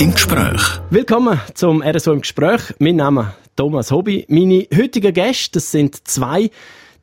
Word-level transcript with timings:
im 0.00 0.14
Gespräch. 0.14 0.80
Willkommen 0.88 1.38
zum 1.52 1.82
RSO 1.82 2.14
im 2.14 2.22
Gespräch. 2.22 2.74
Mein 2.78 2.96
Name 2.96 3.34
ist 3.42 3.50
Thomas 3.56 3.90
Hobby. 3.90 4.24
Meine 4.30 4.66
heutigen 4.74 5.12
Gäste, 5.12 5.58
das 5.58 5.70
sind 5.70 6.08
zwei, 6.08 6.50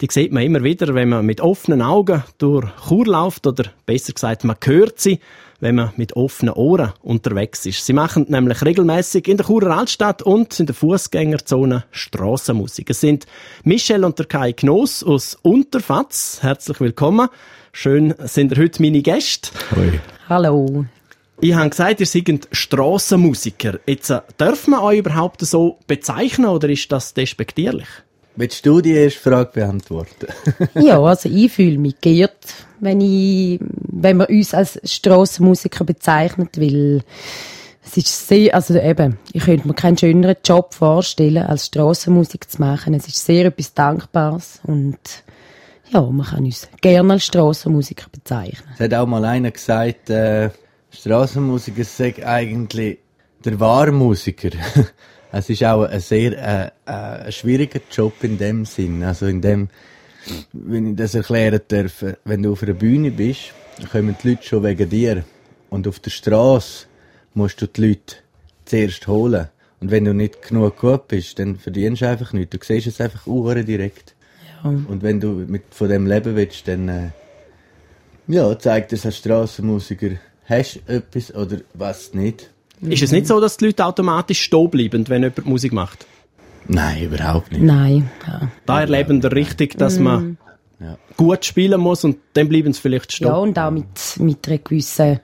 die 0.02 0.08
sieht 0.10 0.32
man 0.32 0.42
immer 0.42 0.64
wieder, 0.64 0.96
wenn 0.96 1.10
man 1.10 1.24
mit 1.24 1.40
offenen 1.40 1.84
Augen 1.84 2.24
durch 2.40 2.66
Chur 2.88 3.06
läuft 3.06 3.46
oder 3.46 3.66
besser 3.86 4.14
gesagt, 4.14 4.46
man 4.46 4.56
hört 4.64 5.00
sie, 5.00 5.20
wenn 5.60 5.76
man 5.76 5.92
mit 5.96 6.16
offenen 6.16 6.56
Ohren 6.56 6.94
unterwegs 7.04 7.68
ist. 7.68 7.86
Sie 7.86 7.94
machen 7.94 8.26
nämlich 8.30 8.66
regelmäßig 8.66 9.28
in 9.28 9.38
der 9.38 9.46
Churer 9.46 9.78
Altstadt 9.78 10.24
und 10.24 10.60
in 10.60 10.66
der 10.66 10.74
Fußgängerzone 10.74 11.84
Strassenmusik. 11.92 12.90
Es 12.90 13.02
sind 13.02 13.28
Michel 13.64 14.06
und 14.06 14.18
der 14.18 14.26
Kai 14.26 14.54
Knoss 14.54 15.04
aus 15.04 15.38
Unterfatz. 15.44 16.40
Herzlich 16.42 16.80
willkommen. 16.80 17.30
Schön 17.74 18.16
sind 18.22 18.54
ihr 18.54 18.64
heute 18.64 18.82
meine 18.82 19.04
Gäste. 19.04 19.52
Hoi. 19.76 20.00
Hallo. 20.30 20.88
Ich 21.40 21.54
habe 21.54 21.70
gesagt, 21.70 22.00
ihr 22.00 22.06
seid 22.08 22.48
Strassenmusiker. 22.52 23.80
Jetzt, 23.86 24.10
äh, 24.10 24.22
darf 24.38 24.68
man 24.68 24.80
euch 24.80 25.00
überhaupt 25.00 25.42
so 25.42 25.78
bezeichnen 25.86 26.48
oder 26.48 26.68
ist 26.68 26.92
das 26.92 27.14
despektierlich? 27.14 27.88
Willst 28.36 28.66
du 28.66 28.82
die 28.82 28.94
erste 28.94 29.20
Frage 29.20 29.52
beantworten? 29.54 30.28
ja, 30.76 31.00
also 31.00 31.30
ich 31.30 31.52
fühle 31.52 31.78
mich 31.78 32.02
geehrt, 32.02 32.38
wenn, 32.80 33.02
ich, 33.02 33.60
wenn 33.62 34.18
man 34.18 34.28
uns 34.28 34.54
als 34.54 34.80
Strassenmusiker 34.84 35.84
bezeichnet, 35.84 36.60
weil 36.60 37.04
es 37.86 37.98
ist 37.98 38.28
sehr, 38.28 38.54
also 38.56 38.76
eben, 38.80 39.18
ich 39.32 39.44
könnte 39.44 39.68
mir 39.68 39.74
keinen 39.76 39.98
schöneren 39.98 40.38
Job 40.44 40.74
vorstellen, 40.74 41.46
als 41.46 41.68
Strassenmusik 41.68 42.50
zu 42.50 42.62
machen. 42.62 42.96
Es 42.96 43.08
ist 43.08 43.24
sehr 43.24 43.46
etwas 43.46 43.74
Dankbares 43.76 44.60
und 44.64 44.98
ja, 45.90 46.02
man 46.02 46.26
kann 46.26 46.46
uns 46.46 46.68
gerne 46.82 47.14
als 47.14 47.26
Strassenmusiker 47.26 48.08
bezeichnen. 48.12 48.70
Es 48.74 48.80
hat 48.80 48.94
auch 48.94 49.08
mal 49.08 49.24
einer 49.24 49.52
gesagt, 49.52 50.10
äh, 50.10 50.50
Strassenmusiker 51.00 51.84
sei 51.84 52.26
eigentlich 52.26 52.98
der 53.46 53.60
wahre 53.60 53.92
Musiker. 53.92 54.50
Es 55.30 55.50
ist 55.50 55.64
auch 55.66 55.84
ein 55.84 56.00
sehr 56.00 56.32
äh, 56.32 56.68
äh, 56.86 57.26
ein 57.26 57.32
schwieriger 57.34 57.82
Job 57.92 58.14
in 58.24 58.38
dem 58.38 58.64
Sinn. 58.64 59.04
Also 59.04 59.26
in 59.26 59.42
dem, 59.42 59.68
wenn 60.54 60.92
ich 60.92 60.96
das 60.96 61.16
erklären 61.16 61.60
darf, 61.68 62.04
wenn 62.24 62.44
du 62.44 62.54
auf 62.54 62.64
einer 62.64 62.74
Bühne 62.74 63.12
bist, 63.12 63.54
kommen 63.92 64.16
die 64.24 64.30
Leute 64.30 64.44
schon 64.44 64.64
wegen 64.64 64.90
dir. 64.90 65.26
Und 65.70 65.86
auf 65.86 66.00
der 66.00 66.12
Straße 66.12 66.86
musst 67.34 67.62
du 67.62 67.68
die 67.68 67.90
Leute 67.90 68.16
zuerst 68.64 69.06
holen. 69.08 69.50
Und 69.82 69.92
wenn 69.92 70.06
du 70.06 70.14
nicht 70.14 70.42
genug 70.42 70.78
gut 70.78 71.10
bist, 71.10 71.38
dann 71.40 71.58
verdienst 71.58 72.04
du 72.04 72.08
einfach 72.08 72.32
nichts. 72.32 72.58
Du 72.58 72.66
siehst 72.66 72.88
es 72.88 73.02
einfach 73.02 73.28
uhren 73.28 73.66
direkt. 73.66 74.16
Ja. 74.64 74.70
Und 74.70 75.04
wenn 75.04 75.20
du 75.20 75.34
mit, 75.46 75.64
von 75.72 75.90
dem 75.90 76.08
leben 76.08 76.38
willst, 76.38 76.70
dann 76.70 76.88
äh, 76.88 77.10
ja, 78.28 78.58
zeigt 78.58 78.94
es 78.94 79.06
als 79.06 79.18
Strassenmusiker, 79.18 80.12
hast 80.48 80.76
du 80.88 80.94
etwas 80.94 81.34
oder 81.36 81.58
was 81.74 82.14
nicht. 82.14 82.50
Ist 82.82 83.02
es 83.04 83.12
nicht 83.12 83.28
so, 83.28 83.40
dass 83.40 83.58
die 83.58 83.66
Leute 83.66 83.86
automatisch 83.86 84.42
stehen 84.42 84.70
bleiben, 84.70 85.08
wenn 85.08 85.24
jemand 85.24 85.46
Musik 85.46 85.74
macht? 85.74 86.06
Nein, 86.68 87.04
überhaupt 87.04 87.52
nicht. 87.52 87.62
Nein, 87.64 88.10
ja. 88.28 88.52
Da 88.66 88.82
erleben 88.82 89.24
wir 89.24 89.32
richtig, 89.32 89.78
dass 89.78 89.98
man 90.00 90.38
Ja. 90.80 90.98
gut 91.16 91.44
spielen 91.44 91.82
muss 91.82 92.04
und 92.04 92.18
dann 92.34 92.50
bleiben 92.50 92.72
sie 92.74 92.80
vielleicht 92.82 93.12
stehen. 93.12 93.30
Ja, 93.30 93.38
und 93.38 93.58
auch 93.58 93.72
mit, 93.72 93.86
mit 94.20 94.48
einer 94.48 94.58
gewissen, 94.60 95.20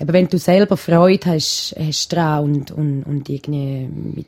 eben 0.00 0.12
wenn 0.12 0.26
du 0.28 0.36
selber 0.38 0.76
Freude 0.76 1.30
hast, 1.30 1.76
hast 1.78 2.08
dran 2.12 2.42
und, 2.44 2.70
und, 2.72 3.04
und 3.04 3.28
irgendwie 3.28 3.88
mit, 4.14 4.26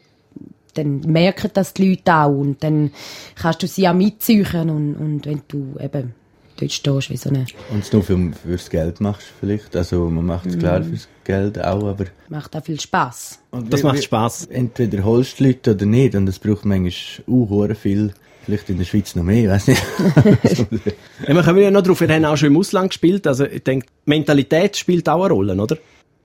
dann 0.74 1.00
merken 1.00 1.50
das 1.52 1.74
die 1.74 1.88
Leute 1.88 2.14
auch 2.14 2.28
und 2.28 2.62
dann 2.62 2.92
kannst 3.34 3.62
du 3.62 3.66
sie 3.66 3.88
auch 3.88 3.94
mitziehen 3.94 4.70
und, 4.70 4.94
und 4.94 5.26
wenn 5.26 5.42
du 5.48 5.74
eben 5.80 6.14
dort 6.58 6.72
stehst 6.72 7.10
wie 7.10 7.16
so 7.16 7.30
eine, 7.30 7.46
Und 7.70 7.80
es 7.84 7.92
nur 7.92 8.02
für, 8.02 8.18
fürs 8.44 8.68
Geld 8.70 9.00
machst 9.00 9.26
vielleicht. 9.40 9.74
Also 9.76 10.08
man 10.10 10.26
macht 10.26 10.46
es 10.46 10.58
klar 10.58 10.82
fürs 10.82 11.08
Geld 11.24 11.58
auch, 11.62 11.84
aber... 11.86 12.04
macht 12.28 12.54
auch 12.56 12.64
viel 12.64 12.78
Spaß. 12.80 13.38
Und 13.50 13.72
Das 13.72 13.80
wie- 13.82 13.86
macht 13.86 14.02
Spaß. 14.04 14.46
Entweder 14.46 15.04
holst 15.04 15.38
du 15.40 15.44
die 15.44 15.50
Leute 15.50 15.70
oder 15.72 15.86
nicht 15.86 16.14
und 16.14 16.28
es 16.28 16.38
braucht 16.38 16.64
manchmal 16.64 17.26
auch 17.28 17.76
viel. 17.76 18.12
Vielleicht 18.44 18.70
in 18.70 18.78
der 18.78 18.84
Schweiz 18.86 19.14
noch 19.14 19.24
mehr, 19.24 19.42
ich 19.44 19.48
weiß 19.50 19.66
nicht. 19.68 19.82
Ja, 21.28 21.34
wir 21.34 21.42
kommen 21.42 21.58
ja 21.60 21.70
noch 21.70 21.82
drauf, 21.82 22.00
wir 22.00 22.08
haben 22.08 22.24
auch 22.24 22.36
schon 22.36 22.46
im 22.48 22.56
Ausland 22.56 22.90
gespielt, 22.90 23.26
also 23.26 23.44
ich 23.44 23.62
denke, 23.62 23.86
Mentalität 24.06 24.76
spielt 24.76 25.06
auch 25.08 25.22
eine 25.24 25.34
Rolle, 25.34 25.54
oder? 25.60 25.76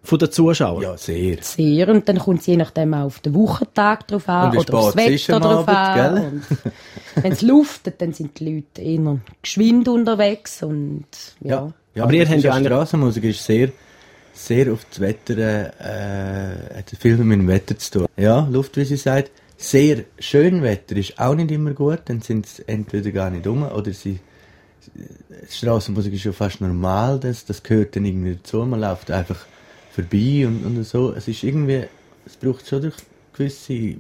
Von 0.06 0.20
den 0.20 0.32
Zuschauern. 0.32 0.82
ja, 0.84 0.98
sehr. 0.98 1.38
Sehr 1.42 1.88
und 1.88 2.10
dann 2.10 2.20
kommt 2.20 2.42
es 2.42 2.46
je 2.48 2.58
nachdem 2.58 2.94
auch 2.94 3.06
auf 3.06 3.20
den 3.22 3.34
Wochentag 3.34 4.06
drauf 4.08 4.28
an 4.28 4.58
oder 4.58 4.74
aufs 4.74 4.92
spät 4.92 5.12
ist 5.12 5.30
Wetter 5.30 5.40
drauf 5.40 5.68
Abend, 5.68 6.18
an. 6.18 6.42
Wenn 7.16 7.32
es 7.32 7.42
luftet, 7.42 8.02
dann 8.02 8.12
sind 8.12 8.38
die 8.40 8.56
Leute 8.56 8.82
eher 8.82 9.20
geschwind 9.42 9.88
unterwegs 9.88 10.62
und 10.62 11.06
ja. 11.42 11.72
ja 11.96 12.04
Aber 12.04 12.14
ihr 12.14 12.28
habt 12.28 12.36
ja 12.42 12.50
ja 12.50 12.54
eine- 12.54 12.66
Strassenmusik 12.66 13.24
ist 13.24 13.46
sehr, 13.46 13.70
sehr 14.34 14.74
auf 14.74 14.86
das 14.90 15.00
Wetter, 15.00 15.38
äh, 15.38 16.78
hat 16.80 16.92
viel 17.00 17.16
mit 17.18 17.40
dem 17.40 17.48
Wetter 17.48 17.78
zu 17.78 17.92
tun. 18.00 18.08
Ja, 18.18 18.46
Luft, 18.52 18.76
wie 18.76 18.84
sie 18.86 18.98
sagt. 18.98 19.32
Sehr 19.56 20.04
schön 20.20 20.64
Wetter 20.64 20.98
ist 20.98 21.18
auch 21.18 21.36
nicht 21.36 21.50
immer 21.50 21.72
gut, 21.72 22.02
dann 22.06 22.20
sind 22.20 22.46
sie 22.48 22.68
entweder 22.68 23.12
gar 23.12 23.30
nicht 23.30 23.48
um 23.48 23.64
oder 23.64 23.94
sie, 23.94 24.20
Strassenmusik 25.50 26.14
ist 26.14 26.26
ja 26.26 26.34
fast 26.34 26.60
normal, 26.60 27.20
das, 27.20 27.46
das 27.46 27.64
gehört 27.64 27.96
dann 27.96 28.04
irgendwie 28.04 28.36
dazu, 28.36 28.66
man 28.66 28.82
läuft 28.82 29.10
einfach 29.12 29.38
vorbei 29.94 30.48
und, 30.48 30.66
und 30.66 30.84
so. 30.84 31.14
Es 31.14 31.28
ist 31.28 31.44
irgendwie, 31.44 31.84
es 32.26 32.36
braucht 32.38 32.68
schon 32.68 32.82
durch 32.82 32.96
gewisse, 33.34 33.96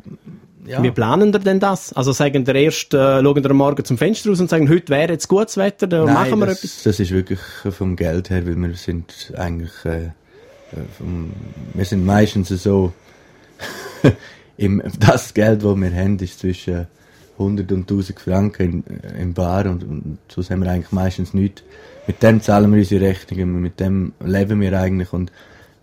ja. 0.65 0.81
Wie 0.81 0.91
planen 0.91 1.33
ihr 1.33 1.39
denn 1.39 1.59
das? 1.59 1.91
Also 1.91 2.13
sagen 2.13 2.45
ihr 2.47 2.55
erst, 2.55 2.93
äh, 2.93 3.21
schauen 3.21 3.45
am 3.45 3.57
Morgen 3.57 3.83
zum 3.83 3.97
Fenster 3.97 4.29
raus 4.29 4.39
und 4.39 4.49
sagen, 4.49 4.69
heute 4.69 4.89
wäre 4.89 5.11
jetzt 5.11 5.27
gutes 5.27 5.57
Wetter, 5.57 5.87
dann 5.87 6.05
Nein, 6.05 6.13
machen 6.13 6.39
wir 6.39 6.45
das, 6.45 6.59
etwas? 6.59 6.83
Das 6.83 6.99
ist 7.01 7.11
wirklich 7.11 7.39
vom 7.71 7.97
Geld 7.97 8.29
her, 8.29 8.45
weil 8.47 8.55
wir 8.55 8.73
sind 8.75 9.33
eigentlich, 9.35 9.73
äh, 9.83 10.05
äh, 10.05 10.11
vom, 10.97 11.33
wir 11.73 11.83
sind 11.83 12.05
meistens 12.05 12.47
so, 12.49 12.93
im, 14.57 14.81
das 14.99 15.33
Geld, 15.33 15.63
das 15.65 15.75
wir 15.75 15.93
haben, 15.93 16.17
ist 16.19 16.39
zwischen 16.39 16.87
100 17.37 17.71
und 17.71 17.81
1000 17.81 18.19
Franken 18.19 18.83
in, 18.87 19.19
im 19.19 19.33
Bar 19.33 19.65
und, 19.65 19.83
und 19.83 20.17
sonst 20.29 20.49
haben 20.49 20.63
wir 20.63 20.71
eigentlich 20.71 20.93
meistens 20.93 21.33
nichts. 21.33 21.63
Mit 22.07 22.23
dem 22.23 22.41
zahlen 22.41 22.71
wir 22.71 22.79
unsere 22.79 23.05
Rechnungen, 23.05 23.61
mit 23.61 23.81
dem 23.81 24.13
leben 24.23 24.61
wir 24.61 24.79
eigentlich 24.79 25.11
und 25.11 25.31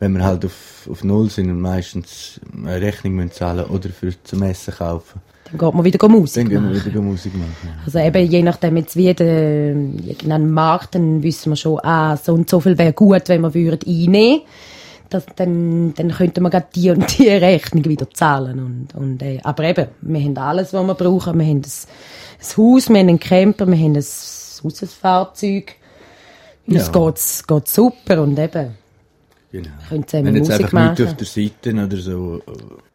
wenn 0.00 0.12
wir 0.14 0.24
halt 0.24 0.44
auf, 0.44 0.88
auf 0.90 1.04
Null 1.04 1.30
sind 1.30 1.50
und 1.50 1.60
meistens 1.60 2.40
eine 2.56 2.80
Rechnung 2.80 3.14
müssen 3.14 3.32
zahlen 3.32 3.66
oder 3.66 3.88
für 3.90 4.12
zum 4.24 4.42
Essen 4.42 4.74
kaufen, 4.74 5.20
Dann 5.44 5.58
geht 5.58 5.74
man 5.74 5.84
wieder 5.84 6.08
Musik 6.08 6.44
dann 6.44 6.50
gehen 6.50 6.62
wir 6.64 6.70
machen. 6.76 6.84
wieder 6.90 7.00
Musik 7.02 7.34
machen. 7.34 7.78
Also 7.84 7.98
eben, 7.98 8.26
je 8.30 8.42
nachdem 8.42 8.76
jetzt 8.78 8.96
wie 8.96 9.12
der, 9.14 9.68
irgendein 9.70 10.50
Markt, 10.50 10.94
dann 10.94 11.22
wissen 11.22 11.52
wir 11.52 11.56
schon, 11.56 11.78
ah, 11.84 12.16
so 12.16 12.32
und 12.34 12.48
so 12.50 12.60
viel 12.60 12.76
wäre 12.78 12.92
gut, 12.92 13.28
wenn 13.28 13.42
wir 13.42 13.54
würden 13.54 13.80
einnehmen 13.86 14.40
das, 15.10 15.26
dann, 15.36 15.92
dann 15.94 16.12
könnte 16.12 16.40
man 16.40 16.52
gerade 16.52 16.68
die 16.74 16.90
und 16.90 17.18
die 17.18 17.28
Rechnung 17.28 17.84
wieder 17.84 18.08
zahlen. 18.10 18.60
Und, 18.60 18.94
und, 18.94 19.22
äh, 19.22 19.40
aber 19.42 19.64
eben, 19.64 19.88
wir 20.02 20.20
haben 20.20 20.38
alles, 20.38 20.72
was 20.72 20.86
wir 20.86 20.94
brauchen. 20.94 21.36
Wir 21.38 21.46
haben 21.46 21.56
ein, 21.56 21.62
ein 21.64 22.56
Haus, 22.56 22.88
wir 22.88 22.98
haben 22.98 23.08
einen 23.08 23.18
Camper, 23.20 23.66
wir 23.66 23.76
haben 23.76 23.96
ein 23.96 24.04
Hausfahrzeug. 24.64 25.72
Uns 26.66 26.86
Ja. 26.86 26.92
geht's, 26.92 27.44
geht's 27.46 27.74
super 27.74 28.22
und 28.22 28.38
eben, 28.38 28.76
Genau. 29.52 29.68
können 29.88 30.06
zusammen 30.06 30.26
Wenn 30.26 30.34
jetzt 30.36 30.48
Musik 30.48 30.64
einfach 30.64 30.72
Leute 30.72 31.02
machen. 31.02 31.08
auf 31.08 31.16
der 31.16 31.26
Seite 31.26 31.84
oder 31.84 31.96
so, 31.96 32.42
äh, 32.46 32.50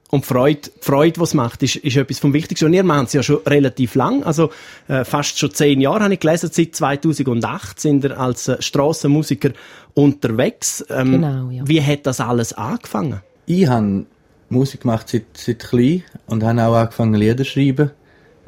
Und 0.10 0.24
die 0.24 0.28
Freude, 0.28 0.62
die 0.64 0.72
Freude, 0.80 1.22
es 1.22 1.34
macht, 1.34 1.64
ist, 1.64 1.76
ist 1.78 1.98
etwas 1.98 2.20
vom 2.20 2.34
Wichtigsten. 2.34 2.66
Und 2.66 2.74
ihr 2.74 2.84
macht 2.84 3.08
es 3.08 3.14
ja 3.14 3.24
schon 3.24 3.40
relativ 3.46 3.96
lang, 3.96 4.24
also 4.24 4.52
äh, 4.88 5.04
fast 5.04 5.38
schon 5.38 5.52
zehn 5.52 5.82
Jahre 5.82 6.04
habe 6.06 6.14
ich 6.14 6.20
gelesen, 6.20 6.50
seit 6.52 6.76
2008 6.76 7.80
sind 7.80 8.04
ihr 8.06 8.18
als 8.20 8.48
äh, 8.48 8.62
Strassenmusiker 8.62 9.52
unterwegs. 9.94 10.86
Ähm, 10.90 11.12
Genau, 11.14 11.50
ja. 11.50 11.68
Wie 11.68 11.82
hat 11.84 12.06
das 12.06 12.20
alles 12.22 12.54
angefangen? 12.54 13.22
Ich 13.48 13.68
habe 13.68 14.06
Musik 14.50 14.82
gemacht 14.82 15.10
seit, 15.10 15.26
seit 15.34 15.60
klein 15.60 16.04
und 16.28 16.44
habe 16.44 16.64
auch 16.64 16.76
angefangen 16.76 17.16
Lieder 17.16 17.44
zu 17.44 17.46
schreiben, 17.46 17.92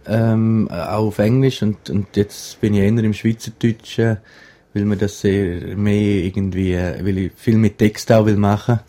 ähm, 0.06 0.70
auch 0.72 1.08
auf 1.08 1.20
Englisch 1.20 1.62
und, 1.62 1.90
und 1.90 2.16
jetzt 2.16 2.62
bin 2.62 2.74
ich 2.74 2.82
eher 2.82 2.90
im 3.04 3.14
Schweizerdeutschen, 3.14 4.18
weil 4.78 4.86
mir 4.86 4.98
das 4.98 5.24
mehr 5.24 6.24
irgendwie, 6.24 6.74
äh, 6.74 7.04
weil 7.04 7.18
ich 7.18 7.32
viel 7.36 7.58
mit 7.58 7.78
Text 7.78 8.12
auch 8.12 8.26
will 8.26 8.38
machen, 8.38 8.80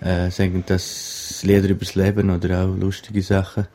äh, 0.00 0.30
sagen 0.30 0.64
das 0.66 1.42
Lieder 1.42 1.68
übers 1.68 1.94
Leben 1.94 2.30
oder 2.30 2.64
auch 2.64 2.74
lustige 2.76 3.22
Sachen. 3.22 3.66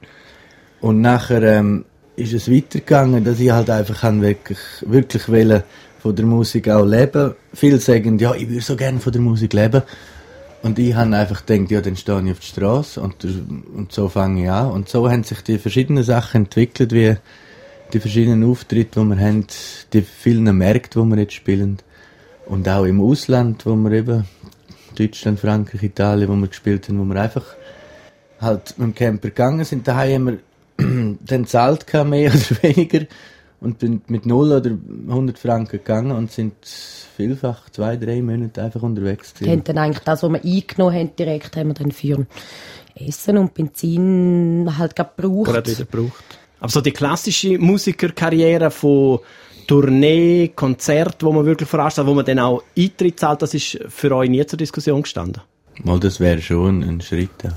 Und 0.82 1.02
nachher 1.02 1.44
ähm, 1.44 1.86
ist 2.16 2.34
es 2.34 2.52
weitergegangen, 2.52 3.24
dass 3.24 3.40
ich 3.40 3.52
halt 3.52 3.70
einfach 3.70 4.04
han 4.04 4.22
wirklich, 4.22 4.60
wirklich 4.82 5.30
wollen 5.30 5.64
von 6.00 6.16
der 6.16 6.26
Musik 6.26 6.70
auch 6.70 6.86
leben. 6.86 7.34
Viele 7.54 7.80
sagen, 7.80 8.20
ja, 8.20 8.34
ich 8.36 8.50
würde 8.50 8.62
so 8.62 8.76
gerne 8.76 9.00
von 9.00 9.14
der 9.14 9.22
Musik 9.22 9.54
leben. 9.54 9.82
Und 10.62 10.80
ich 10.80 10.96
habe 10.96 11.16
einfach 11.16 11.46
gedacht, 11.46 11.70
ja, 11.72 11.82
dann 11.82 11.96
stehe 11.96 12.22
ich 12.26 12.32
auf 12.32 12.40
der 12.40 12.48
Straße 12.48 13.02
und, 13.02 13.24
und 13.76 13.92
so 13.92 14.10
fange 14.10 14.44
ich 14.44 14.50
an. 14.50 14.72
Und 14.72 14.90
so 14.90 15.10
haben 15.10 15.24
sich 15.24 15.42
die 15.42 15.60
verschiedenen 15.60 16.04
Sachen 16.04 16.46
entwickelt, 16.46 16.92
wie 16.92 17.18
die 17.94 18.00
verschiedenen 18.00 18.50
Auftritte, 18.50 19.00
die 19.00 19.06
wir 19.06 19.20
haben, 19.20 19.46
die 19.94 20.02
vielen 20.02 20.58
Märkte, 20.58 21.02
die 21.02 21.06
wir 21.06 21.18
jetzt 21.18 21.34
spielen. 21.34 21.78
Und 22.46 22.68
auch 22.70 22.86
im 22.86 23.02
Ausland, 23.02 23.66
wo 23.66 23.76
wir 23.76 23.92
eben, 23.92 24.26
Deutschland, 24.96 25.40
Frankreich, 25.40 25.84
Italien, 25.84 26.30
wo 26.30 26.36
wir 26.36 26.48
gespielt 26.48 26.88
haben, 26.88 27.00
wo 27.00 27.14
wir 27.14 27.22
einfach 27.22 27.46
halt 28.40 28.78
mit 28.78 28.88
dem 28.88 28.96
Camper 28.96 29.30
gegangen 29.30 29.66
sind. 29.66 29.88
Da 29.88 29.96
haben 29.96 30.26
wir 30.26 30.40
dann 31.20 31.46
zahlt 31.46 31.92
mehr 32.06 32.32
oder 32.34 32.64
weniger. 32.64 33.06
und 33.62 33.80
bin 33.80 34.02
mit 34.08 34.26
0 34.26 34.52
oder 34.52 34.72
100 35.08 35.40
Franken 35.40 35.78
gegangen 35.78 36.12
und 36.12 36.32
sind 36.32 36.54
vielfach 36.66 37.70
zwei, 37.70 37.98
drei 37.98 38.22
Monate 38.22 38.62
einfach 38.62 38.84
unterwegs 38.84 39.34
Wir 39.40 39.52
haben 39.52 39.64
dann 39.64 39.78
eigentlich 39.78 40.04
das, 40.04 40.24
was 40.24 40.32
wir 40.32 40.44
eingenommen 40.44 40.96
haben, 40.96 41.16
direkt 41.16 41.56
haben 41.56 41.70
wir 41.70 41.74
dann 41.74 41.92
für 41.92 42.26
Essen 42.96 43.38
und 43.38 43.54
Benzin 43.54 44.70
halt 44.78 44.96
gerade 44.96 45.12
gebraucht. 45.16 45.52
Gerade 45.52 45.72
wieder 45.72 45.86
gebraucht. 45.86 46.24
Aber 46.60 46.70
so 46.70 46.82
die 46.82 46.92
klassische 46.92 47.58
Musikerkarriere 47.60 48.72
von 48.72 49.20
Tournee, 49.68 50.52
Konzert, 50.56 51.24
wo 51.24 51.32
man 51.32 51.46
wirklich 51.46 51.68
veranstaltet, 51.70 52.10
wo 52.10 52.16
man 52.16 52.26
dann 52.26 52.40
auch 52.40 52.64
Eintritt 52.78 53.20
zahlt, 53.20 53.42
das 53.42 53.54
ist 53.54 53.80
für 53.90 54.16
euch 54.16 54.30
nie 54.30 54.46
zur 54.46 54.58
Diskussion 54.58 55.02
gestanden. 55.02 55.42
Mal, 55.84 56.00
das 56.00 56.20
wäre 56.20 56.42
schon 56.42 56.84
ein 56.84 57.02
Schritt. 57.02 57.32
Ja. 57.44 57.52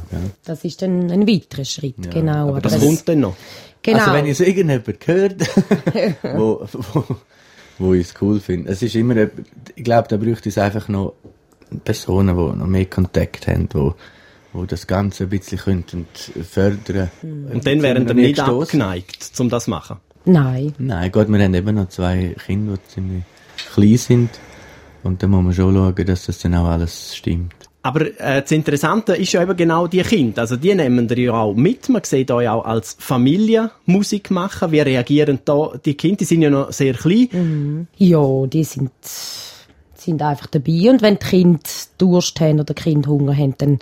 Das 0.44 0.64
ist 0.64 0.82
dann 0.82 1.10
ein 1.10 1.28
weiterer 1.28 1.64
Schritt, 1.64 2.04
Ja, 2.04 2.10
genau. 2.10 2.48
aber 2.48 2.60
Das 2.60 2.74
es- 2.74 2.80
kommt 2.82 3.08
dann 3.08 3.20
noch. 3.20 3.36
Genau. 3.82 3.98
Also 4.00 4.12
wenn 4.12 4.26
es 4.26 4.40
irgendjemand 4.40 5.06
hört, 5.06 5.36
wo, 6.34 6.66
wo, 6.92 7.04
wo 7.78 7.94
ich 7.94 8.08
es 8.08 8.14
cool 8.20 8.40
finde. 8.40 8.72
Es 8.72 8.82
ist 8.82 8.96
immer, 8.96 9.14
ich 9.76 9.84
glaube, 9.84 10.08
da 10.08 10.16
bräuchte 10.16 10.48
es 10.48 10.58
einfach 10.58 10.88
noch 10.88 11.12
Personen, 11.84 12.36
die 12.36 12.58
noch 12.58 12.66
mehr 12.66 12.86
Kontakt 12.86 13.46
haben, 13.46 13.68
wo, 13.72 13.94
wo 14.52 14.64
das 14.64 14.86
Ganze 14.86 15.24
ein 15.24 15.30
bisschen 15.30 15.58
könnten 15.58 16.06
fördern 16.42 17.10
Und 17.22 17.66
dann 17.66 17.82
wären 17.82 18.06
wir 18.06 18.14
nicht 18.14 18.40
abgeneigt, 18.40 19.32
um 19.38 19.48
das 19.48 19.64
zu 19.64 19.70
machen. 19.70 19.96
Nein. 20.24 20.74
Nein, 20.78 21.10
Gott, 21.12 21.28
wir 21.28 21.42
haben 21.42 21.54
eben 21.54 21.74
noch 21.74 21.88
zwei 21.88 22.34
Kinder, 22.46 22.74
die 22.74 22.94
ziemlich 22.94 23.22
klein 23.72 23.96
sind. 23.96 24.30
Und 25.02 25.22
da 25.22 25.26
muss 25.26 25.44
man 25.44 25.52
schon 25.54 25.74
schauen, 25.74 26.06
dass 26.06 26.26
das 26.26 26.38
dann 26.40 26.54
auch 26.54 26.66
alles 26.66 27.16
stimmt. 27.16 27.54
Aber 27.82 28.02
äh, 28.20 28.42
das 28.42 28.50
Interessante 28.50 29.14
ist 29.14 29.32
ja 29.32 29.42
eben 29.42 29.56
genau 29.56 29.86
die 29.86 30.02
Kinder. 30.02 30.42
Also 30.42 30.56
die 30.56 30.74
nehmen 30.74 31.08
ihr 31.08 31.18
ja 31.18 31.32
auch 31.32 31.54
mit. 31.54 31.88
Man 31.88 32.02
sieht 32.04 32.30
euch 32.30 32.48
auch 32.48 32.64
als 32.64 32.96
Familie 32.98 33.70
Musik 33.86 34.30
machen. 34.30 34.72
Wie 34.72 34.80
reagieren 34.80 35.38
da 35.44 35.72
die 35.84 35.94
Kinder? 35.94 36.16
Die 36.16 36.24
sind 36.24 36.42
ja 36.42 36.50
noch 36.50 36.72
sehr 36.72 36.94
klein. 36.94 37.86
Ja, 37.96 38.46
die 38.46 38.64
sind, 38.64 38.90
sind 39.94 40.20
einfach 40.20 40.48
dabei. 40.48 40.90
Und 40.90 41.02
wenn 41.02 41.18
die 41.18 41.26
Kinder 41.26 41.60
Durst 41.96 42.40
haben 42.40 42.60
oder 42.60 42.74
Kinder 42.74 43.08
Hunger 43.10 43.34
haben, 43.34 43.54
dann 43.56 43.78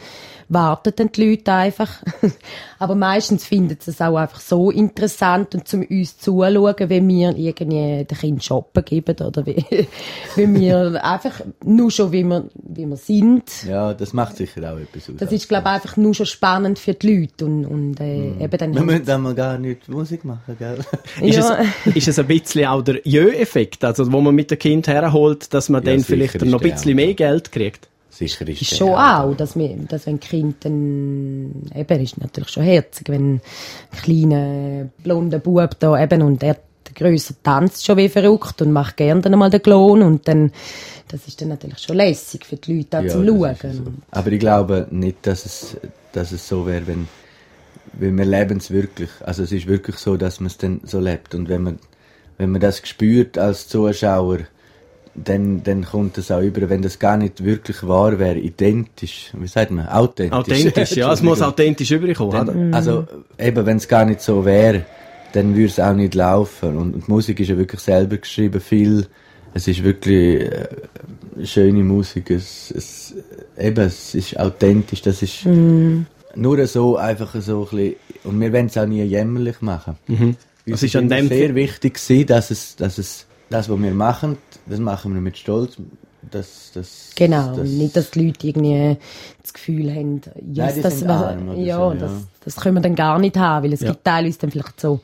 warten 0.49 0.93
dann 0.97 1.11
die 1.13 1.31
Leute 1.31 1.53
einfach. 1.53 2.03
Aber 2.79 2.95
meistens 2.95 3.47
finden 3.47 3.77
sie 3.81 3.91
es 3.91 4.01
auch 4.01 4.17
einfach 4.17 4.41
so 4.41 4.71
interessant 4.71 5.55
und 5.55 5.67
zum 5.67 5.83
uns 5.83 6.19
zuschauen, 6.19 6.75
wenn 6.79 7.09
wir 7.09 7.37
irgendwie 7.37 8.05
den 8.05 8.19
Kindern 8.19 8.41
shoppen 8.41 8.85
geben 8.85 9.17
oder 9.21 9.45
wie, 9.47 9.65
wie 10.37 10.55
wir 10.55 11.05
einfach 11.05 11.41
nur 11.65 11.91
schon, 11.91 12.13
wie 12.13 12.23
wir, 12.25 12.49
wie 12.55 12.87
wir 12.87 12.97
sind. 12.97 13.45
Ja, 13.69 13.95
das 13.95 14.13
macht 14.13 14.37
sicher 14.37 14.73
auch 14.73 14.79
etwas 14.79 15.09
aus. 15.09 15.17
Das 15.19 15.33
ist, 15.33 15.49
glaube 15.49 15.69
ich, 15.69 15.75
einfach 15.75 15.97
nur 15.97 16.15
schon 16.15 16.27
spannend 16.27 16.79
für 16.79 16.95
die 16.95 17.21
Leute. 17.21 17.45
Und, 17.47 17.65
und 17.65 18.01
äh, 18.01 18.33
eben 18.45 18.59
dann 18.59 18.75
wir 18.75 18.83
müssen 18.83 19.05
dann 19.07 19.23
mal 19.23 19.35
gar 19.35 19.59
nicht 19.59 19.89
Musik 19.89 20.25
machen, 20.25 20.57
gell? 20.59 20.79
Ist, 21.23 21.37
Ja. 21.37 21.59
es, 21.87 21.97
ist 21.97 22.09
es 22.09 22.19
ein 22.19 22.27
bisschen 22.27 22.67
auch 22.67 22.83
der 22.83 23.01
Jö-Effekt, 23.05 23.85
also 23.85 24.11
wo 24.13 24.21
man 24.21 24.35
mit 24.35 24.51
dem 24.51 24.59
Kind 24.59 24.87
herholt, 24.89 25.53
dass 25.55 25.69
man 25.69 25.83
Ja, 25.85 25.93
dann 25.93 26.01
vielleicht 26.05 26.45
noch 26.45 26.61
ein 26.61 26.71
bisschen 26.71 26.93
auch, 26.93 26.97
mehr 26.97 27.09
ja. 27.09 27.13
Geld 27.15 27.53
kriegt? 27.53 27.89
Sicher 28.17 28.49
ist 28.49 28.63
ist 28.63 28.77
schon 28.77 28.95
auch. 28.95 29.25
auch, 29.31 29.37
dass, 29.37 29.57
wir, 29.57 29.77
dass 29.89 30.07
wenn 30.07 30.19
Kind 30.19 30.65
dann, 30.65 31.71
eben, 31.75 32.01
ist 32.01 32.19
natürlich 32.19 32.49
schon 32.49 32.63
herzig, 32.63 33.09
wenn 33.11 33.35
ein 33.35 33.41
kleiner, 34.03 34.89
blonder 35.03 35.39
Bub 35.39 35.79
da 35.79 36.03
eben, 36.03 36.23
und 36.23 36.43
er, 36.43 36.57
der 36.87 36.95
Grösser 36.95 37.35
tanzt 37.43 37.85
schon 37.85 37.99
wie 37.99 38.09
verrückt 38.09 38.63
und 38.63 38.73
macht 38.73 38.97
gerne 38.97 39.21
dann 39.21 39.35
einmal 39.35 39.51
den 39.51 39.61
Klon 39.61 40.01
und 40.03 40.27
dann, 40.29 40.51
das 41.09 41.29
ist 41.29 41.41
dann 41.43 41.49
natürlich 41.49 41.79
schon 41.81 41.97
lässig 41.97 42.47
für 42.47 42.57
die 42.57 42.79
Leute 42.79 42.99
auch 42.99 43.03
Ja, 43.03 43.09
zum 43.11 43.27
Schauen. 43.27 43.51
ist 43.53 43.61
so. 43.77 43.83
Aber 44.13 44.33
ich 44.33 44.41
glaube 44.41 44.87
nicht, 44.91 45.19
dass 45.27 45.45
es, 45.45 45.77
dass 46.13 46.33
es 46.33 46.49
so 46.49 46.67
wäre, 46.67 46.87
wenn, 46.87 47.09
wenn 47.93 48.17
wir 48.17 48.25
leben 48.25 48.57
es 48.59 48.71
wirklich. 48.71 49.11
Also 49.21 49.43
es 49.43 49.53
ist 49.53 49.67
wirklich 49.67 49.97
so, 49.97 50.17
dass 50.17 50.41
man 50.41 50.47
es 50.47 50.57
dann 50.57 50.81
so 50.85 51.01
lebt. 51.01 51.35
Und 51.35 51.51
wenn 51.51 51.63
man, 51.63 51.79
wenn 52.39 52.51
man 52.51 52.61
das 52.63 52.81
spürt 52.87 53.37
als 53.37 53.69
Zuschauer, 53.69 54.39
dann, 55.25 55.63
dann 55.63 55.85
kommt 55.85 56.19
es 56.19 56.31
auch 56.31 56.41
über, 56.43 56.69
wenn 56.69 56.83
das 56.83 56.99
gar 56.99 57.17
nicht 57.17 57.43
wirklich 57.45 57.87
wahr 57.87 58.19
wäre, 58.19 58.39
identisch, 58.39 59.31
wie 59.39 59.47
sagt 59.47 59.71
man, 59.71 59.89
authentisch. 59.89 60.33
Authentisch, 60.39 60.93
ja, 60.97 61.13
es 61.13 61.23
muss 61.23 61.41
authentisch 61.43 61.91
überkommen. 61.91 62.75
also 62.75 63.07
eben, 63.39 63.67
wenn 63.67 63.79
es 63.79 63.89
gar 63.89 64.05
nicht 64.05 64.21
so 64.21 64.45
wäre, 64.45 64.85
dann 65.33 65.55
würde 65.55 65.67
es 65.67 65.81
auch 65.81 65.95
nicht 65.95 66.15
laufen. 66.15 66.77
Und, 66.77 66.95
und 66.95 67.07
die 67.07 67.11
Musik 67.11 67.41
ist 67.41 67.49
ja 67.49 67.57
wirklich 67.59 67.81
selber 67.81 68.17
geschrieben, 68.19 68.61
viel. 68.61 69.07
Es 69.55 69.67
ist 69.69 69.83
wirklich 69.83 70.43
äh, 70.43 70.67
schöne 71.45 71.83
Musik. 71.83 72.31
Es, 72.31 72.71
es, 72.71 73.15
eben, 73.59 73.85
es 73.85 74.15
ist 74.15 74.39
authentisch. 74.39 75.03
Das 75.03 75.23
ist 75.23 75.45
nur 75.47 76.67
so 76.67 76.97
einfach 76.97 77.35
so 77.41 77.63
ein 77.71 77.77
bisschen. 77.77 77.95
Und 78.25 78.41
wir 78.41 78.53
wollen 78.53 78.67
es 78.67 78.77
auch 78.77 78.87
nie 78.87 79.03
jämmerlich 79.03 79.61
machen. 79.61 79.97
Mhm. 80.07 80.37
Das 80.67 80.77
Es 80.79 80.83
ist 80.83 80.95
ist 80.95 80.97
an 80.97 81.09
dem- 81.09 81.29
sehr 81.29 81.55
wichtig 81.55 81.95
gewesen, 81.95 82.27
dass 82.27 82.51
es, 82.51 82.77
dass 82.77 82.99
es 82.99 83.26
das, 83.51 83.69
was 83.69 83.81
wir 83.81 83.91
machen, 83.93 84.39
das 84.67 84.79
machen 84.81 85.15
wir 85.15 85.21
mit 85.21 85.37
Stolz. 85.39 85.77
Das, 86.29 86.73
das, 86.75 87.13
Genau, 87.15 87.55
das, 87.55 87.69
nicht, 87.69 87.97
dass 87.97 88.11
die 88.11 88.27
Leute 88.27 88.49
irgendwie 88.49 88.97
das 89.43 89.53
Gefühl 89.53 89.95
haben, 89.95 90.21
yes, 90.53 90.75
die 90.75 90.81
das, 90.83 91.07
was- 91.07 91.37
ja, 91.57 91.77
so, 91.77 91.95
das, 91.95 92.11
ja. 92.11 92.19
das 92.45 92.57
können 92.57 92.75
wir 92.77 92.81
dann 92.83 92.97
gar 92.97 93.19
nicht 93.21 93.37
haben, 93.37 93.65
weil 93.65 93.73
es 93.73 93.81
Ja. 93.81 93.93
gibt 93.93 94.03
teilweise 94.05 94.39
dann 94.41 94.51
vielleicht 94.51 94.81
so 94.81 95.01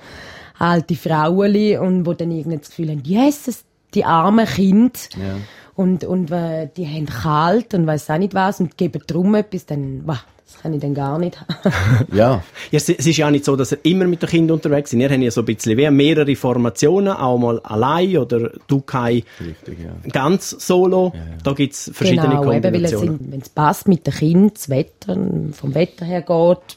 alte 0.58 0.96
Frauen, 0.96 1.78
und 1.78 2.06
wo 2.06 2.12
dann 2.14 2.30
irgendwie 2.32 2.58
das 2.58 2.68
Gefühl 2.70 2.90
haben, 2.90 3.02
yes, 3.04 3.44
das, 3.44 3.64
die 3.94 4.04
armen 4.04 4.46
Kinder, 4.46 4.98
Ja. 5.16 5.36
und, 5.76 6.02
und 6.04 6.32
äh, 6.32 6.68
die 6.76 6.86
haben 6.88 7.06
kalt 7.06 7.72
und 7.74 7.86
weiß 7.86 8.10
auch 8.10 8.18
nicht 8.18 8.34
was 8.34 8.58
und 8.58 8.76
geben 8.76 9.02
drum 9.06 9.36
etwas, 9.36 9.64
dann, 9.66 10.02
wah, 10.04 10.18
das 10.52 10.62
kann 10.62 10.72
ich 10.74 10.80
dann 10.80 10.94
gar 10.94 11.18
nicht 11.18 11.40
haben. 11.40 12.06
ja, 12.12 12.16
Ja, 12.16 12.42
es, 12.72 12.88
es 12.88 13.06
ist 13.06 13.16
ja 13.16 13.26
auch 13.26 13.30
nicht 13.30 13.44
so, 13.44 13.56
dass 13.56 13.72
ihr 13.72 13.78
immer 13.84 14.06
mit 14.06 14.22
den 14.22 14.28
Kindern 14.28 14.56
unterwegs 14.56 14.90
seid. 14.90 15.00
Ihr 15.00 15.10
habt 15.10 15.20
ja 15.20 15.30
so 15.30 15.40
ein 15.42 15.44
bisschen 15.46 15.76
wie 15.78 15.90
mehrere 15.90 16.34
Formationen, 16.36 17.12
auch 17.12 17.38
mal 17.38 17.60
allein 17.60 18.16
oder 18.18 18.50
du 18.66 18.80
Kai 18.80 19.24
richtig, 19.40 19.78
ja. 19.80 20.10
ganz 20.10 20.50
solo. 20.50 21.12
Da 21.42 21.52
gibt's 21.52 21.90
verschiedene 21.94 22.28
genau, 22.28 22.42
eben, 22.42 22.48
weil 22.50 22.56
es, 22.56 22.62
Kombinationen. 22.92 23.18
sind- 23.18 23.32
wenn 23.32 23.40
es 23.40 23.48
passt 23.48 23.88
mit 23.88 24.06
den 24.06 24.14
Kindern, 24.14 24.50
das 24.54 24.68
Wetter, 24.68 25.16
vom 25.52 25.74
Wetter 25.74 26.04
her 26.04 26.22
geht, 26.22 26.76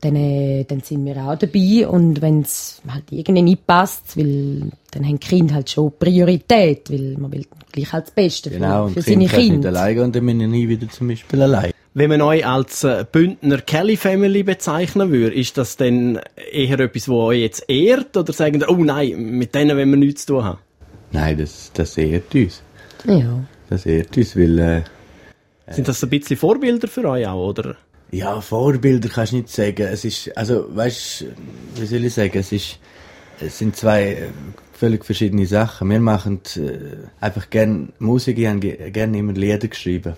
dann, 0.00 0.16
äh, 0.16 0.64
dann 0.64 0.80
sind 0.80 1.04
wir 1.04 1.16
auch 1.18 1.36
dabei. 1.36 1.86
Und 1.88 2.20
wenn 2.22 2.42
es 2.42 2.80
halt 2.88 3.04
irgendwie 3.10 3.42
nicht 3.42 3.66
passt, 3.66 4.16
weil 4.16 4.70
dann 4.90 5.04
haben 5.04 5.18
die 5.18 5.26
Kinder 5.26 5.54
halt 5.56 5.70
schon 5.70 5.92
Priorität, 5.98 6.90
weil 6.90 7.16
man 7.18 7.32
will 7.32 7.44
gleich 7.72 7.92
halt 7.92 8.06
das 8.06 8.10
Beste 8.14 8.50
Genau, 8.50 8.88
für, 8.88 8.94
für 8.94 9.02
seine 9.02 9.26
Kinder 9.26 9.30
können 9.30 9.42
nicht 9.42 9.52
Kinder. 9.52 9.68
alleine 9.70 10.02
und 10.04 10.16
dann 10.16 10.26
bin 10.26 10.40
ich 10.40 10.48
nie 10.48 10.68
wieder 10.68 10.88
zum 10.88 11.08
Beispiel 11.08 11.42
allein. 11.42 11.72
Wenn 11.94 12.10
man 12.10 12.22
euch 12.22 12.46
als 12.46 12.84
äh, 12.84 13.04
Bündner 13.10 13.58
Kelly 13.58 13.96
Family 13.96 14.42
bezeichnen 14.44 15.10
würde, 15.10 15.34
ist 15.34 15.58
das 15.58 15.76
dann 15.76 16.20
eher 16.52 16.78
etwas, 16.78 17.08
wo 17.08 17.22
euch 17.24 17.40
jetzt 17.40 17.64
ehrt? 17.68 18.16
Oder 18.16 18.32
sagen 18.32 18.62
oh 18.68 18.76
nein, 18.76 19.16
mit 19.18 19.54
denen 19.54 19.76
wollen 19.76 19.90
wir 19.90 19.96
nichts 19.96 20.24
zu 20.26 20.34
tun 20.34 20.44
haben? 20.44 20.58
Nein, 21.10 21.38
das, 21.38 21.70
das 21.74 21.96
ehrt 21.96 22.32
uns. 22.34 22.62
Ja. 23.04 23.40
Das 23.68 23.84
ehrt 23.84 24.16
uns, 24.16 24.36
weil, 24.36 24.58
äh, 24.58 24.82
Sind 25.70 25.88
das 25.88 26.02
ein 26.02 26.10
bisschen 26.10 26.36
Vorbilder 26.36 26.86
für 26.88 27.04
euch 27.08 27.26
auch, 27.26 27.48
oder? 27.48 27.76
Ja, 28.10 28.40
Vorbilder 28.40 29.08
kannst 29.08 29.32
du 29.32 29.36
nicht 29.36 29.50
sagen. 29.50 29.86
Es 29.90 30.04
ist, 30.04 30.36
also, 30.36 30.66
weißt 30.74 31.26
wie 31.76 31.86
soll 31.86 32.04
ich 32.04 32.14
sagen, 32.14 32.38
es 32.38 32.52
ist, 32.52 32.78
es 33.40 33.58
sind 33.58 33.76
zwei 33.76 34.12
äh, 34.12 34.28
völlig 34.72 35.04
verschiedene 35.04 35.46
Sachen. 35.46 35.90
Wir 35.90 36.00
machen 36.00 36.40
äh, 36.56 37.24
einfach 37.24 37.50
gern 37.50 37.92
Musik, 37.98 38.38
ich 38.38 38.46
habe 38.46 38.60
ge- 38.60 38.90
gerne 38.90 39.18
immer 39.18 39.32
Lieder 39.32 39.68
geschrieben. 39.68 40.14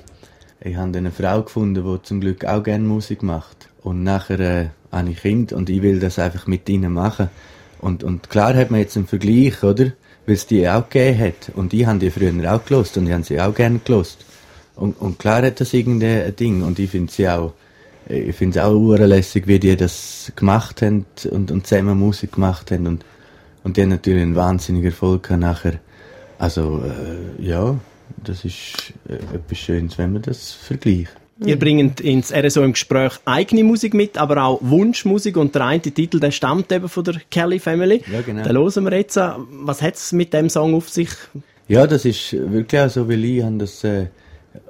Ich 0.62 0.76
habe 0.76 0.96
eine 0.96 1.10
Frau 1.10 1.42
gefunden, 1.42 1.84
die 1.84 2.02
zum 2.02 2.20
Glück 2.20 2.44
auch 2.44 2.62
gerne 2.62 2.84
Musik 2.84 3.22
macht. 3.22 3.68
Und 3.82 4.02
nachher 4.02 4.40
äh, 4.40 4.68
habe 4.92 5.10
ich 5.10 5.22
Kind 5.22 5.52
und 5.52 5.70
ich 5.70 5.80
will 5.82 6.00
das 6.00 6.18
einfach 6.18 6.46
mit 6.46 6.68
ihnen 6.68 6.92
machen. 6.92 7.30
Und, 7.78 8.04
und 8.04 8.28
klar 8.28 8.54
hat 8.54 8.70
man 8.70 8.80
jetzt 8.80 8.96
einen 8.96 9.06
Vergleich, 9.06 9.62
oder? 9.62 9.92
Weil 10.26 10.34
es 10.34 10.46
die 10.46 10.68
auch 10.68 10.88
gegeben 10.90 11.18
hat. 11.18 11.52
Und 11.56 11.72
ich 11.72 11.86
habe 11.86 11.98
die 11.98 12.10
früher 12.10 12.54
auch 12.54 12.64
gelost 12.64 12.98
und 12.98 13.06
ich 13.06 13.12
habe 13.14 13.24
sie 13.24 13.40
auch 13.40 13.54
gerne 13.54 13.80
gelost. 13.82 14.24
Und, 14.76 15.00
und 15.00 15.18
klar 15.18 15.42
hat 15.42 15.60
das 15.60 15.72
irgendein 15.72 16.36
Ding. 16.36 16.62
Und 16.62 16.78
ich 16.78 16.90
finde 16.90 17.10
sie 17.10 17.26
auch, 17.26 17.54
ich 18.10 18.36
finde 18.36 18.58
es 18.58 18.64
auch 18.64 18.74
urlässig, 18.74 19.46
wie 19.46 19.58
die 19.58 19.76
das 19.76 20.32
gemacht 20.36 20.82
haben 20.82 21.06
und, 21.30 21.50
und 21.50 21.66
zusammen 21.66 21.98
Musik 21.98 22.32
gemacht 22.32 22.70
haben. 22.70 22.86
Und, 22.86 23.04
und 23.64 23.76
die 23.76 23.82
haben 23.82 23.90
natürlich 23.90 24.22
einen 24.22 24.36
wahnsinnigen 24.36 24.90
Erfolg 24.90 25.24
gehabt 25.24 25.40
nachher. 25.40 25.80
Also, 26.38 26.82
äh, 26.84 27.42
ja, 27.42 27.76
das 28.24 28.44
ist 28.44 28.92
äh, 29.08 29.14
etwas 29.34 29.58
Schönes, 29.58 29.98
wenn 29.98 30.12
man 30.12 30.22
das 30.22 30.52
vergleicht. 30.52 31.12
Ihr 31.42 31.58
bringt 31.58 32.02
ins 32.02 32.32
RSO 32.34 32.62
im 32.62 32.72
Gespräch 32.72 33.14
eigene 33.24 33.64
Musik 33.64 33.94
mit, 33.94 34.18
aber 34.18 34.44
auch 34.44 34.58
Wunschmusik 34.60 35.38
und 35.38 35.54
der 35.54 35.64
eine 35.64 35.80
Titel, 35.80 36.20
der 36.20 36.32
stammt 36.32 36.70
eben 36.70 36.88
von 36.88 37.02
der 37.02 37.14
Kelly 37.30 37.58
Family. 37.58 38.02
Ja, 38.12 38.20
genau. 38.20 38.42
Den 38.42 38.58
hören 38.58 38.84
wir 38.84 38.92
jetzt. 38.92 39.16
an. 39.16 39.46
Was 39.50 39.80
hat 39.80 39.94
es 39.94 40.12
mit 40.12 40.34
dem 40.34 40.50
Song 40.50 40.74
auf 40.74 40.90
sich? 40.90 41.08
Ja, 41.66 41.86
das 41.86 42.04
ist 42.04 42.32
wirklich 42.32 42.80
auch 42.80 42.90
so, 42.90 43.08
weil 43.08 43.24
ich 43.24 43.42
habe 43.42 43.56
das, 43.56 43.82
äh, 43.84 44.06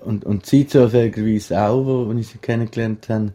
und, 0.05 0.25
und 0.25 0.47
sie 0.47 0.67
zufälligerweise 0.67 1.61
auch, 1.61 1.85
wo, 1.85 2.07
wo 2.07 2.13
ich 2.13 2.29
sie 2.29 2.39
kennengelernt 2.39 3.09
habe, 3.09 3.33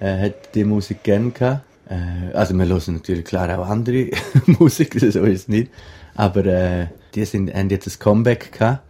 äh, 0.00 0.26
hat 0.26 0.54
die 0.54 0.64
Musik 0.64 1.02
gern 1.02 1.34
gehabt. 1.34 1.62
Äh, 1.88 2.34
also 2.34 2.54
wir 2.54 2.66
hören 2.66 2.94
natürlich 2.94 3.24
klar 3.24 3.58
auch 3.58 3.66
andere 3.66 4.10
Musik, 4.46 4.94
so 4.98 5.06
ist 5.06 5.20
es 5.20 5.48
nicht. 5.48 5.70
Aber 6.14 6.44
äh, 6.46 6.86
die 7.14 7.24
sind, 7.24 7.52
haben 7.54 7.70
jetzt 7.70 7.86
ein 7.86 7.98
Comeback 7.98 8.52
gehabt 8.52 8.82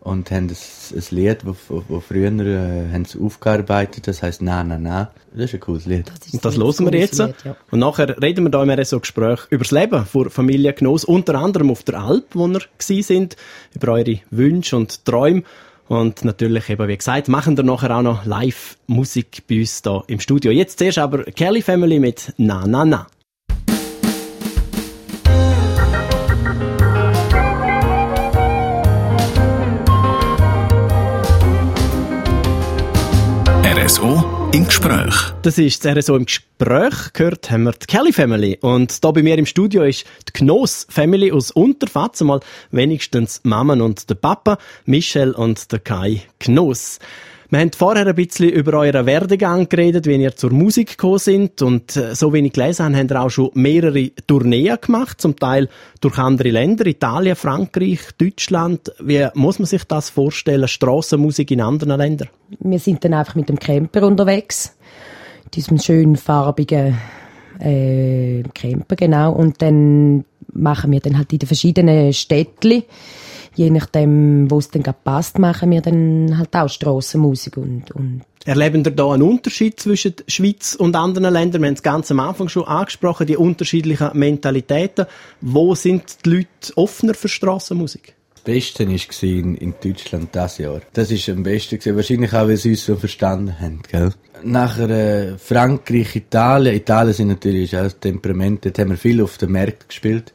und 0.00 0.30
haben 0.30 0.48
ein, 0.48 0.56
ein 0.96 1.04
Lied, 1.10 1.38
das 1.44 1.56
wo 1.68 2.00
früher 2.00 2.28
äh, 2.28 2.92
haben 2.92 3.04
sie 3.06 3.18
aufgearbeitet, 3.18 4.06
das 4.06 4.22
heißt 4.22 4.42
Na 4.42 4.62
Na 4.62 4.78
Na. 4.78 5.10
Das 5.32 5.46
ist 5.46 5.54
ein 5.54 5.60
cooles 5.60 5.86
Lied. 5.86 6.06
Das 6.06 6.32
und 6.32 6.44
das 6.44 6.56
hören 6.56 6.92
wir 6.92 7.00
jetzt. 7.00 7.18
Lied, 7.18 7.34
ja. 7.44 7.56
Und 7.70 7.78
nachher 7.78 8.22
reden 8.22 8.44
wir 8.44 8.50
da 8.50 8.62
in 8.62 8.84
so 8.84 9.00
Gespräch 9.00 9.40
über 9.50 9.64
das 9.64 9.72
Leben 9.72 10.04
von 10.04 10.30
Familie 10.30 10.74
Genoss, 10.74 11.04
unter 11.04 11.36
anderem 11.36 11.70
auf 11.70 11.82
der 11.82 12.00
Alp, 12.00 12.26
wo 12.34 12.46
wir 12.46 12.60
sind, 12.78 13.36
über 13.74 13.92
eure 13.92 14.20
Wünsche 14.30 14.76
und 14.76 15.04
Träume. 15.04 15.42
Und 15.88 16.24
natürlich, 16.24 16.70
eben, 16.70 16.88
wie 16.88 16.96
gesagt, 16.96 17.28
machen 17.28 17.56
wir 17.56 17.64
nachher 17.64 17.96
auch 17.96 18.02
noch 18.02 18.24
Live-Musik 18.24 19.42
bei 19.48 19.60
uns 19.60 19.82
hier 19.84 20.02
im 20.06 20.20
Studio. 20.20 20.50
Jetzt 20.50 20.78
zuerst 20.78 20.98
aber 20.98 21.24
Kelly 21.24 21.62
Family 21.62 21.98
mit 21.98 22.32
Na 22.38 22.64
Na 22.66 22.84
Na. 22.84 23.06
RSO 33.64 34.33
im 34.54 34.68
Gespräch. 34.68 35.14
Das 35.42 35.58
ist 35.58 35.84
das 35.84 35.96
RSO 35.96 36.14
im 36.14 36.26
Gespräch. 36.26 37.12
Gehört 37.12 37.50
haben 37.50 37.64
wir 37.64 37.72
die 37.72 37.86
Kelly 37.86 38.12
Family. 38.12 38.56
Und 38.60 39.02
da 39.02 39.10
bei 39.10 39.20
mir 39.20 39.36
im 39.36 39.46
Studio 39.46 39.82
ist 39.82 40.04
die 40.28 40.32
Gnoss 40.32 40.86
Family 40.88 41.32
aus 41.32 41.50
Unterfatz. 41.50 42.20
Mal 42.20 42.38
wenigstens 42.70 43.40
Mama 43.42 43.74
und 43.74 44.08
der 44.08 44.14
Papa, 44.14 44.58
Michelle 44.84 45.34
und 45.34 45.72
der 45.72 45.80
Kai 45.80 46.22
Gnoss. 46.38 47.00
Wir 47.50 47.60
haben 47.60 47.70
vorher 47.72 48.06
ein 48.06 48.14
bisschen 48.14 48.50
über 48.50 48.78
euren 48.78 49.06
Werdegang 49.06 49.68
geredet, 49.68 50.06
wie 50.06 50.16
ihr 50.16 50.34
zur 50.34 50.52
Musik 50.52 50.90
gekommen 50.90 51.18
sind. 51.18 51.62
Und 51.62 51.96
äh, 51.96 52.14
so 52.14 52.32
wie 52.32 52.38
ich 52.38 52.52
gelesen 52.52 52.86
habe, 52.86 52.96
habt 52.96 53.10
ihr 53.10 53.22
auch 53.22 53.30
schon 53.30 53.50
mehrere 53.54 54.10
Tourneen 54.26 54.78
gemacht, 54.80 55.20
zum 55.20 55.36
Teil 55.36 55.68
durch 56.00 56.18
andere 56.18 56.50
Länder, 56.50 56.86
Italien, 56.86 57.36
Frankreich, 57.36 58.00
Deutschland. 58.18 58.92
Wie 58.98 59.26
muss 59.34 59.58
man 59.58 59.66
sich 59.66 59.84
das 59.84 60.10
vorstellen, 60.10 60.68
Strassenmusik 60.68 61.50
in 61.50 61.60
anderen 61.60 61.98
Ländern? 61.98 62.28
Wir 62.60 62.78
sind 62.78 63.04
dann 63.04 63.14
einfach 63.14 63.34
mit 63.34 63.48
dem 63.48 63.58
Camper 63.58 64.06
unterwegs, 64.06 64.76
diesem 65.52 65.78
schönen 65.78 66.16
farbigen 66.16 66.96
äh, 67.60 68.42
Camper, 68.54 68.96
genau. 68.96 69.32
Und 69.32 69.60
dann 69.60 70.24
machen 70.52 70.92
wir 70.92 71.00
dann 71.00 71.18
halt 71.18 71.32
in 71.32 71.38
den 71.38 71.46
verschiedenen 71.46 72.12
Städten 72.12 72.84
je 73.54 73.70
nachdem, 73.70 74.50
wo 74.50 74.58
es 74.58 74.70
dann 74.70 74.82
passt, 75.04 75.38
machen 75.38 75.70
wir 75.70 75.80
dann 75.80 76.36
halt 76.38 76.54
auch 76.54 76.68
Strassenmusik 76.68 77.56
und, 77.56 77.90
und 77.92 78.22
Erleben 78.46 78.84
ihr 78.84 78.90
da 78.90 79.10
einen 79.10 79.22
Unterschied 79.22 79.80
zwischen 79.80 80.16
der 80.16 80.24
Schweiz 80.28 80.74
und 80.74 80.96
anderen 80.96 81.32
Ländern? 81.32 81.62
Wir 81.62 81.68
haben 81.68 81.74
es 81.74 81.82
ganz 81.82 82.10
am 82.10 82.20
Anfang 82.20 82.50
schon 82.50 82.64
angesprochen, 82.64 83.26
die 83.26 83.38
unterschiedlichen 83.38 84.10
Mentalitäten. 84.12 85.06
Wo 85.40 85.74
sind 85.74 86.24
die 86.24 86.30
Leute 86.30 86.76
offener 86.76 87.14
für 87.14 87.28
Strassenmusik? 87.28 88.14
Das 88.34 88.42
Beste 88.42 88.86
war 88.86 89.22
in, 89.22 89.54
in 89.54 89.74
Deutschland 89.82 90.28
das 90.32 90.58
Jahr. 90.58 90.82
Das 90.92 91.10
ist 91.10 91.26
am 91.30 91.42
besten 91.42 91.78
gewesen. 91.78 91.96
Wahrscheinlich 91.96 92.34
auch, 92.34 92.46
weil 92.46 92.58
sie 92.58 92.72
uns 92.72 92.84
so 92.84 92.96
verstanden 92.96 93.58
haben, 93.58 93.80
gell? 93.90 94.12
Nachher 94.42 94.90
äh, 94.90 95.38
Frankreich, 95.38 96.14
Italien. 96.14 96.76
Italien 96.76 97.14
sind 97.14 97.28
natürlich 97.28 97.74
auch 97.74 97.90
Temperament. 97.92 98.66
Dort 98.66 98.78
haben 98.78 98.90
wir 98.90 98.98
viel 98.98 99.22
auf 99.22 99.38
den 99.38 99.52
Märkten 99.52 99.88
gespielt. 99.88 100.34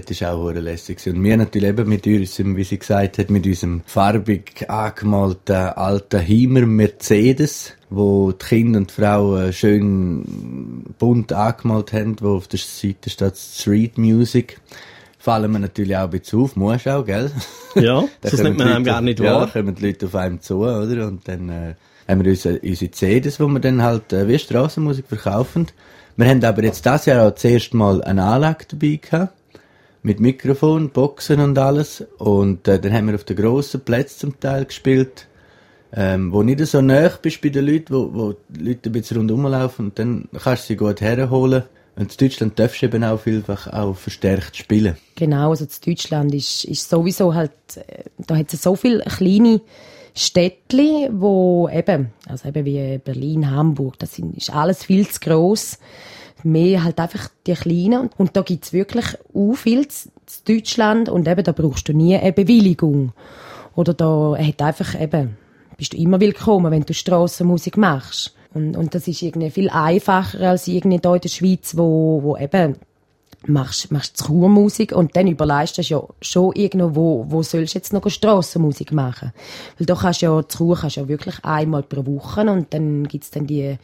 Das 0.00 0.20
war 0.20 0.34
auch 0.34 0.50
lässig. 0.50 1.06
Und 1.06 1.22
wir 1.22 1.36
natürlich 1.36 1.68
eben 1.68 1.88
mit 1.88 2.06
unserem, 2.06 2.56
wie 2.56 2.64
sie 2.64 2.78
gesagt 2.78 3.18
hat, 3.18 3.30
mit 3.30 3.46
unserem 3.46 3.82
farbig 3.86 4.68
angemalten 4.68 5.56
alten 5.56 6.20
Heimer 6.20 6.66
Mercedes, 6.66 7.72
wo 7.90 8.32
die 8.32 8.44
Kinder 8.44 8.78
und 8.80 8.90
die 8.90 8.94
Frauen 8.94 9.52
schön 9.52 10.84
bunt 10.98 11.32
angemalt 11.32 11.92
haben, 11.92 12.16
wo 12.20 12.36
auf 12.36 12.48
der 12.48 12.58
Seite 12.58 13.10
steht 13.10 13.36
Street 13.36 13.98
Music 13.98 14.58
fallen 15.26 15.50
wir 15.50 15.58
natürlich 15.58 15.96
auch 15.96 16.04
ein 16.04 16.10
bisschen 16.10 16.38
auf, 16.38 16.54
muss 16.54 16.86
auch, 16.86 17.04
gell? 17.04 17.32
Ja, 17.74 18.04
das 18.20 18.40
nimmt 18.40 18.58
man 18.58 18.68
einem 18.68 18.84
gar 18.84 19.00
nicht 19.00 19.18
wahr. 19.18 19.40
Ja, 19.40 19.46
kommen 19.46 19.74
die 19.74 19.86
Leute 19.86 20.06
auf 20.06 20.14
einem 20.14 20.40
zu, 20.40 20.58
oder? 20.58 21.08
Und 21.08 21.26
dann 21.26 21.48
äh, 21.48 21.74
haben 22.06 22.24
wir 22.24 22.30
unsere, 22.30 22.60
unsere 22.60 22.92
CDs, 22.92 23.40
wo 23.40 23.48
wir 23.48 23.58
dann 23.58 23.82
halt 23.82 24.12
äh, 24.12 24.28
wie 24.28 24.38
Strassenmusik 24.38 25.06
verkaufen. 25.08 25.66
Wir 26.16 26.28
haben 26.28 26.44
aber 26.44 26.62
jetzt 26.62 26.86
das 26.86 27.06
Jahr 27.06 27.26
auch 27.26 27.32
das 27.32 27.44
erste 27.44 27.76
Mal 27.76 28.04
eine 28.04 28.22
Anlage 28.22 28.66
dabei 28.68 29.00
gehabt 29.02 29.34
mit 30.06 30.20
Mikrofon, 30.20 30.90
Boxen 30.90 31.40
und 31.40 31.58
alles. 31.58 32.04
Und 32.18 32.68
äh, 32.68 32.78
dann 32.78 32.92
haben 32.92 33.08
wir 33.08 33.16
auf 33.16 33.24
den 33.24 33.36
grossen 33.36 33.80
Plätzen 33.80 34.20
zum 34.20 34.40
Teil 34.40 34.64
gespielt, 34.64 35.26
ähm, 35.92 36.32
wo 36.32 36.44
nicht 36.44 36.64
so 36.64 36.80
nah 36.80 37.08
bist 37.20 37.42
bei 37.42 37.48
den 37.48 37.66
Leuten, 37.66 37.92
wo, 37.92 38.14
wo 38.14 38.34
die 38.48 38.68
Leute 38.68 38.88
ein 38.88 38.92
bisschen 38.92 39.16
rundherum 39.16 39.46
laufen 39.46 39.86
und 39.86 39.98
dann 39.98 40.28
kannst 40.32 40.64
du 40.64 40.66
sie 40.68 40.76
gut 40.76 41.00
herholen. 41.00 41.64
Und 41.96 42.12
in 42.12 42.28
Deutschland 42.28 42.56
darfst 42.56 42.82
du 42.82 42.86
eben 42.86 43.02
auch 43.02 43.18
vielfach 43.18 43.66
auch 43.72 43.96
verstärkt 43.96 44.56
spielen. 44.56 44.96
Genau, 45.16 45.50
also 45.50 45.64
in 45.64 45.70
Deutschland 45.84 46.32
ist, 46.34 46.64
ist 46.66 46.88
sowieso 46.88 47.34
halt, 47.34 47.50
äh, 47.74 48.04
da 48.24 48.36
hat 48.36 48.54
es 48.54 48.62
so 48.62 48.76
viele 48.76 49.00
kleine 49.00 49.60
Städtli, 50.14 51.08
wo 51.10 51.68
eben, 51.68 52.12
also 52.28 52.48
eben 52.48 52.64
wie 52.64 52.98
Berlin, 52.98 53.50
Hamburg, 53.50 53.98
das 53.98 54.14
sind, 54.14 54.36
ist 54.36 54.54
alles 54.54 54.84
viel 54.84 55.08
zu 55.08 55.18
gross 55.18 55.78
mehr 56.44 56.84
halt 56.84 56.98
einfach 56.98 57.28
die 57.46 57.54
Kleinen. 57.54 58.10
Und 58.16 58.36
da 58.36 58.42
gibt's 58.42 58.72
wirklich 58.72 59.06
auch 59.34 59.54
viel 59.54 59.88
zu 59.88 60.08
Deutschland 60.46 61.08
und 61.08 61.28
eben 61.28 61.44
da 61.44 61.52
brauchst 61.52 61.88
du 61.88 61.92
nie 61.92 62.16
eine 62.16 62.32
Bewilligung. 62.32 63.12
Oder 63.74 63.94
da 63.94 64.36
hat 64.38 64.62
einfach 64.62 65.00
eben, 65.00 65.36
bist 65.76 65.92
du 65.92 65.98
immer 65.98 66.20
willkommen, 66.20 66.72
wenn 66.72 66.84
du 66.84 66.94
Strassenmusik 66.94 67.76
machst. 67.76 68.34
Und, 68.54 68.76
und 68.76 68.94
das 68.94 69.06
ist 69.06 69.22
irgendwie 69.22 69.50
viel 69.50 69.68
einfacher 69.68 70.40
als 70.40 70.66
irgendwie 70.66 70.98
hier 71.02 71.14
in 71.14 71.20
der 71.20 71.28
Schweiz, 71.28 71.76
wo, 71.76 72.22
wo 72.22 72.36
eben 72.38 72.76
machst, 73.48 73.92
machst 73.92 74.24
Chormusik 74.24 74.92
und 74.92 75.14
dann 75.16 75.26
überleist 75.26 75.78
du 75.78 75.82
ja 75.82 76.02
schon 76.20 76.54
irgendwo, 76.54 76.94
wo, 76.94 77.26
wo 77.28 77.42
sollst 77.42 77.74
du 77.74 77.78
jetzt 77.78 77.92
noch 77.92 78.08
Strassenmusik 78.08 78.92
machen? 78.92 79.32
Weil 79.78 79.86
da 79.86 79.94
kannst 79.94 80.22
du 80.22 80.26
ja, 80.26 80.42
Chor 80.42 80.76
kannst 80.76 80.96
du 80.96 81.02
ja 81.02 81.08
wirklich 81.08 81.44
einmal 81.44 81.82
pro 81.82 82.06
Woche 82.06 82.40
und 82.40 82.72
dann 82.72 83.06
gibt's 83.06 83.30
dann 83.30 83.46
die 83.46 83.76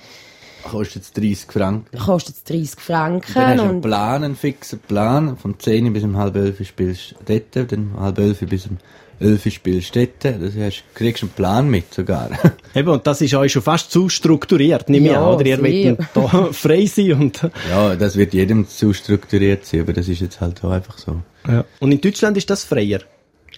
Kostet 0.63 1.03
es 1.03 1.13
30 1.13 1.51
Franken. 1.51 1.99
Kostet 1.99 2.37
es 2.37 2.45
30 2.45 2.81
Franken. 2.81 3.33
Dann 3.35 3.51
hast 3.51 3.59
du 3.59 3.69
einen 3.69 3.81
Plan, 3.81 4.25
einen 4.25 4.37
fixen 4.37 4.79
Plan. 4.79 5.37
Von 5.37 5.59
10 5.59 5.93
bis 5.93 6.05
um 6.05 6.17
halb 6.17 6.37
11 6.37 6.67
spielst 6.67 7.15
du 7.27 7.41
dort, 7.53 7.73
dann 7.73 7.93
halb 7.99 8.19
11 8.19 8.41
bis 8.41 8.67
um 8.67 8.79
11 9.21 9.53
spielst 9.53 9.95
du 9.95 10.07
dort. 10.07 10.43
Das 10.43 10.55
heißt, 10.55 10.79
du 10.79 10.99
kriegst 10.99 11.23
einen 11.23 11.33
Plan 11.33 11.71
mit 11.71 11.93
sogar. 11.93 12.31
Eben, 12.75 12.89
und 12.89 13.07
das 13.07 13.21
ist 13.21 13.35
euch 13.35 13.53
schon 13.53 13.63
fast 13.63 13.91
zu 13.91 14.09
strukturiert, 14.09 14.89
nehme 14.89 15.07
ja, 15.07 15.13
ich 15.13 15.19
an, 15.19 15.35
oder? 15.35 15.47
Ihr 15.47 15.63
wollt 15.63 15.99
da 16.15 16.49
frei 16.53 16.87
sein 16.87 17.13
und... 17.15 17.51
Ja, 17.71 17.95
das 17.97 18.17
wird 18.17 18.35
jedem 18.35 18.67
zu 18.69 18.93
strukturiert 18.93 19.65
sein, 19.65 19.81
aber 19.83 19.93
das 19.93 20.09
ist 20.09 20.21
jetzt 20.21 20.41
halt 20.41 20.63
auch 20.65 20.71
einfach 20.71 20.99
so. 20.99 21.21
Ja. 21.47 21.65
Und 21.81 21.93
in 21.93 22.01
Deutschland 22.01 22.37
ist 22.37 22.51
das 22.51 22.65
freier? 22.65 23.01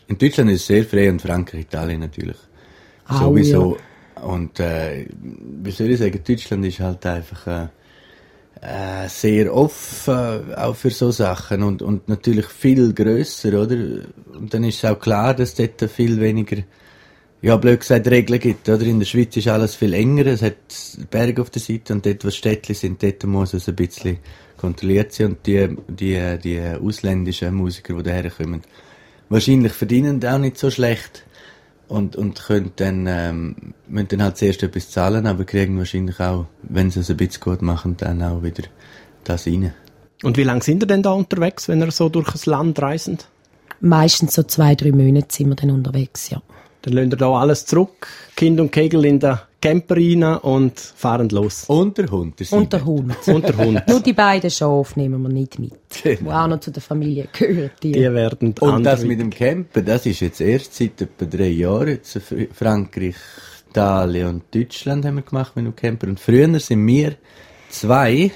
In 0.07 0.19
Deutschland 0.19 0.51
ist 0.51 0.63
es 0.63 0.67
sehr 0.67 0.85
frei 0.85 1.09
und 1.09 1.23
Frankreich, 1.23 1.63
Italien 1.63 2.01
natürlich. 2.01 2.37
Au, 3.09 3.19
Sowieso. 3.19 3.77
Ja 3.77 3.83
und 4.25 4.59
äh, 4.59 5.07
wie 5.63 5.71
soll 5.71 5.91
ich 5.91 5.99
sagen, 5.99 6.21
Deutschland 6.27 6.65
ist 6.65 6.81
halt 6.81 7.05
einfach 7.05 7.47
äh, 7.47 7.67
äh, 8.63 9.09
sehr 9.09 9.55
offen 9.55 10.51
äh, 10.51 10.55
auch 10.55 10.75
für 10.75 10.91
so 10.91 11.11
Sachen 11.11 11.63
und, 11.63 11.83
und 11.83 12.09
natürlich 12.09 12.47
viel 12.47 12.95
grösser, 12.95 13.49
oder? 13.63 13.77
Und 14.35 14.53
dann 14.53 14.65
ist 14.65 14.83
es 14.83 14.91
auch 14.91 14.99
klar, 14.99 15.35
dass 15.35 15.55
dort 15.55 15.91
viel 15.91 16.21
weniger, 16.21 16.63
ja 17.43 17.57
blöd 17.57 17.81
gesagt, 17.81 18.09
Regeln 18.09 18.41
gibt, 18.41 18.69
oder? 18.69 18.83
In 18.87 18.99
der 18.99 19.07
Schweiz 19.07 19.37
ist 19.37 19.49
alles 19.49 19.75
viel 19.75 19.93
enger, 19.93 20.27
es 20.27 20.41
hat 20.41 20.57
Berge 21.11 21.43
auf 21.43 21.51
der 21.51 21.61
Seite 21.61 21.93
und 21.93 22.07
dort, 22.07 22.25
wo 22.25 22.31
Städtchen 22.31 22.75
sind, 22.75 23.03
dort 23.03 23.25
muss 23.25 23.53
es 23.53 23.69
ein 23.69 23.77
bisschen 23.77 24.19
kontrolliert 24.57 25.13
sein 25.13 25.27
und 25.27 25.47
die, 25.47 25.77
die, 25.89 26.39
die 26.43 26.61
ausländischen 26.61 27.55
Musiker, 27.55 27.95
die 27.95 28.03
daher 28.03 28.31
kommen, 28.31 28.63
wahrscheinlich 29.29 29.73
verdienen 29.73 30.25
auch 30.25 30.39
nicht 30.39 30.57
so 30.57 30.71
schlecht 30.71 31.25
und, 31.89 32.17
und 32.17 32.43
können 32.43 32.73
dann, 32.77 33.07
ähm, 33.07 33.75
müssen 33.87 34.09
dann 34.09 34.23
halt 34.23 34.37
zuerst 34.37 34.63
etwas 34.63 34.91
zahlen, 34.91 35.27
aber 35.27 35.45
kriegen 35.45 35.79
wahrscheinlich 35.79 36.19
auch, 36.21 36.47
wenn 36.63 36.91
sie 36.91 37.01
es 37.01 37.11
ein 37.11 37.17
bisschen 37.17 37.41
gut 37.41 37.63
machen, 37.63 37.97
dann 37.97 38.23
auch 38.23 38.43
wieder 38.43 38.65
das 39.25 39.47
rein. 39.47 39.73
Und 40.23 40.37
wie 40.37 40.45
lange 40.45 40.63
sind 40.63 40.83
ihr 40.83 40.87
denn 40.87 41.03
da 41.03 41.13
unterwegs, 41.13 41.69
wenn 41.69 41.83
ihr 41.83 41.91
so 41.91 42.09
durch 42.09 42.31
das 42.33 42.47
Land 42.47 42.81
reisen? 42.81 43.19
Meistens 43.81 44.35
so 44.35 44.43
zwei, 44.43 44.75
drei 44.75 44.93
Monate 44.93 45.27
sind 45.31 45.49
wir 45.49 45.57
dann 45.57 45.71
unterwegs, 45.71 46.31
ja. 46.31 46.41
Dann 46.83 46.95
lassen 46.95 47.11
wir 47.11 47.19
da 47.19 47.31
alles 47.31 47.67
zurück, 47.67 48.09
Kind 48.37 48.61
und 48.61 48.71
Kegel 48.71 49.05
in 49.05 49.19
der 49.21 49.43
Camper 49.65 49.97
rein 49.97 50.23
und 50.23 50.79
fahren 50.79 51.31
los. 51.31 51.65
Und 51.69 51.97
der 51.97 52.11
Hund. 52.11 52.39
Der 52.39 52.53
und 52.53 52.71
der 52.71 52.85
Hund. 52.85 53.17
und 53.29 53.49
der 53.49 53.57
Hund. 53.57 53.83
Nur 53.89 54.01
die 54.01 54.13
beiden 54.13 54.51
Schafe 54.51 55.01
nehmen 55.01 55.23
wir 55.23 55.31
nicht 55.31 55.59
mit. 55.59 55.73
Genau. 56.03 56.19
Die 56.21 56.31
auch 56.31 56.49
noch 56.49 56.61
zu 56.61 56.71
der 56.71 56.83
Familie 56.83 57.29
gehören. 57.33 57.71
Die, 57.83 57.93
die 57.93 58.13
werden 58.13 58.55
Und 58.61 58.85
das 58.85 59.05
mit 59.05 59.21
dem 59.21 59.31
Camper, 59.31 59.81
das 59.81 60.05
ist 60.05 60.21
jetzt 60.21 60.43
erst 60.43 60.75
seit 60.75 61.01
etwa 61.01 61.25
drei 61.25 61.49
Jahren. 61.49 61.89
Jetzt 61.89 62.21
Frankreich, 62.53 63.17
Italien 63.71 64.29
und 64.29 64.55
Deutschland 64.55 65.07
haben 65.07 65.17
wir 65.17 65.23
gemacht 65.23 65.57
mit 65.57 65.65
dem 65.65 65.75
Camper. 65.75 66.09
Und 66.09 66.21
früher 66.21 66.61
sind 66.61 66.87
wir 66.87 67.17
zwei. 67.71 68.33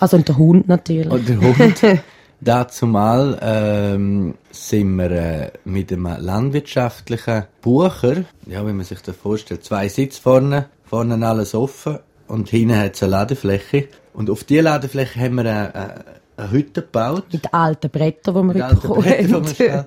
Also 0.00 0.16
und 0.16 0.26
der 0.26 0.36
Hund 0.36 0.66
natürlich. 0.66 1.12
und 1.12 1.28
der 1.28 1.40
Hund. 1.40 2.02
Dazu 2.44 2.86
mal 2.86 3.38
ähm, 3.40 4.34
sind 4.50 4.96
wir 4.96 5.10
äh, 5.12 5.52
mit 5.64 5.92
einem 5.92 6.08
landwirtschaftlichen 6.18 7.44
Bucher, 7.60 8.24
ja, 8.46 8.66
wenn 8.66 8.76
man 8.76 8.84
sich 8.84 9.00
das 9.00 9.14
vorstellt, 9.14 9.62
zwei 9.64 9.88
Sitze 9.88 10.20
vorne, 10.20 10.66
vorne 10.82 11.24
alles 11.24 11.54
offen 11.54 12.00
und 12.26 12.48
hinten 12.48 12.76
hat 12.76 12.96
es 12.96 13.02
eine 13.04 13.12
Ladefläche. 13.12 13.86
Und 14.12 14.28
auf 14.28 14.42
diese 14.42 14.62
Ladefläche 14.62 15.20
haben 15.20 15.36
wir 15.36 15.42
eine, 15.42 15.74
eine, 15.74 16.04
eine 16.36 16.50
Hütte 16.50 16.82
gebaut. 16.82 17.26
Mit 17.32 17.54
alten 17.54 17.90
Brettern, 17.90 18.48
die 18.48 18.54
wir 18.56 18.68
bekommen 18.68 19.04
haben. 19.04 19.84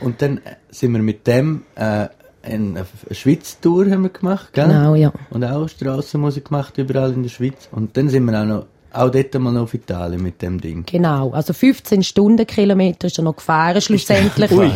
Und 0.00 0.22
dann 0.22 0.40
sind 0.70 0.92
wir 0.92 1.02
mit 1.02 1.26
dem 1.26 1.64
äh, 1.74 1.80
eine, 1.80 2.10
eine 2.44 2.86
Schweiz-Tour 3.10 3.90
haben 3.90 4.02
wir 4.02 4.10
gemacht, 4.10 4.52
gell? 4.52 4.68
Genau, 4.68 4.94
ja. 4.94 5.12
Und 5.30 5.44
auch 5.44 5.68
Strassenmusik 5.68 6.44
gemacht, 6.44 6.78
überall 6.78 7.12
in 7.12 7.24
der 7.24 7.30
Schweiz. 7.30 7.68
Und 7.72 7.96
dann 7.96 8.08
sind 8.08 8.24
wir 8.26 8.40
auch 8.40 8.46
noch, 8.46 8.66
auch 8.92 9.10
dort 9.10 9.34
mal 9.38 9.52
noch 9.52 9.62
auf 9.62 9.74
Italien 9.74 10.22
mit 10.22 10.40
dem 10.40 10.60
Ding. 10.60 10.84
Genau, 10.86 11.30
also 11.30 11.52
15 11.52 12.02
Stundenkilometer 12.02 13.08
ist 13.08 13.18
er 13.18 13.24
noch 13.24 13.36
gefahren, 13.36 13.80
schlussendlich. 13.80 14.50
Ui, 14.50 14.70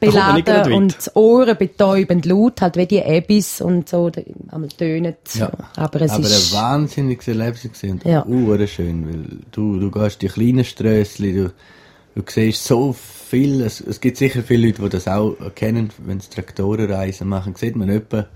Beladen 0.00 0.72
und 0.72 0.96
die 1.06 1.10
Ohren 1.18 1.56
betäubend 1.56 2.24
laut, 2.26 2.60
halt 2.62 2.76
wie 2.76 2.86
die 2.86 2.98
Ebbis 2.98 3.60
und 3.60 3.88
so, 3.88 4.10
einmal 4.50 4.68
tönen. 4.70 5.14
Ja. 5.34 5.50
Aber 5.76 6.00
es 6.00 6.12
Aber 6.12 6.22
ist... 6.22 6.54
ein 6.54 6.60
wahnsinniges 6.60 7.28
Erlebnis. 7.28 7.82
Und 7.82 8.04
Ja. 8.04 8.24
uh, 8.26 8.66
schön, 8.66 9.06
weil 9.08 9.38
du, 9.52 9.78
du 9.78 9.90
gehst 9.90 10.22
die 10.22 10.28
kleinen 10.28 10.64
Strössli, 10.64 11.34
du, 11.34 11.52
du 12.14 12.22
siehst 12.26 12.64
so 12.64 12.94
viel, 12.94 13.60
es, 13.60 13.80
es 13.80 14.00
gibt 14.00 14.16
sicher 14.16 14.42
viele 14.42 14.68
Leute, 14.68 14.82
die 14.82 14.88
das 14.88 15.06
auch 15.06 15.36
kennen, 15.54 15.90
wenn 15.98 16.20
sie 16.20 16.30
Traktorenreisen 16.30 17.28
machen, 17.28 17.54
sieht 17.56 17.76
man 17.76 17.88
etwa. 17.90 18.26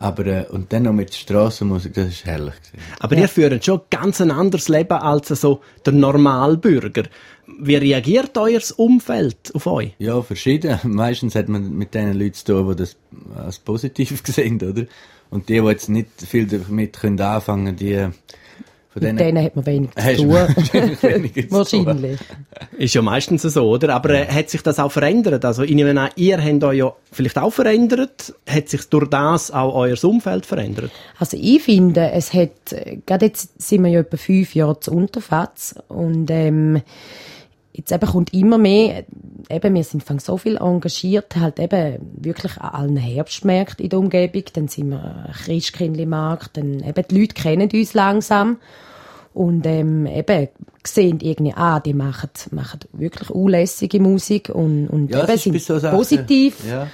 Aber, 0.00 0.26
äh, 0.26 0.46
und 0.48 0.72
dann 0.72 0.84
noch 0.84 0.92
mit 0.92 1.12
Strassenmusik, 1.12 1.94
das 1.94 2.08
ist 2.08 2.24
herrlich 2.24 2.54
gewesen. 2.54 2.84
Aber 3.00 3.16
ihr 3.16 3.28
führt 3.28 3.64
schon 3.64 3.80
ganz 3.90 4.20
ein 4.20 4.30
anderes 4.30 4.68
Leben 4.68 4.92
als 4.92 5.28
so 5.28 5.60
der 5.84 5.92
Normalbürger. 5.92 7.04
Wie 7.60 7.74
reagiert 7.74 8.38
euer 8.38 8.60
Umfeld 8.76 9.52
auf 9.54 9.66
euch? 9.66 9.94
Ja, 9.98 10.22
verschieden. 10.22 10.78
Meistens 10.84 11.34
hat 11.34 11.48
man 11.48 11.76
mit 11.76 11.94
den 11.94 12.16
Leuten 12.16 12.34
zu 12.34 12.44
tun, 12.44 12.68
die 12.68 12.76
das 12.76 12.96
als 13.36 13.58
positiv 13.58 14.22
sehen, 14.24 14.62
oder? 14.62 14.86
Und 15.30 15.48
die, 15.48 15.60
die 15.60 15.66
jetzt 15.66 15.88
nicht 15.88 16.08
viel 16.16 16.46
damit 16.46 16.96
können 16.96 17.20
anfangen, 17.20 17.74
die, 17.74 18.08
von 18.98 19.08
Mit 19.08 19.20
denen 19.20 19.44
hat 19.44 19.56
man 19.56 19.66
wenig 19.66 19.90
zu 19.96 20.16
tun. 20.16 20.28
du 20.28 20.34
wahrscheinlich 20.34 21.02
weniger 21.02 21.42
zu 21.42 21.76
tun. 21.76 21.86
Wahrscheinlich. 21.86 22.18
Ist 22.76 22.94
ja 22.94 23.02
meistens 23.02 23.42
so, 23.42 23.68
oder? 23.68 23.94
Aber 23.94 24.10
äh, 24.10 24.26
hat 24.26 24.50
sich 24.50 24.62
das 24.62 24.78
auch 24.78 24.92
verändert? 24.92 25.44
Also, 25.44 25.62
ich 25.62 25.74
nehme 25.74 25.98
an, 26.00 26.10
ihr 26.16 26.42
habt 26.42 26.64
euch 26.64 26.78
ja 26.78 26.92
vielleicht 27.12 27.38
auch 27.38 27.52
verändert. 27.52 28.34
Hat 28.48 28.68
sich 28.68 28.88
durch 28.88 29.08
das 29.08 29.50
auch 29.50 29.74
euer 29.74 29.96
Umfeld 30.04 30.46
verändert? 30.46 30.90
Also 31.18 31.36
ich 31.40 31.62
finde, 31.62 32.10
es 32.12 32.32
hat, 32.32 32.72
äh, 32.72 32.98
gerade 33.04 33.26
jetzt 33.26 33.60
sind 33.60 33.82
wir 33.84 33.90
ja 33.90 34.00
etwa 34.00 34.16
fünf 34.16 34.54
Jahre 34.54 34.78
zu 34.80 34.92
Unterfatz 34.92 35.74
und 35.88 36.30
ähm, 36.30 36.82
jetzt 37.78 37.92
eben 37.92 38.06
kommt 38.06 38.34
immer 38.34 38.58
mehr, 38.58 39.04
eben 39.48 39.74
wir 39.74 39.84
sind 39.84 40.20
so 40.20 40.36
viel 40.36 40.56
engagiert, 40.56 41.36
halt 41.36 41.60
eben 41.60 41.98
wirklich 42.16 42.58
an 42.58 42.70
allen 42.70 42.96
Herbstmärkten 42.96 43.84
in 43.84 43.90
der 43.90 43.98
Umgebung, 44.00 44.42
dann 44.52 44.68
sind 44.68 44.90
wir 44.90 45.30
Christkindlmarkt, 45.44 46.56
dann 46.56 46.80
eben 46.80 47.04
die 47.08 47.20
Leute 47.20 47.34
kennen 47.34 47.70
uns 47.72 47.94
langsam. 47.94 48.58
Und 49.32 49.66
ähm, 49.66 50.06
eben 50.06 50.48
sehen 50.84 51.20
irgendwie, 51.20 51.52
ah, 51.54 51.78
die 51.78 51.94
machen, 51.94 52.30
machen 52.50 52.80
wirklich 52.92 53.30
unlässige 53.30 54.00
Musik 54.00 54.48
und, 54.48 54.88
und 54.88 55.10
Ja, 55.10 55.22
eben 55.22 55.38
sind 55.38 55.60
so 55.60 55.78
positiv. 55.78 56.56
Ja. 56.68 56.88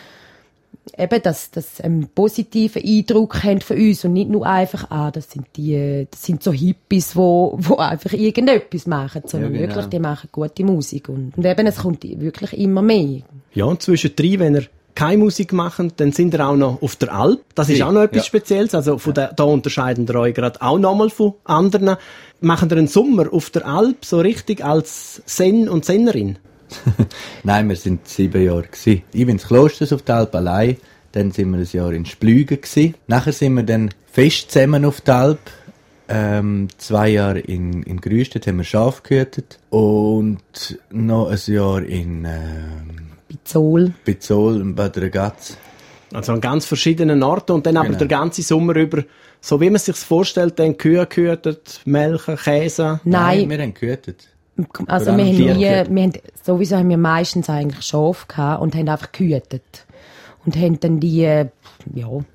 Eben, 0.99 1.23
dass, 1.23 1.51
dass 1.51 1.81
einen 1.81 2.09
positiven 2.09 2.83
Eindruck 2.83 3.43
haben 3.43 3.61
von 3.61 3.77
uns 3.77 4.05
und 4.05 4.13
nicht 4.13 4.31
nur 4.31 4.47
einfach, 4.47 4.91
ah, 4.91 5.11
das 5.11 5.31
sind 5.31 5.47
die, 5.57 6.07
das 6.11 6.23
sind 6.23 6.43
so 6.43 6.53
Hippies, 6.53 7.17
wo, 7.17 7.57
wo 7.59 7.77
einfach 7.77 8.13
irgendetwas 8.13 8.87
machen, 8.87 9.23
sondern 9.27 9.55
Ja, 9.55 9.61
genau. 9.61 9.75
wirklich, 9.75 9.87
die 9.91 9.99
machen 9.99 10.29
gute 10.33 10.65
Musik 10.65 11.09
und, 11.09 11.33
und 11.37 11.45
eben, 11.45 11.67
es 11.67 11.77
kommt 11.77 12.05
wirklich 12.05 12.59
immer 12.59 12.83
mehr. 12.83 13.23
Ja, 13.55 13.65
und 13.65 13.83
zwischendrin, 13.83 14.41
wenn 14.41 14.55
ihr 14.57 14.65
keine 14.95 15.19
Musik 15.19 15.53
macht, 15.53 15.81
dann 15.97 16.13
sind 16.13 16.35
ihr 16.35 16.47
auch 16.47 16.55
noch 16.55 16.81
auf 16.81 16.95
der 16.97 17.13
Alp. 17.13 17.41
Das 17.57 17.69
ist 17.69 17.79
Ja, 17.79 17.89
auch 17.89 17.93
noch 17.93 18.03
etwas 18.03 18.19
ja. 18.19 18.25
Spezielles. 18.25 18.75
Also 18.77 18.99
von 18.99 19.13
der, 19.13 19.33
da 19.33 19.43
unterscheiden 19.45 20.07
ihr 20.09 20.15
euch 20.15 20.35
gerade 20.35 20.63
auch 20.63 20.79
nochmal 20.79 21.11
von 21.11 21.35
anderen. 21.45 21.97
Machen 22.41 22.71
ihr 22.71 22.77
einen 22.77 22.87
Sommer 22.87 23.33
auf 23.33 23.51
der 23.51 23.67
Alp 23.67 24.05
so 24.05 24.21
richtig 24.21 24.65
als 24.65 25.21
Sen 25.27 25.69
und 25.69 25.85
Sennerin? 25.85 26.39
Nein, 27.43 27.69
wir 27.69 27.77
sind 27.77 28.07
sieben 28.09 28.43
Jahre 28.43 28.63
gewesen. 28.63 29.03
Ich 29.13 29.21
bin 29.27 29.31
ins 29.31 29.47
Klosters 29.47 29.93
auf 29.93 30.03
der 30.03 30.17
Alp 30.17 30.35
allein. 30.35 30.77
Dann 31.13 31.31
sind 31.31 31.51
wir 31.51 31.59
ein 31.59 31.69
Jahr 31.71 31.93
in 31.93 32.07
Splügen 32.07 32.61
gewesen. 32.61 32.95
Nachher 33.07 33.33
sind 33.33 33.55
wir 33.55 33.63
dann 33.63 33.91
fest 34.11 34.51
zusammen 34.51 34.85
auf 34.85 35.01
der 35.01 35.15
Alp. 35.17 35.39
Ähm, 36.09 36.69
zwei 36.77 37.09
Jahre 37.11 37.39
in, 37.39 37.83
in 37.85 38.01
Grüstedt 38.01 38.47
haben 38.47 38.59
wir 38.59 38.65
Schaf 38.65 39.03
gehütet. 39.03 39.59
Und 39.71 40.79
noch 40.91 41.29
ein 41.31 41.39
Jahr 41.47 41.83
in 41.83 42.25
ähm, 42.27 43.09
Bizol. 43.29 43.93
Bizol, 44.05 44.61
in 44.61 44.75
Bad 44.75 44.99
Ragaz. 44.99 45.57
Also 46.13 46.33
an 46.33 46.41
ganz 46.41 46.67
verschiedenen 46.67 47.23
Orten 47.23 47.53
und 47.53 47.67
dann 47.67 47.77
aber 47.77 47.87
Genau. 47.89 47.99
der 47.99 48.09
ganze 48.09 48.43
Sommer 48.43 48.77
über, 48.77 49.03
so 49.41 49.61
wie 49.61 49.71
man 49.71 49.81
sich 49.81 49.97
vorstellt, 49.97 50.59
dann 50.59 50.77
Kühe 50.77 51.05
gehütet, 51.07 51.81
Melken, 51.85 52.37
Käse. 52.37 53.01
Nein, 53.05 53.49
wir 53.51 53.59
haben 53.59 53.75
gehütet. 53.75 54.29
Also 54.87 55.17
wir 55.17 55.25
haben 55.25 55.37
nie, 55.37 55.57
wir 55.57 55.85
haben, 55.87 56.13
sowieso 56.43 56.77
haben 56.77 56.89
wir 56.89 56.99
meistens 56.99 57.49
eigentlich 57.51 57.85
Schafe 57.85 58.27
gehabt 58.29 58.63
und 58.63 58.75
haben 58.75 58.89
einfach 58.89 59.13
gehütet. 59.13 59.87
Und 60.47 60.57
haben 60.57 60.79
dann 60.79 61.01
die, 61.01 61.23
ja, 61.23 61.49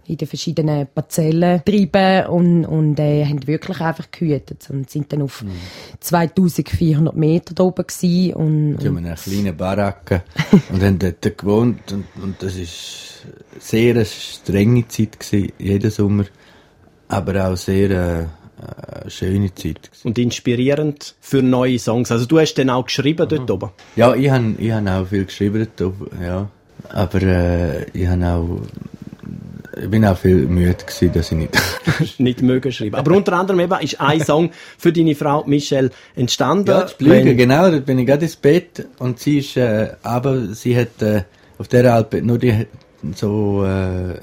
in 0.07 0.17
den 0.17 0.27
verschiedenen 0.27 0.87
Parzellen 0.87 1.61
getrieben 1.63 2.25
und, 2.25 2.65
und 2.65 2.99
äh, 2.99 3.23
haben 3.23 3.45
wirklich 3.45 3.79
einfach 3.81 4.09
gehütet 4.09 4.67
und 4.71 4.89
sind 4.89 5.13
dann 5.13 5.19
Mhm. 5.19 5.25
auf 5.25 5.45
2400 5.99 7.15
Meter 7.15 7.53
da 7.53 7.63
oben 7.63 7.85
gewesen 7.85 8.33
und, 8.33 8.77
Wir 8.79 8.89
haben 8.89 8.97
in 8.97 9.05
einer 9.05 9.15
kleinen 9.15 9.55
Baracke 9.55 10.23
und 10.71 10.81
haben 10.81 10.97
dort 10.97 11.37
gewohnt 11.37 11.91
und, 11.91 12.05
und 12.21 12.41
das 12.41 12.55
ist 12.55 13.27
sehr 13.59 13.93
eine 13.93 14.05
strenge 14.05 14.87
Zeit 14.87 15.19
gewesen, 15.19 15.51
jeden 15.59 15.91
Sommer, 15.91 16.25
aber 17.09 17.47
auch 17.47 17.57
sehr 17.57 17.91
äh, 17.91 18.25
äh, 18.59 19.09
schöne 19.09 19.53
Zeit. 19.55 19.83
Gewesen. 19.83 20.07
Und 20.07 20.17
inspirierend 20.17 21.15
für 21.21 21.41
neue 21.41 21.79
Songs. 21.79 22.11
Also 22.11 22.25
du 22.25 22.39
hast 22.39 22.55
dann 22.55 22.69
auch 22.69 22.85
geschrieben 22.85 23.25
Mhm. 23.25 23.29
dort 23.35 23.51
oben. 23.51 23.69
Ja, 23.95 24.13
ich 24.15 24.29
habe 24.29 24.55
ich 24.57 24.71
hab 24.71 24.87
auch 24.87 25.07
viel 25.07 25.25
geschrieben, 25.25 25.67
dort, 25.77 25.95
ja, 26.23 26.49
aber 26.89 27.21
äh, 27.21 27.85
ich 27.93 28.07
habe 28.07 28.25
auch 28.25 28.61
ich 29.81 29.89
bin 29.89 30.03
auch 30.05 30.17
viel 30.17 30.45
müde 30.47 30.73
gewesen, 30.73 31.13
dass 31.13 31.31
ich 31.31 31.37
nicht 31.37 31.53
nicht 32.19 32.41
mögen 32.41 32.71
schreiben. 32.71 32.95
Aber 32.95 33.15
unter 33.15 33.33
anderem 33.33 33.59
eben 33.61 33.79
ist 33.81 34.01
ein 34.01 34.19
Song 34.21 34.51
für 34.77 34.91
deine 34.91 35.15
Frau 35.15 35.45
Michelle 35.45 35.91
entstanden. 36.15 36.69
Ja, 36.71 36.87
Wenn- 36.99 37.37
genau, 37.37 37.71
da 37.71 37.79
bin 37.79 37.99
ich 37.99 38.05
gerade 38.07 38.25
ins 38.25 38.35
Bett 38.35 38.87
und 38.97 39.19
sie 39.19 39.37
ist, 39.39 39.55
äh, 39.55 39.91
aber 40.03 40.47
sie 40.53 40.75
hat 40.75 41.01
äh, 41.01 41.23
auf 41.57 41.67
der 41.69 41.93
Alpe 41.93 42.21
nur 42.21 42.37
die 42.39 42.65
so 43.15 43.63
äh, 43.63 43.67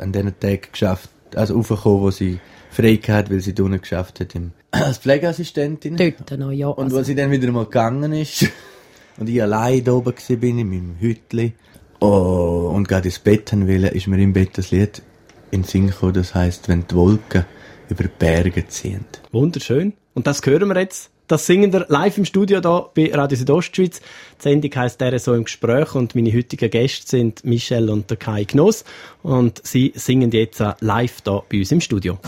an 0.02 0.12
diesen 0.12 0.38
Tagen 0.38 0.60
geschafft, 0.70 1.08
also 1.34 1.56
aufgekommen, 1.58 2.00
wo 2.02 2.10
sie 2.10 2.38
frei 2.76 2.96
hat, 3.08 3.30
weil 3.30 3.40
sie 3.40 3.54
da 3.54 3.62
unten 3.62 3.80
geschafft 3.80 4.20
hat 4.20 4.34
im, 4.34 4.52
als 4.70 4.98
Pflegeassistentin. 4.98 5.96
dort 5.96 6.38
noch, 6.38 6.52
ja. 6.52 6.68
Und 6.68 6.84
also, 6.84 6.98
als 6.98 7.06
sie 7.06 7.14
dann 7.14 7.30
wieder 7.30 7.50
mal 7.50 7.64
gegangen 7.64 8.12
ist 8.12 8.46
und 9.18 9.28
ich 9.28 9.42
allein 9.42 9.82
da 9.82 9.92
oben 9.92 10.14
bin, 10.40 10.58
in 10.58 10.68
meinem 10.68 10.96
Hütli, 11.00 11.54
oh, 12.00 12.70
und 12.74 12.86
gerade 12.86 13.08
ins 13.08 13.18
Bett 13.18 13.50
haben 13.52 13.66
wollte, 13.66 13.88
ist 13.88 14.06
mir 14.06 14.20
im 14.20 14.32
Bett 14.32 14.50
das 14.54 14.70
Lied 14.70 15.02
in 15.50 15.62
den 15.62 15.68
Sinn 15.68 15.86
gekommen, 15.88 16.12
das 16.12 16.34
heisst, 16.34 16.68
wenn 16.68 16.86
die 16.86 16.94
Wolken 16.94 17.44
über 17.88 18.04
die 18.04 18.10
Berge 18.18 18.66
ziehen. 18.68 19.04
Wunderschön. 19.32 19.94
Und 20.14 20.26
das 20.26 20.44
hören 20.44 20.68
wir 20.68 20.78
jetzt. 20.80 21.10
Das 21.28 21.44
singen 21.44 21.72
wir 21.72 21.86
live 21.88 22.18
im 22.18 22.24
Studio 22.24 22.60
da 22.60 22.88
bei 22.94 23.10
Radio 23.12 23.36
Südostschweiz. 23.36 24.00
Die 24.00 24.42
Sendung 24.42 24.70
heisst 24.76 25.00
«Der 25.00 25.18
so 25.18 25.34
im 25.34 25.44
Gespräch» 25.44 25.94
und 25.96 26.14
meine 26.14 26.32
heutigen 26.32 26.70
Gäste 26.70 27.08
sind 27.08 27.44
Michelle 27.44 27.90
und 27.90 28.08
der 28.10 28.16
Kai 28.16 28.44
Knoss. 28.44 28.84
Und 29.22 29.60
sie 29.66 29.92
singen 29.96 30.30
jetzt 30.30 30.62
live 30.80 31.20
da 31.22 31.42
bei 31.50 31.58
uns 31.58 31.72
im 31.72 31.80
Studio. 31.80 32.18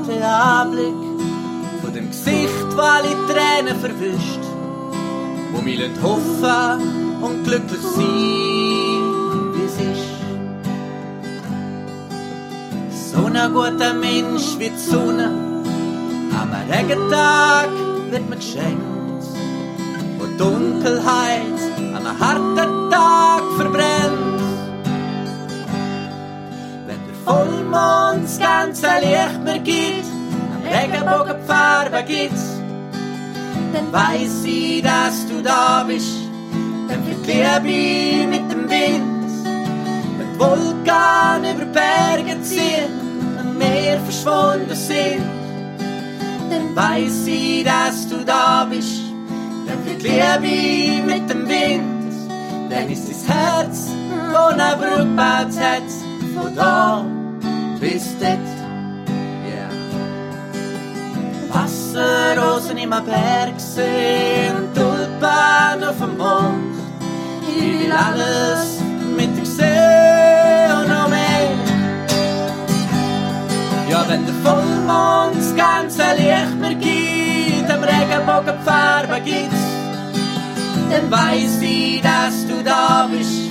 Der 0.00 0.28
Anblick 0.28 0.94
von 1.82 1.92
dem 1.92 2.08
Gesicht, 2.08 2.76
wo 2.76 2.80
alle 2.80 3.14
Tränen 3.28 3.78
verwischt, 3.80 4.40
wo 5.52 5.60
lässt 5.64 6.02
hoffen 6.02 7.22
und 7.22 7.44
glücklich 7.44 7.80
sein, 7.80 8.04
wie 9.54 9.64
es 9.66 9.76
ist. 9.92 10.22
So 13.12 13.26
ein 13.26 13.52
guter 13.52 13.92
Mensch 13.94 14.58
wie 14.58 14.70
die 14.70 14.78
Sonne, 14.78 15.30
am 16.40 16.50
Regentag 16.70 17.68
wird 18.10 18.28
mir 18.28 18.36
geschenkt, 18.36 19.24
wo 20.18 20.24
Dunkelheit 20.38 21.60
einem 21.78 22.18
harten 22.18 22.90
Tag 22.90 23.42
verbrennt. 23.56 23.91
Das 28.72 28.80
ganze 28.80 29.06
Licht 29.06 29.44
mir 29.44 29.58
gibt, 29.58 30.06
am 30.54 30.62
Regenbogen 30.66 31.46
Farbe 31.46 32.02
gibt, 32.04 32.32
dann 33.74 33.92
weiß 33.92 34.44
ich, 34.46 34.82
dass 34.82 35.26
du 35.28 35.42
da 35.42 35.84
bist. 35.86 36.16
Dann 36.88 37.06
wird 37.06 37.26
Liebe 37.26 38.26
mit 38.28 38.50
dem 38.50 38.70
Wind, 38.70 39.44
wenn 40.16 40.32
die 40.32 40.40
Wolken 40.40 41.54
über 41.54 41.66
Berge 41.66 42.40
ziehen, 42.40 42.88
am 43.38 43.58
Meer 43.58 44.00
verschwunden 44.00 44.74
sind. 44.74 45.22
Dann 46.50 46.74
weiß 46.74 47.26
ich, 47.26 47.64
dass 47.64 48.08
du 48.08 48.24
da 48.24 48.64
bist. 48.70 49.02
Dann 49.66 49.84
wird 49.84 50.02
Liebe 50.02 51.02
mit 51.02 51.28
dem 51.28 51.46
Wind, 51.46 52.14
dann 52.70 52.90
ist 52.90 53.06
dein 53.06 53.36
Herz, 53.36 53.90
wo 54.30 54.46
eine 54.46 54.76
Brücke 54.78 55.04
gebaut 55.04 55.60
hat, 55.60 55.90
von 56.34 56.56
da 56.56 57.04
bis 57.78 58.16
dort. 58.18 58.51
Wasserrosen 61.52 62.78
im 62.78 62.90
Berg 62.90 63.58
sehen, 63.58 64.72
Tulpen 64.74 65.84
auf 65.86 65.98
dem 65.98 66.16
Mond. 66.16 66.74
Ich 67.46 67.80
will 67.80 67.92
alles 67.92 68.80
mit 69.16 69.36
dir 69.36 69.44
sehen 69.44 70.72
und 70.80 70.88
noch 70.88 71.08
mehr. 71.08 71.50
Ja, 73.90 74.04
wenn 74.08 74.24
der 74.24 74.34
Vollmond 74.42 75.36
das 75.36 75.54
ganze 75.54 76.02
Licht 76.16 76.58
mir 76.58 76.74
gibt, 76.74 77.68
dem 77.68 77.84
Regenbogen 77.84 78.54
die 78.58 78.64
Farbe 78.64 79.20
gibt, 79.20 79.52
dann 80.90 81.10
weiß 81.10 81.60
ich, 81.60 82.00
dass 82.00 82.46
du 82.46 82.64
da 82.64 83.08
bist. 83.12 83.50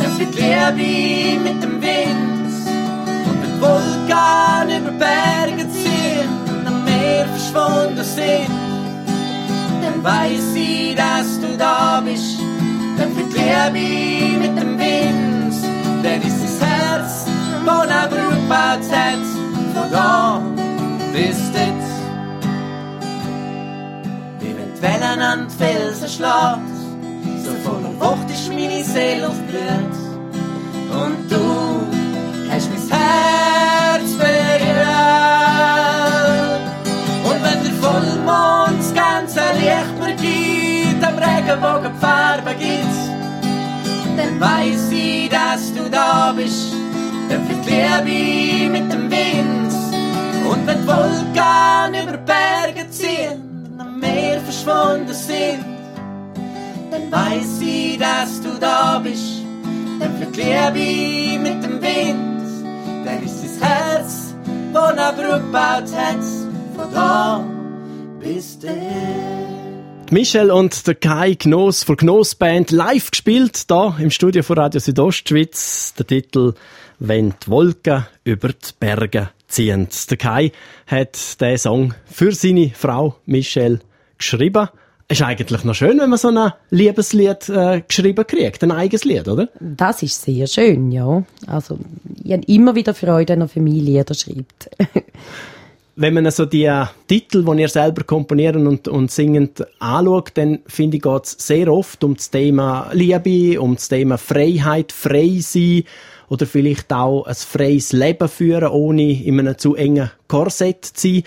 Dann 0.00 0.12
fliegt 0.12 0.34
Liebe 0.34 1.40
mit 1.40 1.62
dem 1.62 1.82
Wind. 1.82 2.54
Und 3.28 3.42
wenn 3.42 3.60
Wolken 3.60 4.82
über 4.82 4.92
Berge 4.92 5.70
ziehen 5.70 5.93
Verschwunden 7.54 8.04
sind, 8.04 8.50
dann 9.80 10.02
weiß 10.02 10.54
ich, 10.56 10.96
dass 10.96 11.40
du 11.40 11.56
da 11.56 12.02
bist. 12.04 12.40
Dann 12.98 13.12
fliegt 13.14 13.32
Liebe 13.34 14.38
mit 14.38 14.60
dem 14.60 14.76
Wind. 14.76 15.54
Dann 16.02 16.20
ist 16.22 16.42
das 16.42 16.68
Herz, 16.68 17.26
wo 17.64 17.70
eine 17.70 18.08
Brücke 18.08 18.34
gebaut 18.34 18.90
hat, 18.90 19.24
von 19.74 19.90
da 19.92 20.42
bis 21.12 21.38
dort. 21.52 21.84
Wie 24.40 24.56
wenn 24.56 24.74
die 24.74 24.82
Wellen 24.82 25.22
an 25.22 25.46
die 25.48 25.54
Felsen 25.54 26.08
schlagen 26.08 26.62
so 27.44 27.52
voller 27.62 27.94
Wucht 28.00 28.30
ist 28.30 28.48
meine 28.48 28.82
Seele 28.82 29.28
auf 29.28 29.38
Blut. 29.48 29.94
Und 30.90 31.30
du 31.30 32.50
hast 32.50 32.68
mein 32.70 32.98
Herz 32.98 34.12
berührt. 34.18 35.43
Vollmond 38.04 38.78
das 38.78 38.94
ganze 38.94 39.40
Licht 39.58 40.20
gibt, 40.20 41.04
am 41.04 41.16
Regenbogen 41.18 41.94
Farbe 42.00 42.54
gibt, 42.54 42.96
dann 44.16 44.40
weiß 44.40 44.90
ich, 44.92 45.28
dass 45.28 45.72
du 45.74 45.88
da 45.90 46.32
bist. 46.36 46.72
Dann 47.28 47.46
fliegt 47.46 47.66
Liebe 47.66 48.70
mit 48.70 48.92
dem 48.92 49.10
Wind. 49.10 49.72
Und 50.50 50.66
wenn 50.66 50.82
die 50.82 50.86
Wolken 50.86 52.02
über 52.02 52.18
Berge 52.18 52.90
ziehen 52.90 53.74
am 53.78 53.98
Meer 53.98 54.40
verschwunden 54.40 55.14
sind, 55.14 55.64
dann 56.90 57.10
weiß 57.10 57.60
ich, 57.62 57.98
dass 57.98 58.40
du 58.40 58.58
da 58.60 58.98
bist. 58.98 59.42
Dann 59.98 60.16
fliegt 60.16 60.36
Liebe 60.36 61.38
mit 61.40 61.64
dem 61.64 61.80
Wind. 61.80 63.04
Dann 63.04 63.22
ist 63.24 63.42
das 63.42 63.68
Herz, 63.68 64.34
eine 64.74 65.12
Brücke 65.12 65.40
gebaut 65.40 65.90
hat, 65.96 66.24
von 66.76 66.92
da 66.92 67.53
bis 68.24 68.58
der. 68.58 68.72
Michel 70.10 70.50
und 70.50 70.86
der 70.86 70.94
Kai 70.94 71.34
Gnoss 71.34 71.84
von 71.84 71.96
Gnoss 71.96 72.34
Band 72.34 72.70
live 72.70 73.10
gespielt, 73.10 73.70
da 73.70 73.96
im 73.98 74.10
Studio 74.10 74.42
von 74.42 74.58
Radio 74.58 74.80
Südostschweiz. 74.80 75.94
Der 75.98 76.06
Titel 76.06 76.54
«Wenn 76.98 77.34
die 77.44 77.50
Wolken 77.50 78.06
über 78.22 78.48
die 78.48 78.72
Berge 78.78 79.30
ziehen». 79.48 79.88
Der 80.10 80.16
Kai 80.16 80.52
hat 80.86 81.40
diesen 81.40 81.58
Song 81.58 81.94
für 82.06 82.32
seine 82.32 82.70
Frau 82.74 83.16
Michel 83.26 83.80
geschrieben. 84.16 84.68
Ist 85.08 85.22
eigentlich 85.22 85.64
noch 85.64 85.74
schön, 85.74 85.98
wenn 85.98 86.08
man 86.08 86.18
so 86.18 86.28
ein 86.28 86.52
Liebeslied 86.70 87.48
äh, 87.50 87.82
geschrieben 87.86 88.26
kriegt, 88.26 88.62
ein 88.62 88.72
eigenes 88.72 89.04
Lied, 89.04 89.28
oder? 89.28 89.48
Das 89.60 90.02
ist 90.02 90.22
sehr 90.22 90.46
schön, 90.46 90.90
ja. 90.92 91.24
Also, 91.46 91.78
ich 92.22 92.32
habe 92.32 92.44
immer 92.46 92.74
wieder 92.74 92.94
Freude, 92.94 93.34
wenn 93.34 93.42
er 93.42 93.48
für 93.48 93.60
mich 93.60 93.82
Lieder 93.82 94.14
schreibt. 94.14 94.70
wenn 95.96 96.14
man 96.14 96.30
so 96.30 96.44
die 96.44 96.64
äh, 96.64 96.86
Titel, 97.06 97.44
die 97.44 97.60
ihr 97.60 97.68
selber 97.68 98.04
komponieren 98.04 98.66
und, 98.66 98.88
und 98.88 99.10
singend 99.10 99.64
anschaut, 99.78 100.32
dann 100.34 100.60
finde 100.66 100.96
ich, 100.96 101.02
geht 101.02 101.24
es 101.24 101.32
sehr 101.38 101.72
oft 101.72 102.02
um 102.02 102.14
das 102.16 102.30
Thema 102.30 102.90
Liebe, 102.92 103.60
um 103.60 103.76
das 103.76 103.88
Thema 103.88 104.18
Freiheit, 104.18 104.92
frei 104.92 105.38
sein 105.40 105.84
oder 106.28 106.46
vielleicht 106.46 106.92
auch 106.92 107.26
ein 107.26 107.34
freies 107.34 107.92
Leben 107.92 108.28
führen, 108.28 108.68
ohne 108.68 109.12
in 109.22 109.38
einem 109.38 109.58
zu 109.58 109.76
engen 109.76 110.10
Korsett 110.26 110.84
zu 110.84 111.08
sein. 111.08 111.22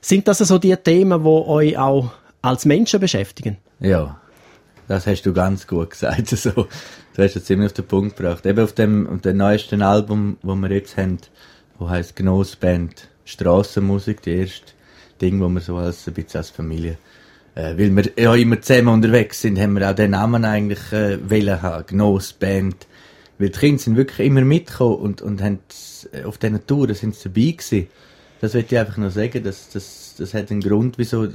Sind 0.00 0.28
das 0.28 0.38
so 0.38 0.58
die 0.58 0.76
Themen, 0.76 1.22
die 1.22 1.28
euch 1.28 1.78
auch 1.78 2.12
als 2.42 2.64
Menschen 2.64 3.00
beschäftigen? 3.00 3.56
Ja, 3.80 4.20
das 4.88 5.06
hast 5.06 5.22
du 5.22 5.32
ganz 5.32 5.66
gut 5.66 5.90
gesagt. 5.90 6.32
Also, 6.32 6.50
du 7.14 7.22
hast 7.22 7.36
es 7.36 7.44
ziemlich 7.44 7.66
auf 7.66 7.72
den 7.74 7.86
Punkt 7.86 8.16
gebracht. 8.16 8.46
Eben 8.46 8.62
auf 8.62 8.72
dem, 8.72 9.08
auf 9.08 9.20
dem 9.20 9.36
neuesten 9.36 9.82
Album, 9.82 10.38
wo 10.42 10.54
wir 10.54 10.70
jetzt 10.70 10.96
haben, 10.96 11.18
wo 11.78 11.88
heißt 11.88 12.16
Genossband 12.16 13.08
Strassenmusik, 13.24 14.22
die 14.22 14.36
erste 14.36 14.72
Ding, 15.20 15.40
wo 15.40 15.48
wir 15.48 15.60
so 15.60 15.76
als, 15.76 16.06
ein 16.06 16.14
bisschen 16.14 16.38
als 16.38 16.50
Familie, 16.50 16.98
äh, 17.54 17.76
weil 17.76 17.94
wir 17.94 18.10
ja 18.16 18.34
immer 18.34 18.60
zusammen 18.60 18.88
unterwegs 18.88 19.40
sind, 19.40 19.58
haben 19.60 19.74
wir 19.74 19.90
auch 19.90 19.94
den 19.94 20.12
Namen 20.12 20.44
eigentlich, 20.44 20.92
äh, 20.92 21.18
wollen 21.30 21.62
haben, 21.62 21.86
Genossband. 21.86 22.86
Weil 23.38 23.50
die 23.50 23.58
Kinder 23.58 23.82
sind 23.82 23.96
wirklich 23.96 24.26
immer 24.26 24.42
mitgekommen 24.42 24.96
und, 24.96 25.22
und 25.22 25.42
haben, 25.42 25.58
auf 26.24 26.38
diesen 26.38 26.66
Touren 26.66 26.94
sind 26.94 27.14
sie 27.14 27.28
dabei 27.28 27.52
gewesen. 27.52 27.88
Das 28.40 28.54
will 28.54 28.64
ich 28.68 28.78
einfach 28.78 28.96
noch 28.96 29.10
sagen, 29.10 29.42
dass, 29.44 29.70
das, 29.70 30.14
das 30.18 30.34
hat 30.34 30.50
einen 30.50 30.60
Grund, 30.60 30.98
wieso, 30.98 31.28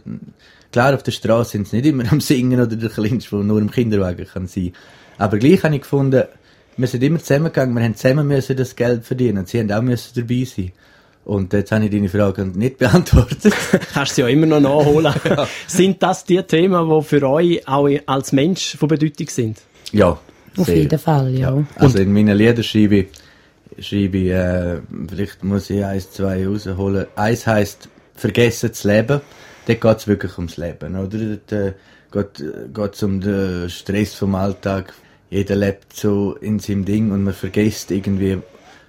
klar, 0.71 0.93
auf 0.93 1.03
der 1.03 1.11
Straße 1.11 1.51
sind 1.51 1.67
sie 1.67 1.77
nicht 1.77 1.85
immer 1.85 2.11
am 2.11 2.19
Singen 2.19 2.59
oder 2.59 2.75
der 2.75 2.89
Kleinste, 2.89 3.35
der 3.35 3.45
nur 3.45 3.59
im 3.59 3.71
Kinderwagen 3.71 4.25
kann 4.25 4.47
sein. 4.47 4.73
Aber 5.17 5.37
gleich 5.37 5.63
habe 5.63 5.75
ich 5.75 5.81
gefunden, 5.81 6.23
wir 6.75 6.87
sind 6.87 7.03
immer 7.03 7.19
zusammengegangen, 7.19 7.75
wir 7.75 7.83
haben 7.83 7.95
zusammen 7.95 8.27
müssen 8.27 8.55
das 8.55 8.75
Geld 8.75 9.03
verdienen 9.03 9.45
sie 9.47 9.59
haben 9.59 9.71
auch 9.71 9.81
müssen 9.81 10.11
dabei 10.15 10.43
sein. 10.43 10.71
Und 11.27 11.51
jetzt 11.51 11.73
habe 11.73 11.83
ich 11.83 11.91
deine 11.91 12.07
Frage 12.07 12.45
nicht 12.45 12.77
beantwortet. 12.77 13.53
Kannst 13.93 14.17
du 14.17 14.21
ja 14.21 14.29
immer 14.29 14.45
noch 14.45 14.61
nachholen. 14.61 15.13
ja. 15.25 15.45
Sind 15.67 16.01
das 16.01 16.23
die 16.23 16.41
Themen, 16.41 16.89
die 16.89 17.03
für 17.03 17.29
euch 17.29 17.67
auch 17.67 17.89
als 18.05 18.31
Mensch 18.31 18.77
von 18.77 18.87
Bedeutung 18.87 19.27
sind? 19.27 19.57
Ja. 19.91 20.17
Auf 20.55 20.65
sehr. 20.65 20.77
jeden 20.77 20.97
Fall, 20.97 21.37
ja. 21.37 21.53
ja. 21.53 21.65
Also 21.75 21.97
in 21.97 22.13
meinen 22.13 22.37
Liedern 22.37 22.63
schreibe 22.63 22.95
ich, 22.95 23.07
schreibe 23.85 24.17
ich 24.19 24.29
äh, 24.29 24.77
vielleicht 25.09 25.43
muss 25.43 25.69
ich 25.69 25.83
eins, 25.83 26.11
zwei 26.11 26.47
rausholen. 26.47 27.07
Eins 27.17 27.45
heisst 27.45 27.89
«Vergessen 28.15 28.73
zu 28.73 28.87
leben». 28.87 29.19
Dort 29.65 29.81
geht 29.81 29.97
es 29.97 30.07
wirklich 30.07 30.37
ums 30.37 30.55
Leben, 30.55 30.95
oder? 30.95 31.17
Dort 31.17 31.51
äh, 31.51 31.73
geht 32.73 32.93
es 32.93 33.03
um 33.03 33.19
den 33.19 33.69
Stress 33.69 34.13
vom 34.13 34.33
Alltag. 34.33 34.93
Jeder 35.29 35.57
lebt 35.57 35.93
so 35.93 36.37
in 36.39 36.59
seinem 36.59 36.85
Ding 36.85 37.11
und 37.11 37.25
man 37.25 37.33
vergisst 37.33 37.91
irgendwie, 37.91 38.37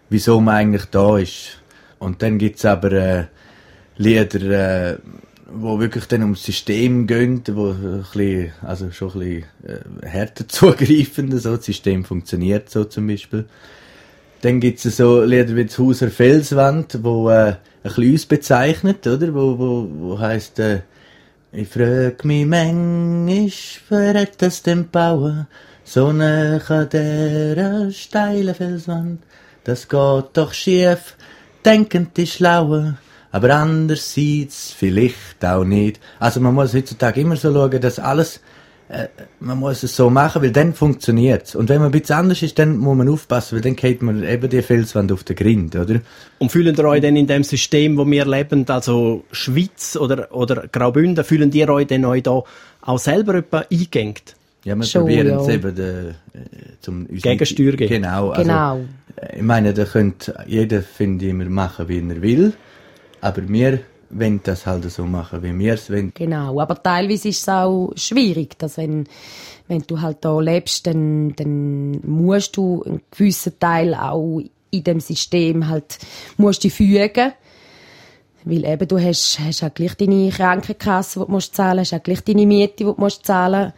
wieso 0.09 0.41
man 0.41 0.55
eigentlich 0.55 0.85
da 0.85 1.19
ist. 1.19 1.59
Und 1.99 2.23
dann 2.23 2.39
gibt's 2.39 2.65
aber 2.65 2.93
äh, 2.93 3.25
Lieder, 3.97 4.93
äh, 4.93 4.99
wo 5.51 5.81
wirklich 5.81 6.05
dann 6.07 6.23
ums 6.23 6.45
System 6.45 7.07
gehen, 7.07 7.43
wo 7.49 7.71
ein 7.71 8.05
bisschen, 8.13 8.53
also 8.63 8.91
schon 8.91 9.13
ein 9.13 9.19
bisschen 9.19 9.45
äh, 10.03 10.07
härter 10.07 10.47
zugreifen, 10.49 11.37
so 11.39 11.57
das 11.57 11.65
System 11.65 12.05
funktioniert 12.05 12.71
so 12.71 12.85
zum 12.85 13.07
Beispiel. 13.07 13.47
Dann 14.43 14.61
gibt's 14.61 14.85
so 14.85 15.23
Lieder 15.23 15.57
wie 15.57 15.65
das 15.65 15.79
Hauser 15.79 16.11
Felswand, 16.11 17.03
wo 17.03 17.29
äh, 17.31 17.35
ein 17.35 17.57
bisschen 17.83 18.13
uns 18.13 18.27
bezeichnet, 18.27 19.07
oder? 19.07 19.35
Wo, 19.35 19.59
wo, 19.59 19.89
wo 19.91 20.19
heisst, 20.19 20.59
äh, 20.59 20.83
ich 21.51 21.69
frag 21.69 22.25
mich 22.25 22.47
manchmal, 22.47 23.51
wer 23.89 24.21
hat 24.21 24.43
das 24.43 24.63
denn 24.63 24.91
bauen? 24.91 25.47
So 25.83 26.13
nah 26.13 26.59
an 26.59 26.89
dieser 26.91 27.91
steilen 27.91 28.55
Felswand. 28.55 29.23
Das 29.65 29.89
geht 29.89 30.25
doch 30.35 30.53
schief, 30.53 31.17
denken 31.65 32.09
die 32.17 32.27
Schlauen. 32.27 32.99
Aber 33.31 33.55
andererseits 33.55 34.73
vielleicht 34.73 35.45
auch 35.45 35.65
nicht. 35.65 36.01
Also 36.19 36.41
man 36.41 36.55
muss 36.55 36.75
heutzutage 36.75 37.21
immer 37.21 37.37
so 37.37 37.53
schauen, 37.53 37.79
dass 37.81 37.99
alles, 37.99 38.41
äh, 38.89 39.09
man 39.41 39.59
muss 39.59 39.83
es 39.83 39.95
so 39.95 40.09
machen, 40.09 40.41
weil 40.41 40.51
dann 40.51 40.73
funktioniert's. 40.73 41.55
Und 41.55 41.69
wenn 41.69 41.79
man 41.79 41.89
ein 41.89 41.93
bisschen 41.93 42.17
anders 42.17 42.43
ist, 42.43 42.59
dann 42.59 42.79
muss 42.79 42.97
man 42.97 43.09
aufpassen, 43.09 43.57
weil 43.57 43.63
dann 43.63 43.77
geht 43.77 44.01
man 44.01 44.23
eben 44.23 44.49
die 44.49 44.63
Felswand 44.63 45.13
auf 45.13 45.25
den 45.25 45.37
Grind, 45.37 45.77
oder? 45.77 46.01
Und 46.39 46.51
fühlen 46.51 46.75
ihr 46.75 46.85
euch 46.87 47.03
denn 47.03 47.17
in 47.17 47.27
dem 47.27 47.45
System, 47.45 47.99
wo 47.99 48.07
wir 48.07 48.25
leben, 48.25 48.65
also 48.69 49.25
Schweiz 49.31 49.97
oder, 49.97 50.35
oder 50.35 50.67
Graubünden, 50.67 51.23
fühlen 51.23 51.53
ihr 51.53 51.69
euch 51.69 51.87
denn 51.87 52.07
euch 52.07 52.23
da 52.23 52.43
auch 52.81 52.99
selber 52.99 53.35
etwa 53.35 53.65
eingängt? 53.71 54.37
Ja, 54.65 54.75
wir 54.75 54.87
probieren 54.87 55.29
ja. 55.29 55.41
es 55.41 55.49
eben 55.49 55.75
de, 55.75 56.13
zum 56.81 57.07
uns 57.07 57.23
Gegensteuer 57.23 57.73
geben. 57.73 58.03
Genau. 58.03 58.31
Also, 58.31 58.43
Genau. 58.43 58.81
Ich 59.35 59.43
meine, 59.43 59.75
da 59.75 59.85
könnte 59.85 60.45
jeder, 60.47 60.83
finde 60.83 61.25
ich, 61.25 61.31
immer 61.31 61.45
machen, 61.47 61.89
wie 61.89 61.99
er 61.99 62.23
will. 62.23 62.53
Aber 63.21 63.49
wir 63.49 63.81
wollen 64.11 64.41
das 64.43 64.67
halt 64.67 64.91
so 64.91 65.05
machen, 65.05 65.43
wie 65.43 65.59
wir 65.59 65.75
es 65.75 65.91
wollen. 65.91 66.13
Genau, 66.15 66.61
aber 66.61 66.83
teilweise 66.83 67.29
ist 67.29 67.43
es 67.43 67.49
auch 67.49 67.93
schwierig, 67.97 68.59
dass 68.59 68.77
wenn, 68.77 69.07
wenn 69.67 69.83
du 69.87 70.01
halt 70.01 70.19
da 70.23 70.39
lebst, 70.41 70.87
dann, 70.87 71.35
dann 71.37 72.01
musst 72.03 72.57
du 72.57 72.83
einen 72.85 73.03
gewissen 73.11 73.59
Teil 73.59 73.95
auch 73.95 74.41
in 74.71 74.85
dem 74.85 75.01
System 75.01 75.69
halt, 75.69 75.99
musst 76.37 76.65
dich 76.65 76.75
fügen. 76.75 77.33
Weil 78.45 78.65
eben, 78.65 78.89
du 78.89 78.99
hast, 78.99 79.41
hast 79.41 79.63
auch 79.63 79.75
gleich 79.75 79.95
deine 79.97 80.31
Krankenkasse, 80.31 81.21
die 81.21 81.27
du 81.27 81.33
musst 81.33 81.55
zahlen, 81.55 81.81
hast 81.81 81.93
auch 81.93 82.03
gleich 82.03 82.23
deine 82.23 82.47
Miete, 82.47 82.77
die 82.79 82.85
du 82.85 82.95
musst 82.97 83.27
zahlen. 83.27 83.73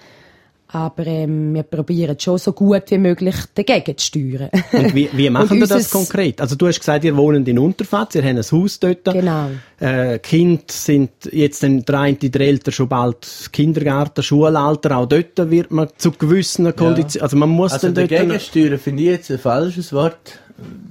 Aber 0.73 1.05
ähm, 1.07 1.55
wir 1.55 1.65
probieren 1.65 2.19
schon 2.19 2.39
so 2.39 2.53
gut 2.53 2.85
wie 2.91 2.99
möglich 2.99 3.35
dagegen 3.55 3.99
zu 3.99 4.07
steuern. 4.07 4.51
Und 4.73 4.95
wie, 4.95 5.11
wie 5.13 5.29
machen 5.29 5.51
Und 5.51 5.59
ihr 5.59 5.67
das 5.67 5.91
konkret? 5.91 6.41
Also 6.41 6.55
du 6.55 6.69
hast 6.69 6.79
gesagt, 6.79 7.05
ihr 7.05 7.17
wohnt 7.17 7.49
in 7.49 7.59
Unterfatz, 7.59 8.15
ihr 8.15 8.23
habt 8.23 8.37
ein 8.37 8.43
Haus 8.43 8.79
dort. 8.79 9.05
Genau. 9.05 9.51
Äh, 9.81 10.21
Kinder 10.21 10.63
sind 10.69 11.11
jetzt 11.33 11.65
dann 11.65 11.85
der 11.85 11.99
eine, 11.99 12.17
der 12.17 12.41
Eltern 12.41 12.73
schon 12.73 12.89
bald 12.89 13.51
Kindergarten, 13.53 14.23
Schulalter. 14.23 14.97
Auch 14.97 15.07
dort 15.07 15.51
wird 15.51 15.73
man 15.73 15.89
zu 15.97 16.13
gewissen 16.13 16.75
Konditionen, 16.77 17.25
also 17.25 17.37
man 17.37 17.49
muss 17.49 17.73
Also 17.73 17.89
dann 17.89 18.07
dort... 18.07 18.13
dagegen 18.13 18.39
steuern 18.39 18.79
finde 18.79 19.03
ich 19.03 19.09
jetzt 19.09 19.31
ein 19.31 19.39
falsches 19.39 19.93
Wort. 19.93 20.39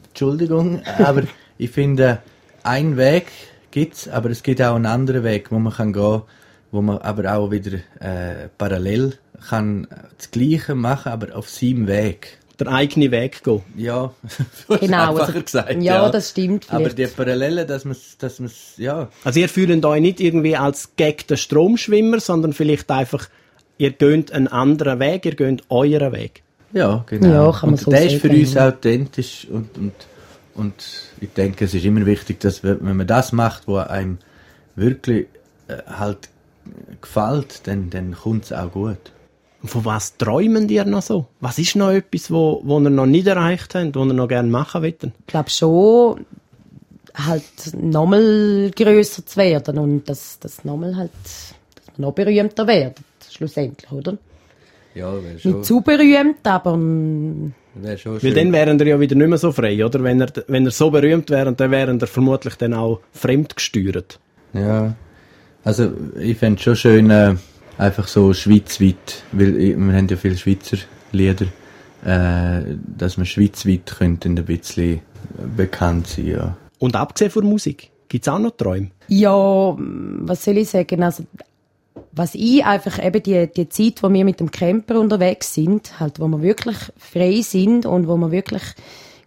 Entschuldigung, 0.09 0.81
aber 0.97 1.23
ich 1.57 1.69
finde, 1.69 2.19
ein 2.63 2.97
Weg 2.97 3.27
gibt's, 3.71 4.09
aber 4.09 4.29
es 4.29 4.43
gibt 4.43 4.61
auch 4.61 4.75
einen 4.75 4.85
anderen 4.85 5.23
Weg, 5.23 5.51
wo 5.51 5.59
man 5.59 5.71
kann 5.71 5.93
gehen, 5.93 6.21
wo 6.71 6.81
man 6.81 6.97
aber 6.97 7.33
auch 7.33 7.51
wieder 7.51 7.77
äh, 7.99 8.49
parallel 8.57 9.13
kann 9.47 9.87
das 10.17 10.31
Gleiche 10.31 10.75
machen, 10.75 11.11
aber 11.11 11.35
auf 11.35 11.49
seinem 11.49 11.87
Weg. 11.87 12.37
der 12.59 12.67
eigene 12.67 13.09
Weg 13.11 13.43
gehen. 13.43 13.61
Ja, 13.77 14.11
Genau, 14.67 15.11
einfacher 15.11 15.27
also- 15.29 15.41
gesagt. 15.41 15.81
ja, 15.81 16.09
das 16.09 16.31
stimmt 16.31 16.65
Aber 16.69 16.89
vielleicht. 16.89 16.97
die 16.97 17.07
Parallele, 17.07 17.65
dass 17.65 17.85
man 17.85 17.95
dass 18.19 18.39
man's, 18.39 18.73
ja, 18.77 19.07
Also 19.23 19.39
ihr 19.39 19.47
fühlt 19.49 19.85
euch 19.85 20.01
nicht 20.01 20.19
irgendwie 20.19 20.57
als 20.57 20.89
gegen 20.97 21.25
den 21.29 21.37
Stromschwimmer, 21.37 22.19
sondern 22.19 22.51
vielleicht 22.53 22.89
einfach, 22.91 23.29
ihr 23.77 23.91
geht 23.91 24.31
einen 24.33 24.47
anderen 24.49 24.99
Weg, 24.99 25.25
ihr 25.25 25.35
geht 25.35 25.63
euren 25.69 26.11
Weg. 26.11 26.43
Ja, 26.73 27.03
genau. 27.07 27.27
Ja, 27.27 27.51
kann 27.51 27.69
man 27.71 27.79
und 27.79 27.79
so 27.79 27.91
der 27.91 28.05
ist 28.05 28.21
für 28.21 28.29
uns 28.29 28.53
ja. 28.53 28.67
authentisch 28.67 29.47
und, 29.49 29.77
und, 29.77 29.93
und 30.53 30.73
ich 31.21 31.29
denke, 31.29 31.63
es 31.65 31.73
ist 31.73 31.85
immer 31.85 32.05
wichtig, 32.05 32.41
dass 32.41 32.61
wenn 32.63 32.79
wenn 32.85 32.97
man 32.97 33.07
das 33.07 33.31
macht, 33.31 33.67
wo 33.67 33.77
einem 33.77 34.17
wirklich 34.75 35.27
äh, 35.69 35.77
halt 35.87 36.29
gefällt, 37.01 37.61
dann, 37.67 37.89
dann 37.89 38.13
kommt 38.13 38.43
es 38.45 38.53
auch 38.53 38.71
gut. 38.71 38.97
Und 39.61 39.69
von 39.69 39.85
was 39.85 40.15
träumen 40.17 40.69
ihr 40.69 40.85
noch 40.85 41.01
so? 41.01 41.27
Was 41.41 41.59
ist 41.59 41.75
noch 41.75 41.91
etwas, 41.91 42.31
wo, 42.31 42.61
wo 42.63 42.79
ihr 42.79 42.89
noch 42.89 43.05
nicht 43.05 43.27
erreicht 43.27 43.75
habt, 43.75 43.95
wo 43.95 44.05
ihr 44.05 44.13
noch 44.13 44.27
gerne 44.27 44.49
machen 44.49 44.81
wollt? 44.81 45.03
Ich 45.03 45.27
glaube 45.27 45.49
schon, 45.49 46.25
halt 47.13 47.43
nochmal 47.73 48.71
grösser 48.75 49.25
zu 49.25 49.37
werden 49.37 49.77
und 49.77 50.07
dass 50.07 50.39
das 50.39 50.63
nochmal 50.63 50.95
halt, 50.95 51.11
dass 51.23 51.97
wir 51.97 52.05
noch 52.05 52.13
berühmter 52.13 52.67
werden, 52.67 53.03
schlussendlich, 53.29 53.91
oder? 53.91 54.17
Ja, 54.95 55.13
wäre 55.21 55.39
schon, 55.39 55.51
Nicht 55.53 55.65
zu 55.65 55.81
berühmt, 55.81 56.45
aber 56.45 56.75
mm, 56.75 57.53
wär 57.75 57.97
schon 57.97 58.23
Weil 58.23 58.33
dann 58.33 58.51
wären 58.51 58.79
ihr 58.79 58.87
ja 58.87 58.99
wieder 58.99 59.15
nicht 59.15 59.27
mehr 59.27 59.37
so 59.37 59.51
frei, 59.51 59.85
oder? 59.85 60.03
Wenn 60.03 60.21
ihr, 60.21 60.27
wenn 60.47 60.65
ihr 60.65 60.71
so 60.71 60.89
berühmt 60.89 61.29
wären, 61.29 61.55
dann 61.55 61.71
wären 61.71 61.99
ihr 61.99 62.07
vermutlich 62.07 62.55
dann 62.55 62.73
auch 62.73 62.99
fremdgesteuert. 63.13 64.19
Ja, 64.53 64.95
also 65.63 65.91
ich 66.19 66.37
fände 66.37 66.57
es 66.57 66.63
schon 66.63 66.75
schön, 66.75 67.09
äh, 67.11 67.35
einfach 67.79 68.07
so 68.07 68.33
schweizweit, 68.33 69.23
weil 69.31 69.57
wir 69.57 69.93
haben 69.95 70.07
ja 70.07 70.17
viele 70.17 70.37
Schweizer 70.37 70.77
Lieder, 71.11 71.47
äh, 72.05 72.75
dass 72.97 73.17
wir 73.17 73.25
schweizweit 73.25 73.95
könnten 73.97 74.37
ein 74.37 74.45
bisschen 74.45 75.01
bekannt 75.57 76.07
sein, 76.07 76.27
ja. 76.27 76.57
Und 76.77 76.95
abgesehen 76.95 77.31
von 77.31 77.45
Musik, 77.45 77.89
gibt 78.07 78.27
es 78.27 78.31
auch 78.31 78.39
noch 78.39 78.51
Träume? 78.51 78.91
Ja, 79.07 79.75
was 79.77 80.45
soll 80.45 80.57
ich 80.57 80.69
sagen? 80.69 81.03
Also, 81.03 81.23
was 82.11 82.35
ich 82.35 82.63
einfach 82.63 83.03
eben 83.03 83.23
die, 83.23 83.47
die 83.47 83.69
Zeit, 83.69 84.03
wo 84.03 84.11
wir 84.11 84.23
mit 84.23 84.39
dem 84.39 84.51
Camper 84.51 84.99
unterwegs 84.99 85.53
sind, 85.53 85.99
halt, 85.99 86.19
wo 86.19 86.27
wir 86.27 86.41
wirklich 86.41 86.77
frei 86.97 87.41
sind 87.41 87.85
und 87.85 88.07
wo 88.07 88.17
wir 88.17 88.31
wirklich 88.31 88.63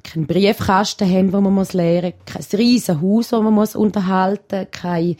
keinen 0.02 0.26
Briefkasten 0.26 1.08
haben, 1.08 1.32
wo 1.32 1.40
man 1.40 1.54
muss 1.54 1.74
leeren, 1.74 2.14
kein 2.26 2.44
riesen 2.58 3.00
Haus, 3.00 3.32
wo 3.32 3.40
man 3.40 3.54
muss 3.54 3.76
unterhalten, 3.76 4.66
kein, 4.70 5.16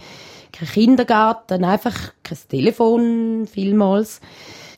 kein 0.53 0.69
Kindergarten, 0.69 1.65
einfach 1.65 2.13
kein 2.23 2.39
Telefon 2.49 3.47
vielmals. 3.51 4.21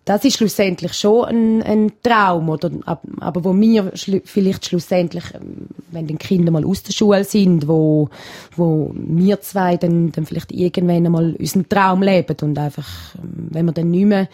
Das 0.06 0.22
ist 0.24 0.36
schlussendlich 0.36 0.92
schon 0.92 1.24
ein, 1.24 1.62
ein 1.62 1.92
Traum, 2.02 2.50
oder? 2.50 2.70
Ab- 2.84 3.06
Aber 3.20 3.42
wo 3.42 3.58
wir 3.58 3.90
schlu 3.96 4.20
vielleicht 4.24 4.66
schlussendlich, 4.66 5.24
ähm, 5.34 5.68
wenn 5.92 6.06
die 6.06 6.16
Kinder 6.16 6.50
mal 6.52 6.66
aus 6.66 6.82
der 6.82 6.92
Schule 6.92 7.24
sind, 7.24 7.66
wo, 7.68 8.10
wo 8.54 8.92
wir 8.94 9.40
zwei 9.40 9.78
dann, 9.78 10.12
dann 10.12 10.26
vielleicht 10.26 10.52
irgendwann 10.52 11.06
einmal 11.06 11.34
unseren 11.38 11.68
Traum 11.70 12.02
leben 12.02 12.36
und 12.42 12.58
einfach, 12.58 13.14
ähm, 13.14 13.48
wenn 13.50 13.64
wir 13.64 13.72
dann 13.72 13.90
nicht 13.90 14.04
mehr 14.04 14.28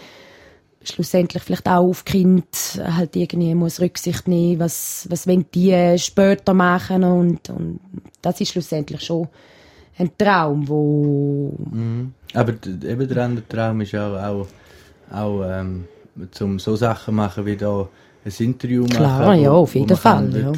schlussendlich 0.82 1.42
vielleicht 1.42 1.68
auch 1.68 1.88
auf 1.88 2.04
Kinder 2.04 2.42
halt 2.78 3.14
irgendwie 3.14 3.54
muss 3.54 3.80
Rücksicht 3.80 4.26
nehmen, 4.26 4.58
was, 4.58 5.06
was 5.10 5.26
wollen 5.28 5.44
die 5.54 5.96
später 5.98 6.54
machen 6.54 7.04
und, 7.04 7.48
und 7.50 7.80
das 8.22 8.40
ist 8.40 8.52
schlussendlich 8.52 9.02
schon 9.02 9.28
ein 10.00 10.10
Traum, 10.16 10.66
wo 10.68 11.52
Aber 12.34 12.52
d- 12.52 12.88
eben 12.88 13.08
der 13.08 13.24
andere 13.24 13.46
Traum 13.48 13.80
ist 13.82 13.94
auch, 13.94 14.16
auch, 14.16 14.46
auch 15.12 15.42
ähm, 15.46 15.84
zum 16.30 16.58
so 16.58 16.76
Sachen 16.76 17.14
machen 17.14 17.44
wie 17.46 17.56
da 17.56 17.88
ein 18.24 18.32
Interview 18.38 18.86
Klar, 18.86 19.20
machen. 19.20 19.42
ja, 19.42 19.50
auf 19.52 19.74
jeden 19.74 19.96
Fall, 19.96 20.30
ja. 20.36 20.52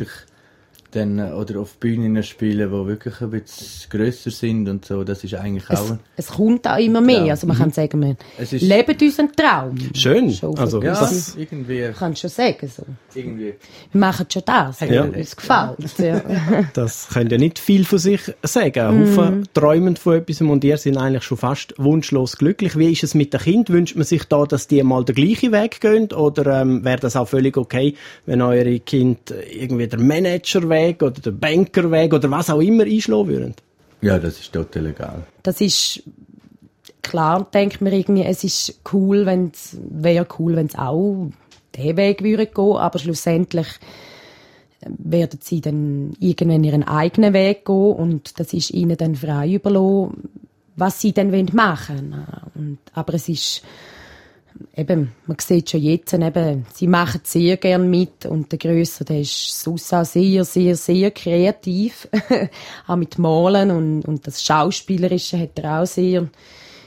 Dann, 0.92 1.18
äh, 1.18 1.32
oder 1.32 1.60
auf 1.60 1.78
Bühnen 1.78 2.22
spielen, 2.22 2.70
die 2.70 2.86
wirklich 2.86 3.20
ein 3.22 3.30
bisschen 3.30 3.88
grösser 3.90 4.30
sind 4.30 4.68
und 4.68 4.84
so. 4.84 5.04
Das 5.04 5.24
ist 5.24 5.34
eigentlich 5.34 5.68
auch... 5.70 5.84
es, 5.84 5.90
ein- 5.90 5.98
es 6.16 6.28
kommt 6.28 6.68
auch 6.68 6.76
immer 6.78 7.00
mehr. 7.00 7.18
Traum. 7.20 7.30
Also 7.30 7.46
man 7.46 7.56
kann 7.58 7.72
sagen, 7.72 8.00
wir 8.02 8.16
Es 8.38 8.52
ist- 8.52 8.62
leben 8.62 8.94
unseren 9.00 9.32
Traum. 9.32 9.76
Schön. 9.94 10.30
Schon 10.32 10.58
Also, 10.58 10.80
so 10.80 10.86
Ja, 10.86 10.92
das- 11.00 11.34
irgendwie, 11.36 11.90
kann 11.98 12.14
schon 12.14 12.28
sagen 12.28 12.68
so. 12.68 12.82
irgendwie. 13.14 13.54
Wir 13.92 13.98
machen 14.00 14.26
schon 14.30 14.42
das, 14.44 14.80
Ja. 14.80 14.86
ja. 14.86 15.02
uns 15.04 15.34
gefällt. 15.36 15.98
Ja. 15.98 16.22
Das 16.74 17.08
könnt 17.12 17.32
ihr 17.32 17.38
nicht 17.38 17.58
viel 17.58 17.84
von 17.84 17.98
sich 17.98 18.20
sagen. 18.42 18.80
Ein 18.80 19.16
Haufen 19.16 19.48
träumen 19.54 19.96
von 19.96 20.16
etwas 20.16 20.40
und 20.42 20.62
ihr 20.62 20.76
sind 20.76 20.96
eigentlich 20.98 21.22
schon 21.24 21.38
fast 21.38 21.74
wunschlos 21.78 22.36
glücklich. 22.36 22.76
Wie 22.78 22.92
ist 22.92 23.02
es 23.02 23.14
mit 23.14 23.32
den 23.32 23.40
Kindern? 23.40 23.76
Wünscht 23.76 23.96
man 23.96 24.04
sich 24.04 24.24
da, 24.24 24.44
dass 24.44 24.68
die 24.68 24.82
mal 24.82 25.04
den 25.04 25.14
gleichen 25.14 25.52
Weg 25.52 25.80
gehen? 25.80 26.12
Oder 26.12 26.60
ähm, 26.60 26.84
wäre 26.84 26.98
das 27.00 27.16
auch 27.16 27.28
völlig 27.28 27.56
okay, 27.56 27.94
wenn 28.26 28.42
eure 28.42 28.78
Kinder 28.80 29.18
irgendwie 29.50 29.86
den 29.86 30.06
Managerweg 30.82 31.02
oder 31.02 31.20
den 31.20 31.38
Bankerweg 31.38 32.12
oder 32.12 32.30
was 32.30 32.50
auch 32.50 32.60
immer 32.60 32.84
einschlagen 32.84 33.28
würden? 33.28 33.54
Ja, 34.00 34.18
das 34.18 34.40
ist 34.40 34.52
total 34.52 34.86
egal. 34.86 35.26
Das 35.42 35.60
ist 35.60 36.02
klar, 37.02 37.46
denkt 37.52 37.80
man 37.80 37.92
irgendwie, 37.92 38.24
es 38.24 38.44
ist 38.44 38.80
cool, 38.92 39.26
wenn 39.26 39.52
wäre 39.72 40.26
cool, 40.38 40.56
wenn 40.56 40.66
es 40.66 40.76
auch 40.76 41.30
den 41.76 41.96
Weg 41.96 42.22
würde 42.22 42.46
gehen, 42.46 42.76
aber 42.76 42.98
schlussendlich 42.98 43.66
werden 44.84 45.38
sie 45.42 45.60
dann 45.60 46.14
irgendwann 46.18 46.64
ihren 46.64 46.82
eigenen 46.82 47.32
Weg 47.32 47.64
gehen 47.64 47.92
und 47.92 48.40
das 48.40 48.52
ist 48.52 48.70
ihnen 48.70 48.96
dann 48.96 49.14
frei 49.14 49.52
überlassen, 49.52 50.28
was 50.74 51.00
sie 51.00 51.12
dann 51.12 51.32
wollen 51.32 51.50
machen 51.52 52.26
und 52.54 52.78
aber 52.92 53.14
es 53.14 53.28
ist 53.28 53.62
eben, 54.76 55.12
man 55.26 55.36
sieht 55.40 55.70
schon 55.70 55.82
jetzt, 55.82 56.12
eben, 56.12 56.66
sie 56.72 56.86
machen 56.86 57.20
sehr 57.24 57.56
gern 57.56 57.88
mit 57.88 58.26
und 58.26 58.50
der 58.52 58.58
Grösser, 58.58 59.04
der 59.04 59.20
ist 59.20 59.62
sonst 59.62 59.92
auch 59.92 60.04
sehr, 60.04 60.44
sehr, 60.44 60.76
sehr 60.76 61.10
kreativ, 61.10 62.08
auch 62.86 62.96
mit 62.96 63.18
Malen 63.18 63.70
und, 63.70 64.02
und 64.02 64.26
das 64.26 64.42
Schauspielerische 64.42 65.38
hat 65.38 65.58
er 65.58 65.82
auch 65.82 65.86
sehr, 65.86 66.28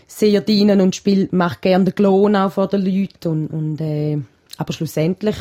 sehr 0.08 0.41
dienen 0.41 0.82
und 0.82 0.95
spielt, 0.95 1.34
macht 1.34 1.62
gern 1.62 1.86
den 1.86 1.95
Klon 1.95 2.36
auch 2.36 2.51
vor 2.51 2.67
den 2.67 2.86
Leuten 2.86 3.28
und, 3.28 3.47
und 3.47 3.82
äh, 3.82 4.17
aber 4.58 4.73
schlussendlich 4.73 5.36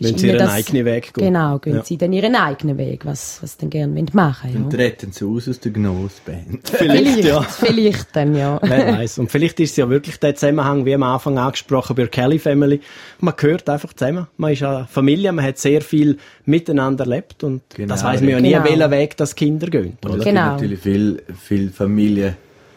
Wenn 0.00 0.16
sie 0.16 0.28
ihren 0.28 0.38
das- 0.38 0.50
eigenen 0.52 0.84
Weg 0.84 1.12
gehen. 1.12 1.24
Genau, 1.32 1.58
gehen 1.58 1.74
Ja. 1.76 1.82
sie 1.84 1.96
dann 1.98 2.12
ihren 2.12 2.34
eigenen 2.36 2.78
Weg, 2.78 3.04
was, 3.04 3.42
was 3.42 3.52
sie 3.52 3.58
dann 3.62 3.70
gerne 3.70 4.04
machen 4.12 4.50
Dann 4.52 4.62
wollen. 4.62 4.70
treten 4.70 5.10
sie 5.12 5.24
aus 5.24 5.48
aus 5.48 5.58
der 5.58 5.72
Gnose-Band. 5.72 6.68
Vielleicht, 6.72 7.24
ja. 7.24 7.42
vielleicht 7.42 8.14
dann, 8.14 8.36
ja. 8.36 8.60
Wer 8.62 8.86
weiß. 8.98 9.18
Und 9.18 9.30
vielleicht 9.30 9.58
ist 9.60 9.70
es 9.72 9.76
ja 9.76 9.88
wirklich 9.90 10.18
der 10.20 10.34
Zusammenhang, 10.36 10.84
wie 10.84 10.94
am 10.94 11.02
Anfang 11.02 11.36
angesprochen, 11.38 11.96
bei 11.96 12.02
der 12.02 12.10
Kelly 12.10 12.38
Family. 12.38 12.80
Man 13.20 13.34
gehört 13.36 13.68
einfach 13.68 13.92
zusammen. 13.92 14.28
Man 14.36 14.52
ist 14.52 14.62
eine 14.62 14.86
Familie, 14.88 15.32
man 15.32 15.44
hat 15.44 15.58
sehr 15.58 15.80
viel 15.82 16.18
miteinander 16.44 17.04
erlebt 17.04 17.42
und 17.42 17.62
Genau, 17.74 17.88
das 17.94 18.04
weiß 18.04 18.20
man 18.20 18.30
ja 18.30 18.40
nie, 18.40 18.52
genau. 18.52 18.64
welchen 18.64 18.90
Weg 18.92 19.16
das 19.16 19.34
Kinder 19.34 19.66
gehen. 19.68 19.98
Und 20.04 20.18
es 20.18 20.24
Genau. 20.24 20.24
gibt 20.24 20.34
natürlich 20.52 20.80
viele 20.80 21.22
viel 21.40 21.70
Familien, 21.70 22.36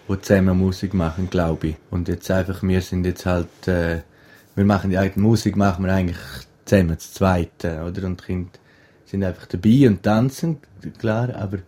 die 0.09 0.19
zusammen 0.21 0.57
Musik 0.57 0.93
machen, 0.93 1.29
glaube 1.29 1.67
ich. 1.67 1.75
Und 1.91 2.07
jetzt 2.07 2.29
einfach, 2.31 2.63
wir 2.63 2.81
sind 2.81 3.05
jetzt 3.05 3.25
halt, 3.25 3.47
äh, 3.67 3.99
wir 4.55 4.65
machen 4.65 4.89
die 4.89 4.97
eigene 4.97 5.23
Musik, 5.25 5.55
machen 5.55 5.85
wir 5.85 5.93
eigentlich 5.93 6.17
zusammen, 6.65 6.99
zu 6.99 7.13
zweit, 7.13 7.63
äh, 7.63 7.79
oder? 7.79 8.05
Und 8.05 8.21
die 8.21 8.25
Kinder 8.25 8.51
sind 9.05 9.23
einfach 9.23 9.45
dabei 9.45 9.87
und 9.87 10.03
tanzen, 10.03 10.57
klar, 10.97 11.35
aber 11.35 11.59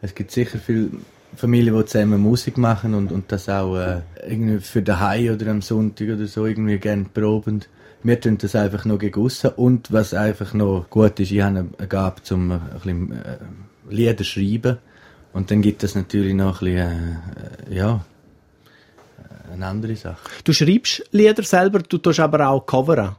es 0.00 0.14
gibt 0.14 0.30
sicher 0.30 0.58
viele 0.58 0.90
Familien, 1.36 1.76
die 1.76 1.84
zusammen 1.86 2.20
Musik 2.20 2.58
machen 2.58 2.94
und, 2.94 3.10
und 3.10 3.32
das 3.32 3.48
auch 3.48 3.76
äh, 3.76 4.02
irgendwie 4.28 4.60
für 4.60 4.82
daheim 4.82 5.34
oder 5.34 5.50
am 5.50 5.62
Sonntag 5.62 6.10
oder 6.10 6.26
so 6.26 6.46
irgendwie 6.46 6.78
gerne 6.78 7.06
proben. 7.12 7.64
Wir 8.02 8.20
tun 8.20 8.36
das 8.38 8.54
einfach 8.54 8.84
noch 8.84 8.98
gegen 8.98 9.20
aussen. 9.20 9.50
und 9.56 9.92
was 9.92 10.12
einfach 10.12 10.52
noch 10.54 10.86
gut 10.90 11.20
ist, 11.20 11.30
ich 11.30 11.40
habe 11.40 11.66
eine 11.78 11.88
Gabe 11.88 12.22
zum 12.22 12.50
äh, 12.50 12.54
ein 12.54 12.60
bisschen, 12.74 13.12
äh, 13.12 13.38
Lieder 13.88 14.24
schreiben 14.24 14.78
und 15.32 15.50
dann 15.50 15.62
gibt 15.62 15.82
es 15.82 15.94
natürlich 15.94 16.34
noch 16.34 16.60
ein 16.62 16.66
bisschen, 16.66 17.22
äh, 17.68 17.74
ja, 17.76 18.04
eine 19.52 19.66
andere 19.66 19.96
Sache. 19.96 20.28
Du 20.44 20.52
schreibst 20.52 21.04
Lieder 21.12 21.42
selber, 21.42 21.80
du 21.80 21.98
tust 21.98 22.20
aber 22.20 22.48
auch 22.48 22.66
Coveren. 22.66 23.16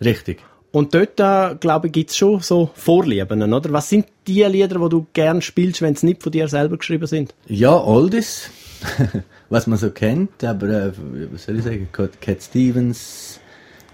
Richtig. 0.00 0.42
Und 0.72 0.94
dort, 0.94 1.20
äh, 1.20 1.54
glaube 1.56 1.88
ich, 1.88 1.92
gibt's 1.92 2.16
schon 2.16 2.40
so 2.40 2.70
Vorlieben, 2.74 3.52
oder? 3.52 3.72
Was 3.72 3.90
sind 3.90 4.06
die 4.26 4.42
Lieder, 4.42 4.78
die 4.78 4.88
du 4.88 5.06
gern 5.12 5.42
spielst, 5.42 5.82
wenn 5.82 5.94
sie 5.94 6.06
nicht 6.06 6.22
von 6.22 6.32
dir 6.32 6.48
selber 6.48 6.78
geschrieben 6.78 7.06
sind? 7.06 7.34
Ja, 7.46 7.78
Oldies, 7.78 8.50
was 9.50 9.66
man 9.66 9.78
so 9.78 9.90
kennt, 9.90 10.42
aber 10.42 10.68
äh, 10.68 10.92
was 11.30 11.44
soll 11.44 11.58
ich 11.58 11.64
sagen, 11.64 11.88
Cat 11.92 12.42
Stevens, 12.42 13.38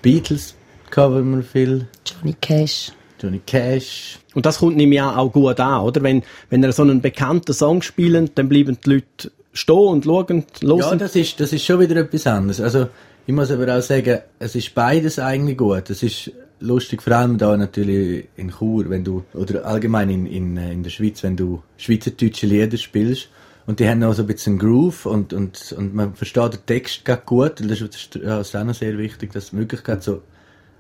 Beatles 0.03 0.55
covern 0.91 1.37
wir 1.37 1.43
viel. 1.43 1.87
Johnny 2.07 2.37
Cash. 2.41 2.93
Johnny 3.21 3.41
Cash. 3.45 4.21
Und 4.35 4.47
das 4.47 4.59
kommt 4.59 4.81
ihm 4.81 4.93
ja 4.93 5.17
auch 5.17 5.33
gut 5.33 5.59
an, 5.59 5.83
oder? 5.83 6.03
Wenn, 6.03 6.23
wenn 6.49 6.63
er 6.63 6.73
so 6.73 6.83
einen 6.83 7.01
bekannten 7.01 7.53
Song 7.53 7.83
spielt, 7.83 8.39
dann 8.39 8.49
bleiben 8.49 8.79
die 8.85 8.91
Leute 8.91 9.33
stehen 9.53 9.77
und 9.77 10.05
schauen, 10.05 10.47
hören. 10.63 10.79
Ja, 10.79 10.95
das 10.95 11.17
ist, 11.17 11.41
das 11.41 11.53
ist 11.53 11.65
schon 11.65 11.81
wieder 11.81 11.97
etwas 11.97 12.27
anderes. 12.29 12.61
Also, 12.61 12.89
ich 13.27 13.35
muss 13.35 13.51
aber 13.51 13.77
auch 13.77 13.83
sagen, 13.83 14.21
es 14.39 14.55
ist 14.55 14.75
beides 14.75 15.19
eigentlich 15.19 15.59
gut. 15.59 15.91
Es 15.91 16.03
ist 16.03 16.31
lustig, 16.61 17.03
vor 17.03 17.15
allem 17.15 17.39
da 17.39 17.57
natürlich 17.57 18.29
in 18.37 18.51
Chur, 18.51 18.89
wenn 18.91 19.05
du, 19.05 19.25
oder 19.35 19.67
allgemein 19.67 20.11
in, 20.11 20.27
in, 20.27 20.57
äh, 20.57 20.73
in 20.73 20.83
der 20.83 20.91
Schweiz, 20.91 21.23
wenn 21.23 21.37
du 21.37 21.63
schweizerdeutsche 21.77 22.47
Lieder 22.47 22.77
spielst, 22.77 23.29
und 23.67 23.81
die 23.81 23.89
haben 23.89 24.03
auch 24.03 24.15
so 24.15 24.23
ein 24.23 24.29
bisschen 24.29 24.59
Groove 24.59 25.05
und, 25.05 25.35
und, 25.35 25.73
und 25.77 25.95
man 25.95 26.15
versteht 26.15 26.55
den 26.55 26.65
Text 26.65 27.03
gut. 27.27 27.61
Das 27.61 27.83
ist, 27.83 28.15
das 28.15 28.49
ist 28.49 28.57
auch 28.57 28.65
noch 28.65 28.75
sehr 28.75 28.97
wichtig, 28.97 29.31
dass 29.35 29.51
die 29.51 29.57
Möglichkeit 29.57 30.03
so, 30.03 30.23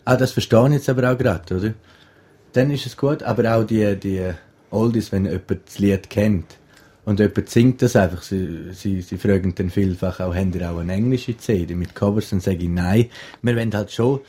ah, 0.06 0.16
das 0.16 0.32
verstehe 0.32 0.66
ich 0.68 0.72
jetzt 0.72 0.88
aber 0.88 1.12
auch 1.12 1.18
gerade, 1.18 1.54
oder? 1.54 1.74
Dann 2.54 2.70
ist 2.70 2.86
es 2.86 2.96
gut, 2.96 3.22
aber 3.22 3.54
auch 3.54 3.64
die, 3.64 3.94
die 3.96 4.30
Oldies, 4.70 5.12
wenn 5.12 5.26
jemand 5.26 5.60
das 5.66 5.78
Lied 5.78 6.08
kennt 6.08 6.56
und 7.04 7.20
jemand 7.20 7.50
singt 7.50 7.82
das 7.82 7.94
einfach, 7.94 8.22
sie, 8.22 8.72
sie, 8.72 9.02
sie 9.02 9.18
fragen 9.18 9.54
dann 9.54 9.68
vielfach 9.68 10.20
auch, 10.20 10.34
haben 10.34 10.54
ihr 10.54 10.70
auch 10.70 10.78
eine 10.78 10.94
englische 10.94 11.36
CD 11.36 11.74
mit 11.74 11.94
Covers? 11.94 12.30
Dann 12.30 12.40
sage 12.40 12.56
ich, 12.56 12.68
nein, 12.70 13.10
wir 13.42 13.54
wollen 13.54 13.74
halt 13.74 13.92
schon 13.92 14.20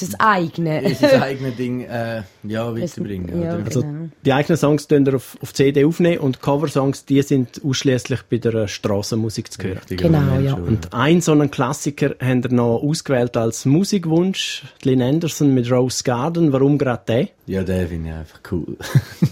Unser 0.00 0.20
eigene. 0.20 0.82
unser 0.84 1.22
eigenes 1.22 1.56
Ding 1.56 1.82
äh, 1.82 2.22
ja, 2.42 2.74
weiterbringen. 2.74 3.42
Ja? 3.42 3.56
Also 3.56 3.82
genau. 3.82 4.08
die 4.24 4.32
eigenen 4.32 4.56
Songs 4.56 4.86
tun 4.88 5.06
ihr 5.06 5.14
auf, 5.14 5.36
auf 5.40 5.54
CD 5.54 5.84
aufnehmen 5.84 6.18
und 6.18 6.40
Coversongs, 6.42 7.04
die 7.04 7.22
sind 7.22 7.62
ausschließlich 7.64 8.22
bei 8.30 8.38
der 8.38 8.68
Strassenmusik 8.68 9.52
zu 9.52 9.62
hören. 9.62 9.78
Richtiger 9.78 10.08
Genau, 10.08 10.38
ja. 10.40 10.54
Und 10.54 10.92
ein 10.92 11.20
so 11.20 11.32
einen 11.32 11.50
Klassiker 11.50 12.14
haben 12.20 12.42
ihr 12.42 12.52
noch 12.52 12.82
ausgewählt 12.82 13.36
als 13.36 13.64
Musikwunsch, 13.64 14.64
Lynn 14.82 15.02
Anderson 15.02 15.54
mit 15.54 15.70
Rose 15.70 16.04
Garden. 16.04 16.52
Warum 16.52 16.78
gerade 16.78 17.02
der? 17.06 17.28
Ja, 17.46 17.62
der 17.62 17.88
finde 17.88 18.10
ich 18.10 18.14
einfach 18.14 18.40
cool. 18.50 18.76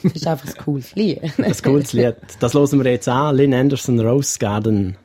Das 0.02 0.12
ist 0.12 0.26
einfach 0.26 0.48
ein 0.48 0.64
cooles 0.64 0.94
Lied. 0.94 1.20
Das 1.36 1.62
cooles 1.62 1.92
Lied. 1.92 2.16
Das 2.40 2.54
hören 2.54 2.82
wir 2.82 2.90
jetzt 2.90 3.08
an. 3.08 3.36
Lynn 3.36 3.54
Anderson, 3.54 4.00
Rose 4.00 4.38
Garden. 4.38 4.96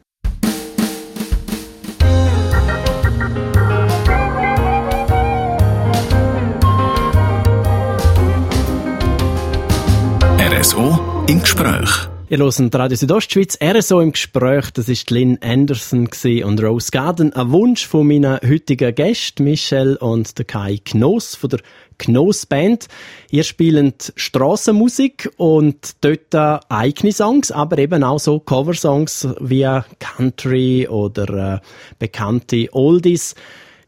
RSO 10.79 11.25
im 11.27 11.41
Gespräch. 11.41 11.89
Ihr 12.29 12.37
hört 12.37 12.75
Radio 12.75 12.95
Südostschweiz, 12.95 13.57
RSO 13.61 13.99
im 13.99 14.13
Gespräch, 14.13 14.71
das 14.71 14.87
ist 14.87 15.11
Lynn 15.11 15.37
Anderson 15.41 16.07
und 16.45 16.63
Rose 16.63 16.89
Garden. 16.89 17.33
Ein 17.33 17.51
Wunsch 17.51 17.85
von 17.85 18.07
meinen 18.07 18.39
heutigen 18.47 18.95
Gästen, 18.95 19.43
Michelle 19.43 19.97
und 19.97 20.37
der 20.37 20.45
Kai 20.45 20.79
Knoss 20.85 21.35
von 21.35 21.49
der 21.49 21.59
Knoss 21.97 22.45
Band. 22.45 22.87
Ihr 23.29 23.43
spielt 23.43 24.13
Strassenmusik 24.15 25.29
und 25.35 25.97
dort 25.99 26.33
eigene 26.69 27.11
Songs, 27.11 27.51
aber 27.51 27.77
eben 27.77 28.01
auch 28.01 28.19
so 28.19 28.39
Coversongs 28.39 29.27
wie 29.41 29.67
Country 29.99 30.87
oder 30.87 31.55
äh, 31.55 31.59
bekannte 31.99 32.69
Oldies. 32.71 33.35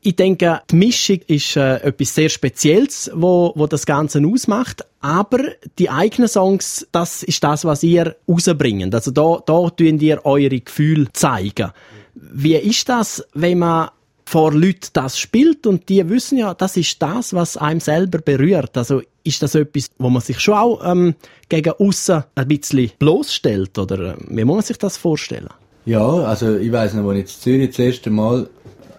Ich 0.01 0.17
denke, 0.17 0.61
die 0.69 0.75
Mischung 0.75 1.19
ist 1.27 1.55
äh, 1.55 1.77
etwas 1.77 2.15
sehr 2.15 2.27
Spezielles, 2.27 3.09
wo, 3.13 3.53
wo 3.55 3.65
das 3.67 3.85
Ganze 3.85 4.21
ausmacht. 4.27 4.83
Aber 5.01 5.39
die 5.79 5.89
eigenen 5.89 6.27
Songs, 6.27 6.87
das 6.91 7.23
ist 7.23 7.43
das, 7.43 7.65
was 7.65 7.83
ihr 7.83 8.15
rausbringt. 8.27 8.93
Also 8.93 9.11
da, 9.11 9.41
da 9.45 9.69
tun 9.69 9.99
ihr 9.99 10.25
eure 10.25 10.59
Gefühle 10.59 11.07
zeigen. 11.13 11.71
Wie 12.13 12.55
ist 12.55 12.87
das, 12.87 13.25
wenn 13.33 13.59
man 13.59 13.89
vor 14.31 14.53
Leuten 14.53 14.87
das 14.93 15.19
spielt 15.19 15.67
und 15.67 15.89
die 15.89 16.07
wissen 16.07 16.37
ja, 16.37 16.53
das 16.53 16.77
ist 16.77 17.01
das, 17.01 17.33
was 17.33 17.57
einem 17.57 17.81
selber 17.81 18.19
berührt. 18.19 18.77
Also 18.77 19.01
ist 19.25 19.43
das 19.43 19.55
etwas, 19.55 19.89
wo 19.97 20.09
man 20.09 20.21
sich 20.21 20.39
schon 20.39 20.53
auch 20.53 20.79
ähm, 20.89 21.15
gegen 21.49 21.73
außen 21.73 22.23
ein 22.35 22.47
bisschen 22.47 22.91
bloßstellt 22.97 23.77
oder 23.77 24.13
äh, 24.13 24.15
wie 24.29 24.45
muss 24.45 24.55
man 24.55 24.63
sich 24.63 24.77
das 24.77 24.95
vorstellen? 24.95 25.49
Ja, 25.85 26.05
also 26.05 26.55
ich 26.55 26.71
weiß 26.71 26.93
noch, 26.93 27.09
als 27.09 27.17
ich 27.17 27.23
in 27.23 27.41
Zürich 27.41 27.69
das 27.71 27.79
erste 27.79 28.09
Mal 28.09 28.49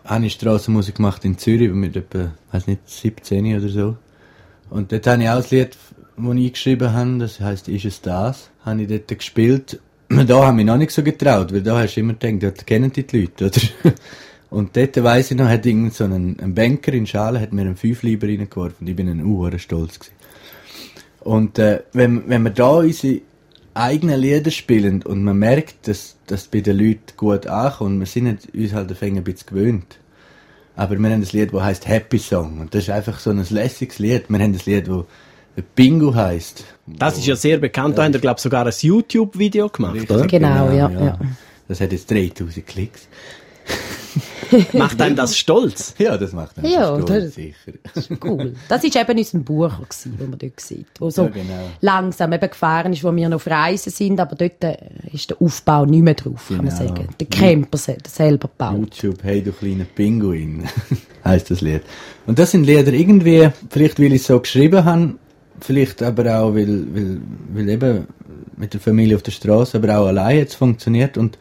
habe 0.04 0.26
ich 0.26 0.34
Strassenmusik 0.34 0.96
gemacht 0.96 1.24
in 1.24 1.38
Zürich 1.38 1.70
mit 1.70 1.96
etwa, 1.96 2.32
weiß 2.50 2.66
nicht, 2.66 2.80
17 2.86 3.56
oder 3.56 3.68
so. 3.68 3.96
Und 4.68 4.92
dort 4.92 5.06
habe 5.06 5.22
ich 5.22 5.28
auch 5.30 5.36
das 5.36 5.50
Lied, 5.50 5.76
das 6.16 6.36
ich 6.36 6.52
geschrieben 6.52 6.92
habe, 6.92 7.18
das 7.18 7.40
heisst 7.40 7.68
«Ist 7.68 7.84
es 7.84 8.00
das?», 8.00 8.50
habe 8.64 8.82
ich 8.82 8.88
dort 8.88 9.08
gespielt. 9.08 9.80
Da 10.08 10.42
habe 10.42 10.48
ich 10.48 10.56
mich 10.56 10.66
noch 10.66 10.76
nicht 10.76 10.90
so 10.90 11.02
getraut, 11.02 11.54
weil 11.54 11.62
da 11.62 11.78
hast 11.78 11.94
du 11.94 12.00
immer 12.00 12.12
gedacht, 12.12 12.42
dort 12.42 12.66
kennen 12.66 12.92
die 12.92 13.06
die 13.06 13.20
Leute, 13.22 13.46
oder? 13.46 13.94
Und 14.50 14.76
dort 14.76 15.02
weiss 15.02 15.30
ich 15.30 15.38
noch, 15.38 15.48
hat 15.48 15.64
irgend 15.64 15.94
so 15.94 16.04
ein, 16.04 16.38
ein 16.38 16.54
Banker 16.54 16.92
in 16.92 17.06
Schale 17.06 17.40
hat 17.40 17.54
mir 17.54 17.62
einen 17.62 17.76
Fünfleiber 17.76 18.26
reingeworfen 18.26 18.76
und 18.80 18.88
ich 18.88 18.94
bin 18.94 19.08
ein 19.08 19.24
Uhr 19.24 19.58
stolz 19.58 19.98
gewesen. 19.98 20.12
Und 21.20 21.58
äh, 21.58 21.84
wenn, 21.94 22.28
wenn 22.28 22.42
wir 22.42 22.50
da 22.50 22.68
unsere 22.68 23.22
eigenen 23.72 24.20
Lieder 24.20 24.50
spielen 24.50 25.02
und 25.02 25.24
man 25.24 25.38
merkt, 25.38 25.88
dass 25.88 26.16
das 26.26 26.48
bei 26.48 26.60
den 26.60 26.78
Leuten 26.78 27.16
gut 27.16 27.46
ankommt, 27.46 28.00
wir 28.00 28.06
sind 28.06 28.46
uns 28.54 28.74
halt 28.74 28.92
auf 28.92 29.02
ein 29.02 29.24
bisschen 29.24 29.46
gewöhnt. 29.46 29.98
Aber 30.76 30.98
wir 30.98 31.10
haben 31.10 31.22
ein 31.22 31.28
Lied, 31.32 31.54
das 31.54 31.62
heißt 31.62 31.88
Happy 31.88 32.18
Song 32.18 32.60
und 32.60 32.74
das 32.74 32.84
ist 32.84 32.90
einfach 32.90 33.20
so 33.20 33.30
ein 33.30 33.42
lässiges 33.48 33.98
Lied. 33.98 34.28
Wir 34.28 34.38
haben 34.38 34.52
ein 34.52 34.60
Lied, 34.66 34.86
das 34.86 35.04
Bingo 35.74 36.14
heißt. 36.14 36.64
Das 36.86 37.18
ist 37.18 37.26
ja 37.26 37.36
sehr 37.36 37.58
bekannt. 37.58 37.98
Da 37.98 38.04
habt 38.04 38.14
ihr, 38.14 38.20
glaube 38.20 38.38
ich, 38.38 38.42
sogar 38.42 38.66
ein 38.66 38.72
YouTube-Video 38.80 39.68
gemacht, 39.68 39.94
Richtig, 39.94 40.10
oder? 40.10 40.26
Genau, 40.26 40.70
ja, 40.70 40.90
ja. 40.90 41.18
Das 41.68 41.80
hat 41.80 41.92
jetzt 41.92 42.10
3000 42.10 42.66
Klicks. 42.66 43.08
Macht 44.72 45.00
einem 45.00 45.16
das 45.16 45.36
stolz? 45.38 45.94
Ja, 45.98 46.18
das 46.18 46.32
macht 46.32 46.58
einen 46.58 46.70
Ja, 46.70 46.86
stolz, 47.00 47.06
das- 47.06 47.34
sicher. 47.34 47.72
Cool. 48.22 48.54
Das 48.68 48.82
war 48.82 49.00
eben 49.08 49.18
unser 49.18 49.38
Bucher, 49.38 49.80
gewesen, 49.88 50.14
wo 50.18 50.24
man 50.26 50.38
dort 50.38 50.60
sieht. 50.60 50.86
Wo 50.98 51.08
so 51.08 51.22
Ja, 51.24 51.28
genau. 51.28 51.70
langsam 51.80 52.32
eben 52.32 52.50
gefahren 52.50 52.92
ist, 52.92 53.02
wo 53.04 53.14
wir 53.14 53.28
noch 53.30 53.36
auf 53.36 53.46
Reisen 53.46 53.90
sind, 53.90 54.20
aber 54.20 54.34
dort 54.36 54.62
äh, 54.64 54.76
ist 55.12 55.30
der 55.30 55.40
Aufbau 55.40 55.86
nicht 55.86 56.02
mehr 56.02 56.14
drauf, 56.14 56.48
kann 56.48 56.58
man 56.58 56.66
Genau. 56.76 56.88
sagen. 56.88 57.08
Der 57.18 57.26
Camper 57.28 57.78
se- 57.78 57.96
selber 58.06 58.48
gebaut. 58.48 58.78
YouTube, 59.02 59.22
hey 59.22 59.42
du 59.42 59.52
kleiner 59.52 59.84
Pinguin, 59.84 60.64
heißt 61.24 61.50
das 61.50 61.60
Lied. 61.62 61.82
Und 62.26 62.38
das 62.38 62.50
sind 62.50 62.64
Lieder 62.64 62.92
irgendwie, 62.92 63.48
vielleicht 63.70 63.98
weil 64.00 64.12
ich 64.12 64.20
es 64.22 64.26
so 64.26 64.38
geschrieben 64.40 64.84
habe, 64.84 65.14
vielleicht 65.60 66.02
aber 66.02 66.38
auch, 66.38 66.54
weil, 66.54 66.86
weil, 66.94 67.20
weil 67.52 67.68
eben 67.68 68.06
mit 68.56 68.74
der 68.74 68.80
Familie 68.80 69.16
auf 69.16 69.22
der 69.22 69.32
Straße, 69.32 69.76
aber 69.78 69.98
auch 69.98 70.06
allein 70.06 70.38
jetzt 70.38 70.54
funktioniert 70.54 71.16
und, 71.16 71.38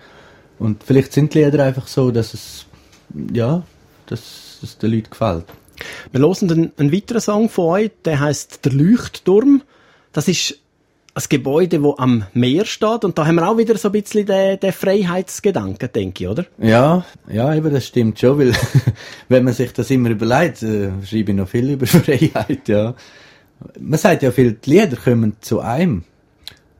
und 0.59 0.83
vielleicht 0.83 1.13
sind 1.13 1.33
die 1.33 1.43
Lieder 1.43 1.63
einfach 1.63 1.87
so, 1.87 2.11
dass 2.11 2.33
es, 2.33 2.65
ja, 3.33 3.63
dass 4.07 4.59
es 4.63 4.77
den 4.77 4.91
Leuten 4.91 5.09
gefällt. 5.09 5.45
Wir 6.11 6.21
hören 6.21 6.51
einen, 6.51 6.71
einen 6.77 6.93
weiteren 6.93 7.21
Song 7.21 7.49
von 7.49 7.65
euch, 7.65 7.91
der 8.05 8.19
heißt 8.19 8.65
Der 8.65 8.73
Leuchtturm. 8.73 9.63
Das 10.13 10.27
ist 10.27 10.57
ein 11.13 11.23
Gebäude, 11.27 11.79
das 11.79 11.99
am 11.99 12.25
Meer 12.33 12.65
steht 12.65 13.03
und 13.03 13.17
da 13.17 13.25
haben 13.25 13.35
wir 13.35 13.49
auch 13.49 13.57
wieder 13.57 13.77
so 13.77 13.89
ein 13.89 13.91
bisschen 13.91 14.25
den, 14.25 14.59
den 14.59 14.71
Freiheitsgedanken, 14.71 15.89
denke 15.93 16.23
ich, 16.23 16.29
oder? 16.29 16.45
Ja, 16.57 17.05
ja, 17.29 17.53
eben, 17.53 17.73
das 17.73 17.85
stimmt 17.87 18.19
schon, 18.19 18.39
weil, 18.39 18.53
wenn 19.29 19.43
man 19.43 19.53
sich 19.53 19.73
das 19.73 19.89
immer 19.91 20.09
überlegt, 20.09 20.63
äh, 20.63 20.89
schreibe 21.05 21.31
ich 21.31 21.37
noch 21.37 21.49
viel 21.49 21.71
über 21.71 21.85
Freiheit, 21.87 22.67
ja. 22.67 22.95
Man 23.79 23.99
sagt 23.99 24.23
ja 24.23 24.31
viel, 24.31 24.53
die 24.53 24.69
Lieder 24.69 24.97
kommen 24.97 25.37
zu 25.41 25.59
einem. 25.59 26.03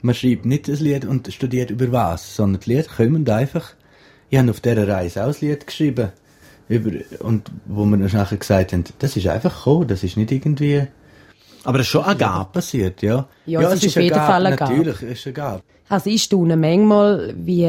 Man 0.02 0.16
schreibt 0.16 0.46
nicht 0.46 0.68
das 0.68 0.80
Lied 0.80 1.06
und 1.06 1.32
studiert 1.32 1.70
über 1.70 1.92
was, 1.92 2.36
sondern 2.36 2.62
die 2.62 2.74
Lieder 2.74 2.90
kommen 2.90 3.28
einfach. 3.30 3.74
Ich 4.30 4.38
habe 4.38 4.50
auf 4.50 4.62
dieser 4.62 4.88
Reise 4.88 5.24
auch 5.24 5.28
das 5.28 5.42
Lied 5.42 5.68
geschrieben. 5.68 6.10
Über, 6.70 6.92
und 7.20 7.52
wo 7.66 7.84
wir 7.86 7.98
dann 7.98 8.12
nachher 8.12 8.38
gesagt 8.38 8.72
haben, 8.72 8.86
das 9.00 9.18
ist 9.18 9.28
einfach 9.28 9.56
gekommen, 9.58 9.88
das 9.88 10.04
ist 10.04 10.16
nicht 10.16 10.32
irgendwie 10.32 10.88
Aber 11.66 11.80
es 11.80 11.88
ist 11.88 11.92
schon 11.92 12.06
eine 12.06 12.16
Gabe. 12.16 12.50
passiert, 12.54 13.02
ja. 13.02 13.28
Ja, 13.46 13.62
es 13.62 13.84
ist 13.84 13.98
auf 13.98 14.04
jeden 14.04 14.16
Fall 14.16 14.46
eine 14.46 14.56
Gabe. 14.56 14.72
Natürlich, 14.72 15.02
es 15.04 15.20
ist 15.20 15.28
eine 15.28 15.34
Gabe. 15.34 15.64
Also 15.90 16.10
ich 16.10 16.24
staune 16.24 16.56
manchmal, 16.56 17.34
wie, 17.36 17.68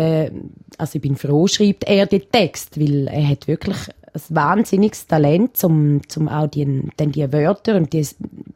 also 0.79 0.95
ich 0.95 1.03
bin 1.03 1.17
froh, 1.17 1.49
schreibt 1.49 1.85
er 1.85 2.07
den 2.07 2.23
Text, 2.31 2.79
weil 2.79 3.09
er 3.09 3.29
hat 3.29 3.49
wirklich 3.49 3.77
ein 4.15 4.21
wahnsinniges 4.29 5.09
Talent, 5.09 5.57
zum, 5.57 6.09
zum 6.09 6.29
auch 6.29 6.47
die, 6.47 6.89
dann 6.97 7.11
die 7.11 7.33
Wörter 7.33 7.75
und 7.75 7.93
die, 7.93 8.07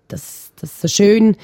das, 0.07 0.46
das 0.61 0.81
so 0.81 0.88
schön, 0.88 1.37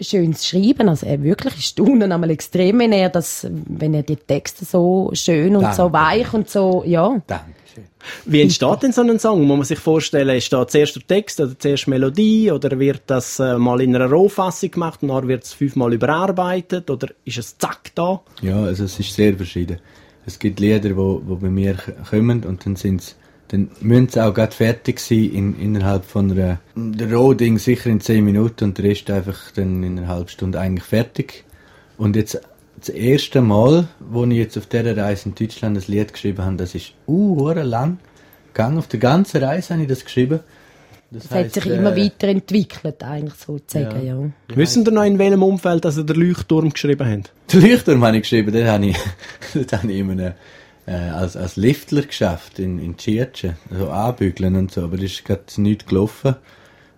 schön 0.00 0.34
zu 0.34 0.46
schreiben. 0.46 0.88
Also 0.88 1.06
er 1.06 1.22
wirklich 1.22 1.54
ich 1.56 1.66
staune 1.66 2.12
einmal 2.12 2.30
extrem, 2.30 2.78
wenn 2.78 2.92
er 2.92 3.08
das, 3.08 3.46
wenn 3.50 3.94
er 3.94 4.02
die 4.02 4.16
Texte 4.16 4.64
so 4.64 5.10
schön 5.14 5.56
und 5.56 5.74
so 5.74 5.88
Danke. 5.88 5.92
weich 5.92 6.32
und 6.32 6.48
so, 6.48 6.82
ja. 6.86 7.20
Dankeschön. 7.26 7.84
Wie 8.24 8.40
entsteht 8.40 8.82
denn 8.82 8.92
so 8.92 9.02
ein 9.02 9.18
Song? 9.18 9.42
Muss 9.44 9.56
man 9.56 9.64
sich 9.64 9.78
vorstellen, 9.78 10.36
ist 10.36 10.52
da 10.52 10.66
zuerst 10.66 10.96
der 10.96 11.06
Text 11.06 11.40
oder 11.40 11.58
zuerst 11.58 11.88
Melodie 11.88 12.50
oder 12.50 12.78
wird 12.78 13.02
das 13.06 13.38
äh, 13.38 13.58
mal 13.58 13.80
in 13.80 13.94
einer 13.94 14.10
Rohfassung 14.10 14.70
gemacht 14.70 15.02
und 15.02 15.08
dann 15.08 15.28
wird 15.28 15.44
es 15.44 15.52
fünfmal 15.52 15.92
überarbeitet 15.92 16.90
oder 16.90 17.08
ist 17.24 17.38
es 17.38 17.58
zack 17.58 17.92
da? 17.94 18.20
Ja, 18.42 18.62
also 18.62 18.84
es 18.84 18.98
ist 18.98 19.14
sehr 19.14 19.36
verschieden. 19.36 19.78
Es 20.26 20.38
gibt 20.38 20.60
Lieder, 20.60 20.96
wo, 20.96 21.22
wo 21.24 21.36
bei 21.36 21.50
mir 21.50 21.76
kommen 22.08 22.44
und 22.44 22.64
dann 22.64 22.76
sind's, 22.76 23.16
dann 23.50 23.68
müssen 23.80 24.08
sie 24.08 24.24
auch 24.24 24.32
gerade 24.32 24.52
fertig 24.52 25.00
sein 25.00 25.30
in, 25.32 25.58
innerhalb 25.58 26.04
von 26.04 26.30
einer, 26.30 26.60
der 26.76 27.12
Rohding 27.12 27.58
sicher 27.58 27.90
in 27.90 28.00
10 28.00 28.24
Minuten 28.24 28.64
und 28.64 28.78
der 28.78 28.84
Rest 28.84 29.10
einfach 29.10 29.50
dann 29.54 29.82
in 29.82 29.98
einer 29.98 30.08
halben 30.08 30.28
Stunde 30.28 30.60
eigentlich 30.60 30.84
fertig. 30.84 31.44
Und 31.98 32.14
jetzt 32.14 32.40
das 32.78 32.88
erste 32.90 33.40
Mal, 33.40 33.88
wo 33.98 34.24
ich 34.24 34.36
jetzt 34.36 34.56
auf 34.56 34.66
dieser 34.66 34.96
Reise 34.96 35.28
in 35.28 35.34
Deutschland 35.34 35.76
das 35.76 35.88
Lied 35.88 36.12
geschrieben 36.12 36.44
habe, 36.44 36.56
das 36.56 36.74
ist 36.74 36.92
uh, 37.08 37.40
hure 37.40 37.64
lang 37.64 37.98
gegangen. 38.54 38.78
Auf 38.78 38.86
der 38.86 39.00
ganzen 39.00 39.42
Reise 39.42 39.74
habe 39.74 39.82
ich 39.82 39.88
das 39.88 40.04
geschrieben. 40.04 40.40
Das 41.10 41.24
Es 41.24 41.30
hat 41.32 41.52
sich 41.52 41.64
heisst, 41.64 41.76
immer 41.76 41.96
äh, 41.96 42.04
weiterentwickelt, 42.04 43.02
eigentlich 43.02 43.34
sozusagen, 43.34 44.06
ja. 44.06 44.56
Wissen 44.56 44.84
ihr 44.84 44.92
noch, 44.92 45.02
in 45.02 45.18
welchem 45.18 45.42
Umfeld 45.42 45.84
dass 45.84 45.98
ihr 45.98 46.04
den 46.04 46.16
Leuchtturm 46.16 46.70
geschrieben 46.70 47.10
habt? 47.10 47.32
Den 47.52 47.62
Leuchtturm 47.62 48.04
habe 48.04 48.16
ich 48.16 48.22
geschrieben, 48.22 48.52
den 48.52 48.68
habe 48.68 48.86
ich, 48.86 48.96
den 49.54 49.66
habe 49.72 49.92
ich 49.92 49.98
in 49.98 50.10
einem, 50.12 50.34
äh, 50.90 51.10
als, 51.10 51.36
als 51.36 51.56
Liftler 51.56 52.02
geschafft 52.02 52.58
in, 52.58 52.78
in 52.80 52.96
Tschirtschen. 52.96 53.56
So 53.70 53.90
anbügeln 53.90 54.56
und 54.56 54.72
so, 54.72 54.82
aber 54.82 54.96
das 54.96 55.06
ist 55.06 55.24
gerade 55.24 55.44
nichts 55.58 55.86
gelaufen. 55.86 56.34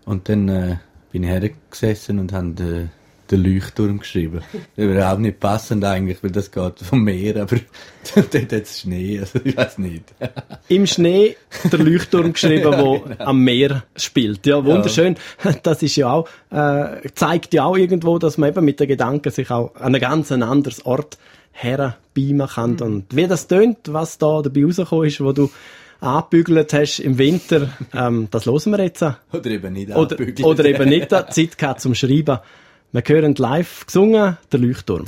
Und 0.07 0.29
dann 0.29 0.49
äh, 0.49 0.77
bin 1.13 1.25
ich 1.25 1.29
hergesessen 1.29 2.19
und 2.19 2.33
habe 2.33 2.53
den, 2.53 2.91
den 3.31 3.45
Leuchtturm 3.45 3.99
geschrieben. 3.99 4.41
Das 4.77 4.87
wäre 4.89 5.13
auch 5.13 5.19
nicht 5.19 5.41
passend 5.41 5.85
eigentlich, 5.85 6.23
weil 6.23 6.31
das 6.31 6.51
geht 6.51 6.79
vom 6.79 7.05
Meer, 7.05 7.43
aber 7.43 7.57
dort 8.15 8.35
hat 8.35 8.53
es 8.53 8.81
Schnee, 8.81 9.21
also 9.21 9.39
ich 9.45 9.55
weiß 9.55 9.77
nicht. 9.77 10.05
Im 10.69 10.87
Schnee 10.87 11.37
der 11.71 11.79
Leuchtturm 11.79 12.33
geschrieben, 12.33 12.73
wo 12.79 13.05
am 13.19 13.41
Meer 13.45 13.85
spielt. 13.95 14.47
Ja, 14.47 14.65
wunderschön. 14.65 15.17
Das 15.63 15.83
ist 15.83 15.97
ja 15.97 16.11
auch, 16.11 16.29
äh, 16.51 17.09
zeigt 17.15 17.53
ja 17.53 17.65
auch 17.65 17.77
irgendwo, 17.77 18.19
dass 18.19 18.39
man 18.39 18.49
eben 18.49 18.65
mit 18.65 18.81
den 18.81 18.89
Gedanken 18.89 19.31
sich 19.31 19.51
auch 19.51 19.75
an 19.75 19.95
einen 19.95 20.01
ganz 20.01 20.33
anderen 20.33 20.83
Ort 20.85 21.19
herbeamen 21.53 22.49
kann. 22.49 22.81
Und 22.81 23.15
wie 23.15 23.27
das 23.27 23.47
tönt, 23.47 23.79
was 23.93 24.19
da 24.19 24.43
dabei 24.43 24.65
rausgekommen 24.65 25.07
ist, 25.07 25.21
wo 25.21 25.33
du 25.33 25.51
angebügelt 26.01 26.73
hast 26.73 26.99
im 26.99 27.19
Winter, 27.19 27.69
ähm, 27.95 28.29
das 28.31 28.47
hören 28.47 28.73
wir 28.73 28.85
jetzt. 28.85 29.03
Oder 29.03 29.47
eben 29.47 29.73
nicht 29.73 29.95
Oder, 29.95 30.17
oder 30.43 30.65
eben 30.65 30.89
nicht, 30.89 31.11
Zeit 31.11 31.59
gehabt 31.59 31.81
zum 31.81 31.95
Schreiben. 31.95 32.39
Wir 32.93 33.03
hören 33.07 33.35
live 33.37 33.87
gesungen, 33.87 34.37
der 34.51 34.61
Leuchtturm. 34.61 35.05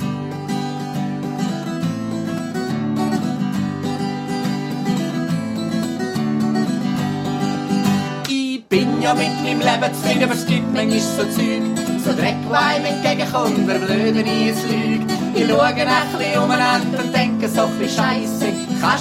Ich 8.27 8.63
bin 8.65 9.01
ja 9.01 9.13
mit 9.13 9.27
meinem 9.43 9.59
Leben 9.59 9.93
zufrieden, 9.93 10.23
aber 10.23 10.33
es 10.33 10.45
gibt 10.47 10.73
manchmal 10.73 10.99
so 10.99 11.23
Zeug. 11.25 11.94
So 12.05 12.13
Dreck, 12.13 12.35
wo 12.47 12.53
einem 12.53 12.85
entgegenkommt, 12.85 13.65
wer 13.65 13.79
blöd, 13.79 14.13
wenn 14.13 14.27
ich 14.27 14.49
es 14.49 14.61
lüge. 14.69 15.05
Ich 15.33 15.49
schaue 15.49 15.63
ein 15.63 15.75
bisschen 15.75 16.39
umeinander 16.39 16.99
und 17.03 17.11
denke 17.11 17.49
so 17.49 17.63
ein 17.63 17.79
bisschen 17.79 18.03
Scheisse. 18.03 18.45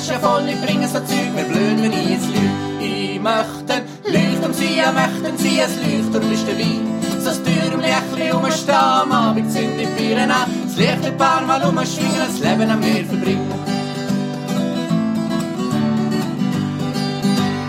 Ja 0.08 0.18
voll 0.20 0.44
nicht 0.44 0.64
bringen, 0.64 0.88
so 0.88 1.00
Zeug, 1.00 1.28
wer 1.34 1.44
blöd, 1.44 1.82
wenn 1.82 1.92
ich 1.92 2.16
es 2.16 2.26
lüge. 2.28 2.48
Ich 2.80 3.20
möchte 3.20 3.82
Leuchtturm 4.10 4.54
sein, 4.54 4.94
möchten 4.94 5.36
sie 5.36 5.60
ein 5.60 5.68
Leuchtturm 5.84 6.32
ist 6.32 6.48
dabei. 6.48 7.20
So 7.22 7.28
ein 7.28 7.42
bisschen 7.44 8.32
rumstehen, 8.32 8.74
am 8.74 9.12
Abend 9.12 9.52
sind 9.52 9.78
die 9.78 10.02
Bieren 10.02 10.30
an. 10.30 10.48
Das 10.64 10.76
Licht 10.78 11.04
ein 11.04 11.16
paar 11.18 11.42
Mal 11.42 11.62
umschwingen, 11.62 12.22
das 12.26 12.38
Leben 12.38 12.70
am 12.70 12.80
Meer 12.80 13.04
verbringen. 13.04 13.52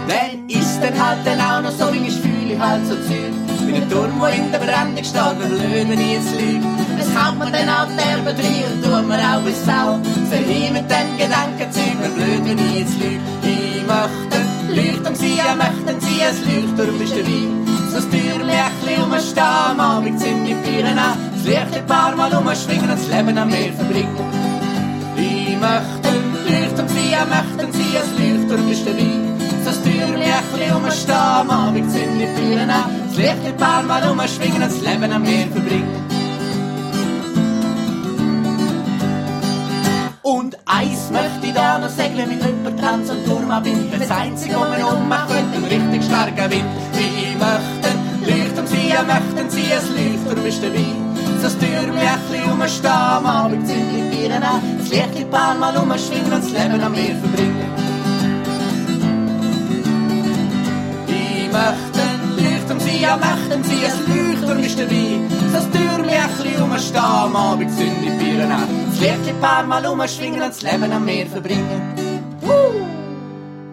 Dann 0.07 0.47
ist 0.47 0.79
dann 0.81 1.05
halt 1.05 1.19
dann 1.25 1.41
auch 1.41 1.61
noch 1.61 1.77
so, 1.77 1.93
wie 1.93 2.07
ich 2.07 2.15
fühle 2.15 2.57
halt 2.57 2.87
so 2.87 2.95
Zeug. 2.95 3.54
Wie 3.65 3.75
ein 3.75 3.89
Turm, 3.89 4.19
wo 4.19 4.25
in 4.25 4.51
der 4.51 4.59
Brandung 4.59 5.03
steht, 5.03 5.37
wenn 5.39 5.99
ich 5.99 6.17
es 6.17 6.31
lüge. 6.39 6.67
Es 6.99 7.09
haut 7.17 7.37
mir 7.39 7.51
dann 7.51 7.69
auch 7.69 7.89
derbe 7.97 8.33
drin 8.33 8.63
und 8.69 8.83
tut 8.83 9.07
mir 9.07 9.17
auch 9.17 9.41
bis 9.41 9.65
Sau. 9.65 9.99
Verhie 10.29 10.69
mit 10.71 10.85
dem 10.89 11.09
Gedankenzeug, 11.17 11.97
wer 11.99 12.09
blöd, 12.09 12.41
wenn 12.45 12.59
ich 12.59 12.85
es 12.85 12.93
lüge. 12.97 13.19
Ich 13.43 13.81
möchte 13.87 14.37
Leuchtturm 14.75 15.15
sein, 15.15 15.37
ja 15.37 15.55
möchten 15.55 15.99
sie 16.01 16.21
ein 16.21 16.35
Leuchtturm 16.45 17.01
ist 17.01 17.15
dabei. 17.15 17.65
So 17.89 17.95
das 17.95 18.09
Türchen 18.09 18.49
ein 18.49 18.71
bisschen 18.81 19.03
rumstehen, 19.03 19.45
am 19.71 19.79
Abend 19.79 20.19
sind 20.19 20.45
die 20.45 20.53
Bieren 20.53 20.99
an. 20.99 21.17
Das 21.33 21.45
Licht 21.45 21.75
ein 21.75 21.85
paar 21.87 22.15
Mal 22.15 22.33
umschwingen 22.33 22.89
und 22.89 22.99
das 22.99 23.07
Leben 23.07 23.37
am 23.37 23.49
Meer 23.49 23.73
verbringen. 23.73 24.15
Ich 25.17 25.57
möchte 25.57 26.09
Leuchtturm 26.47 26.87
sein, 26.87 27.09
ja 27.11 27.25
möchten 27.25 27.73
sie 27.73 27.97
ein 27.97 28.37
Leuchtturm 28.37 28.71
ist 28.71 28.85
dabei. 28.85 29.34
So 29.63 29.65
das 29.65 29.79
bisschen 29.79 30.71
rumstehen, 30.73 31.17
am 31.17 31.49
Abend 31.49 31.91
sind 31.91 32.19
die 32.19 32.25
Bieren 32.39 32.69
an. 32.69 32.85
Das 33.07 33.17
Licht 33.17 33.45
ein 33.45 33.57
paar 33.57 33.83
Mal 33.83 34.03
umschwingen 34.09 34.61
und 34.61 34.71
das 34.71 34.81
Leben 34.81 35.11
am 35.11 35.21
Meer 35.21 35.47
verbringen. 35.47 36.05
Und 40.21 40.57
eins 40.65 41.11
möchte 41.11 41.47
ich 41.47 41.53
da 41.53 41.79
noch 41.79 41.89
segeln 41.89 42.29
mit 42.29 42.43
jemand 42.43 42.79
Tanz 42.79 43.09
und 43.09 43.25
Turm 43.25 43.49
abbinden. 43.51 43.99
Das 43.99 44.11
Einzige, 44.11 44.55
was 44.59 44.77
mir 44.77 44.87
ummacht, 44.87 45.29
wird 45.29 45.43
ein 45.53 45.63
richtig 45.63 46.03
starker 46.03 46.49
Wind. 46.49 46.65
Ich 46.93 47.37
möchte 47.37 47.95
Leuchtturm 48.27 48.67
sein, 48.67 48.89
ja 48.89 49.03
möchten 49.03 49.49
sie 49.49 49.71
ein 49.71 50.23
Leuchtturm 50.25 50.45
ist 50.45 50.63
dabei. 50.63 50.85
So 51.37 51.43
das 51.43 51.55
bisschen 51.55 52.49
rumstehen, 52.49 52.91
am 52.91 53.25
Abend 53.25 53.67
sind 53.67 53.91
die 53.91 54.15
Bieren 54.15 54.43
an. 54.43 54.61
Das 54.79 54.89
Licht 54.89 55.15
ein 55.15 55.29
paar 55.29 55.55
Mal 55.55 55.77
umschwingen 55.77 56.33
und 56.33 56.43
das 56.43 56.51
Leben 56.51 56.81
am 56.81 56.91
Meer 56.91 57.15
verbringen. 57.15 57.84
Ich 61.55 61.61
möchte 61.61 62.43
Leuchtturm 62.43 62.79
sein, 62.79 63.01
ja 63.01 63.15
möchten 63.15 63.63
sie 63.63 63.85
ein 63.85 64.31
Leuchtturm 64.33 64.59
ist 64.59 64.77
dabei. 64.77 65.19
Das 65.53 65.69
bisschen 65.69 66.61
rumstehen, 66.61 67.01
am 67.01 67.35
Abend 67.35 67.71
sind 67.71 67.93
die 68.01 68.09
Bieren 68.09 68.51
an. 68.51 68.67
Das 68.89 68.99
Licht 68.99 69.41
paar 69.41 69.65
Mal 69.65 69.85
umschwingen 69.85 70.41
und 70.41 70.49
das 70.49 70.61
Leben 70.61 70.91
am 70.91 71.05
Meer 71.05 71.27
verbringen. 71.27 72.05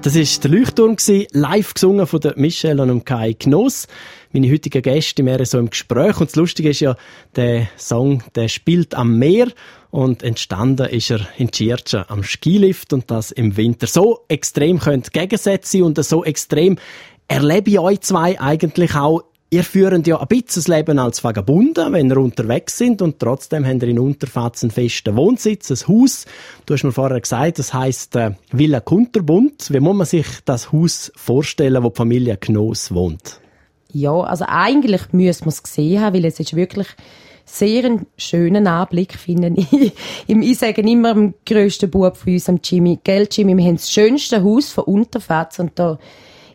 Das 0.03 0.17
ist 0.17 0.43
der 0.45 0.51
Leuchtturm 0.51 0.97
live 1.33 1.75
gesungen 1.75 2.07
von 2.07 2.21
der 2.21 2.35
Michelle 2.37 2.83
und 2.83 3.05
Kai 3.05 3.35
Knoss. 3.35 3.87
Meine 4.33 4.51
heutigen 4.51 4.83
Gäste 4.83 5.23
im 5.23 5.45
so 5.45 5.59
im 5.59 5.71
Gespräch. 5.71 6.21
Und 6.21 6.31
das 6.31 6.37
Lustige 6.37 6.71
ist 6.71 6.81
ja, 6.81 6.97
der 7.37 7.69
Song, 7.77 8.23
der 8.35 8.49
spielt 8.49 8.95
am 8.95 9.19
Meer. 9.19 9.49
Und 9.91 10.23
entstanden 10.23 10.89
ist 10.89 11.11
er 11.11 11.21
in 11.37 11.51
Tschirtschen 11.51 12.05
am 12.09 12.25
Skilift 12.25 12.93
und 12.93 13.11
das 13.11 13.31
im 13.31 13.57
Winter. 13.57 13.87
So 13.87 14.25
extrem 14.29 14.79
können 14.79 15.03
Gegensätze 15.13 15.79
sein 15.79 15.83
und 15.83 16.05
so 16.05 16.25
extrem 16.25 16.79
erlebe 17.33 17.71
ich 17.71 17.79
euch 17.79 18.01
zwei 18.03 18.39
eigentlich 18.41 18.95
auch 18.95 19.23
Ihr 19.51 19.65
führt 19.65 20.07
ja 20.07 20.19
ein 20.19 20.29
bisschen 20.29 20.63
das 20.63 20.69
Leben 20.69 20.99
als 20.99 21.23
Vagabunden, 21.23 21.93
wenn 21.93 22.09
ihr 22.09 22.17
unterwegs 22.17 22.79
sind 22.79 23.03
und 23.03 23.19
trotzdem 23.19 23.67
habt 23.67 23.83
ihr 23.83 23.91
in 23.91 23.99
Unterfatz 23.99 24.63
einen 24.63 24.71
festen 24.71 25.15
Wohnsitz, 25.15 25.71
ein 25.71 25.89
Haus. 25.89 26.25
Du 26.65 26.73
hast 26.73 26.85
mir 26.85 26.93
vorher 26.93 27.21
gesagt, 27.21 27.59
das 27.59 27.75
heisst 27.75 28.17
äh, 28.17 28.31
Villa 28.51 28.81
Kunterbund. 28.81 29.71
Wie 29.71 29.81
muss 29.81 29.95
man 29.95 30.07
sich 30.07 30.27
das 30.47 30.73
Haus 30.73 31.13
vorstellen, 31.17 31.83
wo 31.83 31.91
die 31.91 31.97
Familie 31.97 32.39
Knoss 32.39 32.95
wohnt? 32.95 33.41
Ja, 33.93 34.21
also 34.21 34.47
eigentlich 34.49 35.13
müsste 35.13 35.45
man 35.45 35.51
es 35.51 35.63
gesehen 35.63 36.01
haben, 36.01 36.17
weil 36.17 36.25
es 36.25 36.41
ist 36.41 36.57
wirklich 36.57 36.89
sehr 37.45 37.85
ein 37.85 38.07
schönen 38.17 38.67
Anblick, 38.67 39.19
finde 39.19 39.53
ich. 39.55 39.93
ich 40.27 40.59
sage 40.59 40.81
immer 40.81 41.13
dem 41.13 41.35
grössten 41.45 41.91
Bub 41.91 42.17
von 42.17 42.33
uns, 42.33 42.51
Jimmy, 42.65 43.01
gell 43.05 43.29
Jimmy, 43.31 43.55
wir 43.55 43.67
haben 43.67 43.77
das 43.77 43.91
schönste 43.91 44.43
Haus 44.43 44.73
von 44.73 44.85
Unterfatz 44.85 45.59
und 45.59 45.73
da 45.75 45.99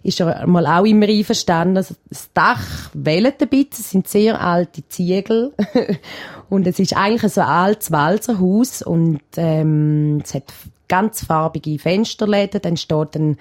ist 0.08 0.22
er 0.22 0.48
mal 0.48 0.66
auch 0.66 0.86
immer 0.86 1.08
einverstanden. 1.08 1.78
Also 1.78 1.96
das 2.10 2.30
Dach 2.34 2.90
wellt 2.94 3.42
ein 3.42 3.50
bisschen, 3.50 3.68
es 3.72 3.90
sind 3.92 4.08
sehr 4.08 4.42
alte 4.42 4.88
Ziegel. 4.88 5.54
Und 6.50 6.66
es 6.66 6.80
ist 6.80 6.96
eigentlich 6.96 7.34
so 7.34 7.42
ein 7.42 7.48
altes 7.48 7.92
Walzerhaus. 7.92 8.82
Und 8.82 9.20
ähm, 9.36 10.22
es 10.24 10.34
hat 10.34 10.46
ganz 10.88 11.26
farbige 11.26 11.78
Fensterläden, 11.78 12.62
dann 12.62 12.78
steht 12.78 13.16
ein 13.16 13.38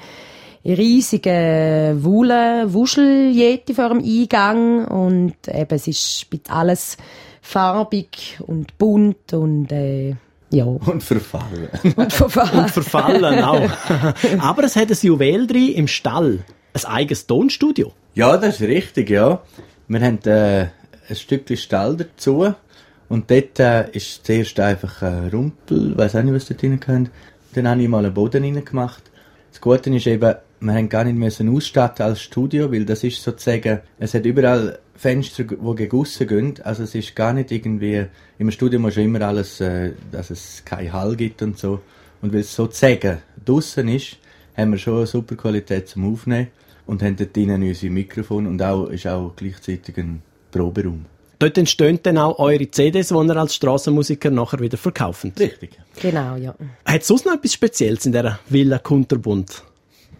riesige 0.64 1.96
Wulle, 2.00 2.74
Wuscheljeti 2.74 3.72
vor 3.72 3.90
dem 3.90 4.02
Eingang. 4.02 4.86
Und 4.86 5.36
eben 5.46 5.74
es 5.74 5.86
ist 5.86 6.26
alles 6.48 6.96
farbig 7.40 8.38
und 8.44 8.76
bunt 8.76 9.32
und 9.32 9.70
äh, 9.70 10.16
ja. 10.50 10.64
Und 10.64 11.02
verfallen. 11.02 11.68
Und 11.96 12.12
verfallen. 12.12 12.58
Und 12.58 12.70
verfallen 12.70 13.42
auch. 13.42 13.70
Aber 14.38 14.64
es 14.64 14.76
hat 14.76 14.90
ein 14.90 14.98
Juwel 15.00 15.46
drin 15.46 15.72
im 15.72 15.88
Stall. 15.88 16.44
Ein 16.72 16.84
eigenes 16.84 17.26
Tonstudio. 17.26 17.92
Ja, 18.14 18.36
das 18.36 18.60
ist 18.60 18.68
richtig, 18.68 19.10
ja. 19.10 19.42
Wir 19.88 20.00
haben 20.00 20.18
äh, 20.24 20.68
ein 21.08 21.16
Stückchen 21.16 21.56
Stall 21.56 21.96
dazu. 21.96 22.54
Und 23.08 23.30
dort 23.30 23.60
äh, 23.60 23.90
ist 23.90 24.26
zuerst 24.26 24.58
einfach 24.58 25.02
ein 25.02 25.28
Rumpel, 25.28 25.92
ich 25.92 25.98
weiss 25.98 26.16
auch 26.16 26.22
nicht, 26.22 26.34
was 26.34 26.46
dort 26.46 26.62
drin 26.62 26.80
kommt. 26.80 27.10
Dann 27.54 27.68
habe 27.68 27.82
ich 27.82 27.88
mal 27.88 28.04
einen 28.04 28.14
Boden 28.14 28.64
gemacht. 28.64 29.02
Das 29.50 29.60
Gute 29.60 29.94
ist 29.94 30.06
eben, 30.06 30.34
wir 30.60 30.72
haben 30.72 30.88
gar 30.88 31.04
nicht 31.04 31.16
müssen 31.16 31.54
ausstatten 31.54 32.04
als 32.04 32.22
Studio, 32.22 32.72
weil 32.72 32.84
das 32.84 33.04
ist 33.04 33.22
sozusagen, 33.22 33.80
es 33.98 34.14
hat 34.14 34.24
überall 34.24 34.78
Fenster, 34.94 35.44
die 35.44 35.74
gegossen 35.76 36.26
gehen. 36.26 36.54
Also 36.62 36.84
es 36.84 36.94
ist 36.94 37.14
gar 37.14 37.32
nicht 37.32 37.52
irgendwie, 37.52 38.06
im 38.38 38.50
Studio 38.50 38.80
muss 38.80 38.94
schon 38.94 39.04
immer 39.04 39.22
alles, 39.22 39.60
äh, 39.60 39.92
dass 40.10 40.30
es 40.30 40.62
keinen 40.64 40.92
Hall 40.92 41.16
gibt 41.16 41.42
und 41.42 41.58
so. 41.58 41.80
Und 42.22 42.32
weil 42.32 42.40
es 42.40 42.54
sozusagen 42.54 43.18
draussen 43.44 43.88
ist, 43.88 44.16
haben 44.56 44.72
wir 44.72 44.78
schon 44.78 44.96
eine 44.98 45.06
super 45.06 45.36
Qualität 45.36 45.88
zum 45.88 46.10
Aufnehmen 46.12 46.48
und 46.86 47.02
haben 47.02 47.16
dort 47.16 47.36
drinnen 47.36 47.62
unsere 47.62 47.92
Mikrofon 47.92 48.46
und 48.46 48.62
auch, 48.62 48.86
ist 48.86 49.06
auch 49.06 49.32
gleichzeitig 49.36 49.98
ein 49.98 50.22
Proberaum. 50.50 51.04
Dort 51.38 51.58
entstehen 51.58 52.00
dann 52.02 52.16
auch 52.16 52.38
eure 52.38 52.70
CDs, 52.70 53.08
die 53.08 53.14
ihr 53.14 53.36
als 53.36 53.54
Strassenmusiker 53.54 54.30
nachher 54.30 54.60
wieder 54.60 54.78
verkaufen. 54.78 55.34
Richtig. 55.38 55.78
Genau, 56.00 56.36
ja. 56.36 56.54
Hat 56.86 57.02
es 57.02 57.08
sonst 57.08 57.26
noch 57.26 57.34
etwas 57.34 57.52
Spezielles 57.52 58.06
in 58.06 58.12
dieser 58.12 58.38
Villa 58.48 58.78
Kunterbund? 58.78 59.62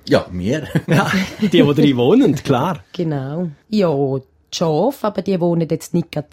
Ja, 0.09 0.27
wir. 0.31 0.69
Ja, 0.87 1.11
die, 1.41 1.49
die 1.49 1.63
drin 1.63 1.97
wohnen, 1.97 2.35
klar. 2.37 2.85
Genau. 2.93 3.49
Ja, 3.69 4.19
die 4.19 4.57
Schafe, 4.57 5.07
aber 5.07 5.23
die 5.23 5.41
wohnen 5.41 5.69
jetzt 5.69 5.95
nicht 5.95 6.13
gerade 6.13 6.29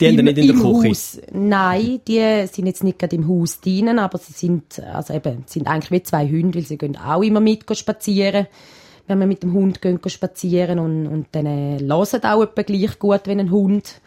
Die 0.00 0.08
haben 0.08 0.16
ja 0.16 0.22
nicht 0.22 0.38
in 0.38 0.46
der 0.46 0.56
im 0.56 0.62
Küche. 0.62 0.88
Haus. 0.88 1.20
Nein, 1.32 2.00
die 2.08 2.46
sind 2.50 2.66
jetzt 2.66 2.82
nicht 2.82 2.98
gerade 2.98 3.16
im 3.16 3.28
Haus 3.28 3.60
drinnen, 3.60 3.98
aber 3.98 4.18
sie 4.18 4.32
sind, 4.32 4.80
also 4.80 5.12
eben, 5.12 5.44
sind 5.46 5.66
eigentlich 5.66 5.90
wie 5.90 6.02
zwei 6.02 6.26
Hunde, 6.26 6.58
weil 6.58 6.66
sie 6.66 6.78
gehen 6.78 6.96
auch 6.96 7.22
immer 7.22 7.40
mit 7.40 7.64
spazieren. 7.76 8.46
wenn 9.06 9.18
wir 9.18 9.26
mit 9.26 9.42
dem 9.42 9.52
Hund 9.52 9.82
gehen, 9.82 10.00
gehen 10.00 10.10
spazieren 10.10 10.78
und, 10.78 11.06
und 11.06 11.26
dann 11.32 11.46
äh, 11.46 11.78
hören 11.80 12.24
auch 12.24 12.42
etwa 12.42 12.62
gleich 12.62 12.98
gut 12.98 13.26
wie 13.26 13.32
ein 13.32 13.50
Hund. 13.50 14.00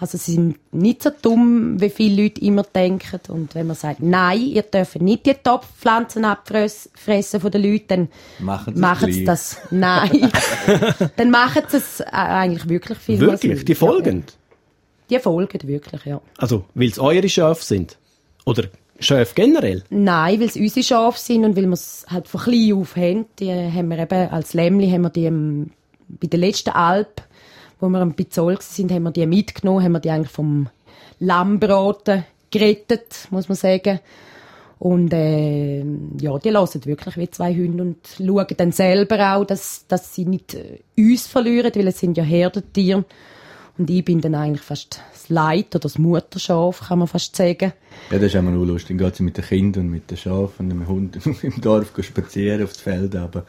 Also 0.00 0.16
sie 0.16 0.34
sind 0.34 0.58
nicht 0.72 1.02
so 1.02 1.10
dumm, 1.10 1.80
wie 1.80 1.90
viele 1.90 2.22
Leute 2.22 2.40
immer 2.40 2.62
denken. 2.62 3.20
Und 3.28 3.54
wenn 3.56 3.66
man 3.66 3.74
sagt, 3.74 4.00
nein, 4.00 4.40
ihr 4.40 4.62
dürft 4.62 5.00
nicht 5.00 5.26
die 5.26 5.34
Topfpflanzen 5.34 6.24
abfressen 6.24 7.40
von 7.40 7.50
den 7.50 7.62
Leuten, 7.62 8.08
dann 8.38 8.78
machen 8.78 9.12
sie 9.12 9.24
das. 9.24 9.56
Nein. 9.70 10.30
dann 11.16 11.30
machen 11.30 11.62
sie 11.68 11.78
es 11.78 12.00
äh, 12.00 12.04
eigentlich 12.12 12.68
wirklich 12.68 12.98
viel. 12.98 13.18
Wirklich? 13.18 13.64
Die 13.64 13.74
folgen? 13.74 14.24
Ja. 15.08 15.18
Die 15.18 15.22
folgen 15.22 15.66
wirklich, 15.66 16.04
ja. 16.04 16.20
Also, 16.36 16.64
weil 16.74 16.88
es 16.88 16.98
eure 16.98 17.28
Schafe 17.28 17.64
sind? 17.64 17.98
Oder 18.44 18.64
Schafe 19.00 19.32
generell? 19.34 19.82
Nein, 19.90 20.38
weil 20.38 20.46
es 20.46 20.56
unsere 20.56 20.84
Schafe 20.84 21.18
sind 21.18 21.44
und 21.44 21.56
weil 21.56 21.66
wir 21.66 21.72
es 21.72 22.06
halt 22.08 22.28
von 22.28 22.40
klein 22.40 22.72
auf 22.74 22.94
haben. 22.94 23.26
Die 23.40 23.50
haben 23.50 23.88
wir 23.88 23.98
eben, 23.98 24.30
als 24.30 24.54
Lämmli 24.54 24.90
haben 24.90 25.02
wir 25.02 25.10
die 25.10 25.24
ähm, 25.24 25.70
bei 26.08 26.26
der 26.26 26.38
letzten 26.38 26.70
Alp 26.70 27.22
wo 27.80 27.88
wir 27.88 28.00
am 28.00 28.14
Pizzol 28.14 28.58
sind, 28.60 28.92
haben 28.92 29.04
wir 29.04 29.10
die 29.10 29.26
mitgenommen, 29.26 29.84
haben 29.84 29.92
wir 29.92 30.00
die 30.00 30.10
eigentlich 30.10 30.32
vom 30.32 30.68
Lammbraten 31.20 32.24
gerettet, 32.50 33.28
muss 33.30 33.48
man 33.48 33.56
sagen. 33.56 34.00
Und 34.78 35.12
äh, 35.12 35.80
ja, 36.20 36.38
die 36.38 36.50
lassen 36.50 36.84
wirklich 36.84 37.16
wie 37.16 37.30
zwei 37.30 37.52
Hunde 37.52 37.82
und 37.82 37.96
schauen 38.16 38.46
dann 38.56 38.70
selber 38.70 39.34
auch, 39.34 39.44
dass, 39.44 39.86
dass 39.88 40.14
sie 40.14 40.24
nicht 40.24 40.54
äh, 40.54 40.78
uns 40.96 41.26
verlieren, 41.26 41.72
weil 41.74 41.88
es 41.88 41.98
sind 41.98 42.16
ja 42.16 42.22
Herdentiere. 42.22 43.04
Und 43.76 43.90
ich 43.90 44.04
bin 44.04 44.20
dann 44.20 44.34
eigentlich 44.34 44.62
fast 44.62 45.00
das 45.12 45.28
Leid 45.28 45.74
oder 45.74 45.82
das 45.82 45.98
Mutterschaf, 45.98 46.88
kann 46.88 47.00
man 47.00 47.08
fast 47.08 47.34
sagen. 47.34 47.72
Ja, 48.10 48.18
das 48.18 48.24
ist 48.24 48.34
immer 48.34 48.50
nur 48.50 48.66
lustig. 48.66 48.98
Dann 48.98 49.06
geht 49.06 49.16
sie 49.16 49.22
mit 49.22 49.36
den 49.36 49.44
Kindern 49.44 49.86
und 49.86 49.90
mit 49.90 50.10
den 50.10 50.16
Schafen 50.16 50.66
und 50.66 50.70
dem 50.70 50.86
Hund 50.86 51.18
im 51.42 51.60
Dorf 51.60 51.92
spazieren 52.00 52.62
aufs 52.62 52.80
Feld. 52.80 53.14
Aber 53.16 53.44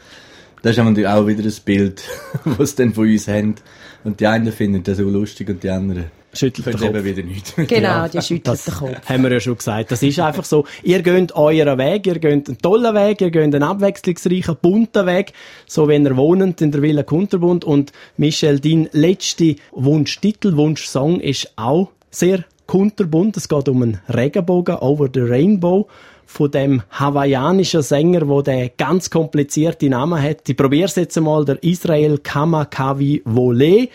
das 0.61 0.77
ist 0.77 0.83
natürlich 0.83 1.07
auch 1.07 1.25
wieder 1.25 1.43
ein 1.43 1.53
Bild, 1.65 2.03
was 2.45 2.71
sie 2.71 2.75
dann 2.77 2.93
von 2.93 3.09
uns 3.09 3.27
haben. 3.27 3.55
Und 4.03 4.19
die 4.19 4.27
einen 4.27 4.51
finden 4.51 4.83
das 4.83 4.99
auch 4.99 5.03
lustig 5.03 5.49
und 5.49 5.63
die 5.63 5.69
anderen 5.69 6.05
schüttelt 6.33 6.67
den 6.67 6.73
Kopf. 6.73 6.83
eben 6.83 7.03
wieder 7.03 7.23
nicht. 7.23 7.53
Genau, 7.67 8.07
die 8.07 8.21
schüttelt 8.21 8.67
den 8.67 8.73
Kopf. 8.73 9.09
Haben 9.09 9.23
wir 9.23 9.31
ja 9.31 9.39
schon 9.39 9.57
gesagt. 9.57 9.91
Das 9.91 10.03
ist 10.03 10.19
einfach 10.19 10.45
so. 10.45 10.65
Ihr 10.83 11.01
geht 11.01 11.35
euren 11.35 11.77
Weg, 11.77 12.07
ihr 12.07 12.19
geht 12.19 12.47
einen 12.47 12.57
tollen 12.57 12.93
Weg, 12.95 13.21
ihr 13.21 13.31
geht 13.31 13.43
einen 13.43 13.63
abwechslungsreichen, 13.63 14.57
bunten 14.61 15.05
Weg, 15.05 15.33
so 15.65 15.89
wie 15.89 15.95
ihr 15.95 16.17
wohnt 16.17 16.61
in 16.61 16.71
der 16.71 16.81
Villa 16.81 17.03
Kunterbund. 17.03 17.65
Und 17.65 17.91
Michel, 18.17 18.59
dein 18.59 18.89
letzter 18.91 19.53
Wunschtitel, 19.71 20.55
Wunschsong 20.55 21.19
ist 21.19 21.51
auch 21.55 21.89
sehr 22.11 22.45
kunterbunt. 22.67 23.35
Es 23.37 23.49
geht 23.49 23.67
um 23.67 23.81
einen 23.81 23.99
Regenbogen, 24.07 24.75
Over 24.75 25.09
the 25.13 25.21
Rainbow 25.21 25.87
von 26.29 26.51
dem 26.51 26.83
hawaiianischen 26.91 27.81
Sänger, 27.81 28.27
wo 28.27 28.43
der 28.43 28.69
ganz 28.69 29.09
komplizierte 29.09 29.89
Namen 29.89 30.21
hat. 30.21 30.47
Ich 30.47 30.55
probiere 30.55 30.85
es 30.85 30.95
jetzt 30.95 31.17
einmal, 31.17 31.43
der 31.43 31.61
Israel 31.63 32.19
Kamakawi 32.19 33.23
Vole. 33.25 33.89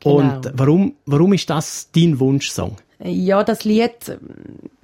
Genau. 0.00 0.16
Und 0.16 0.52
warum, 0.52 0.96
warum 1.06 1.32
ist 1.32 1.48
das 1.48 1.88
dein 1.96 2.20
Wunschsong? 2.20 2.76
Ja, 3.02 3.42
das 3.42 3.64
Lied 3.64 3.94
ähm, 4.06 4.18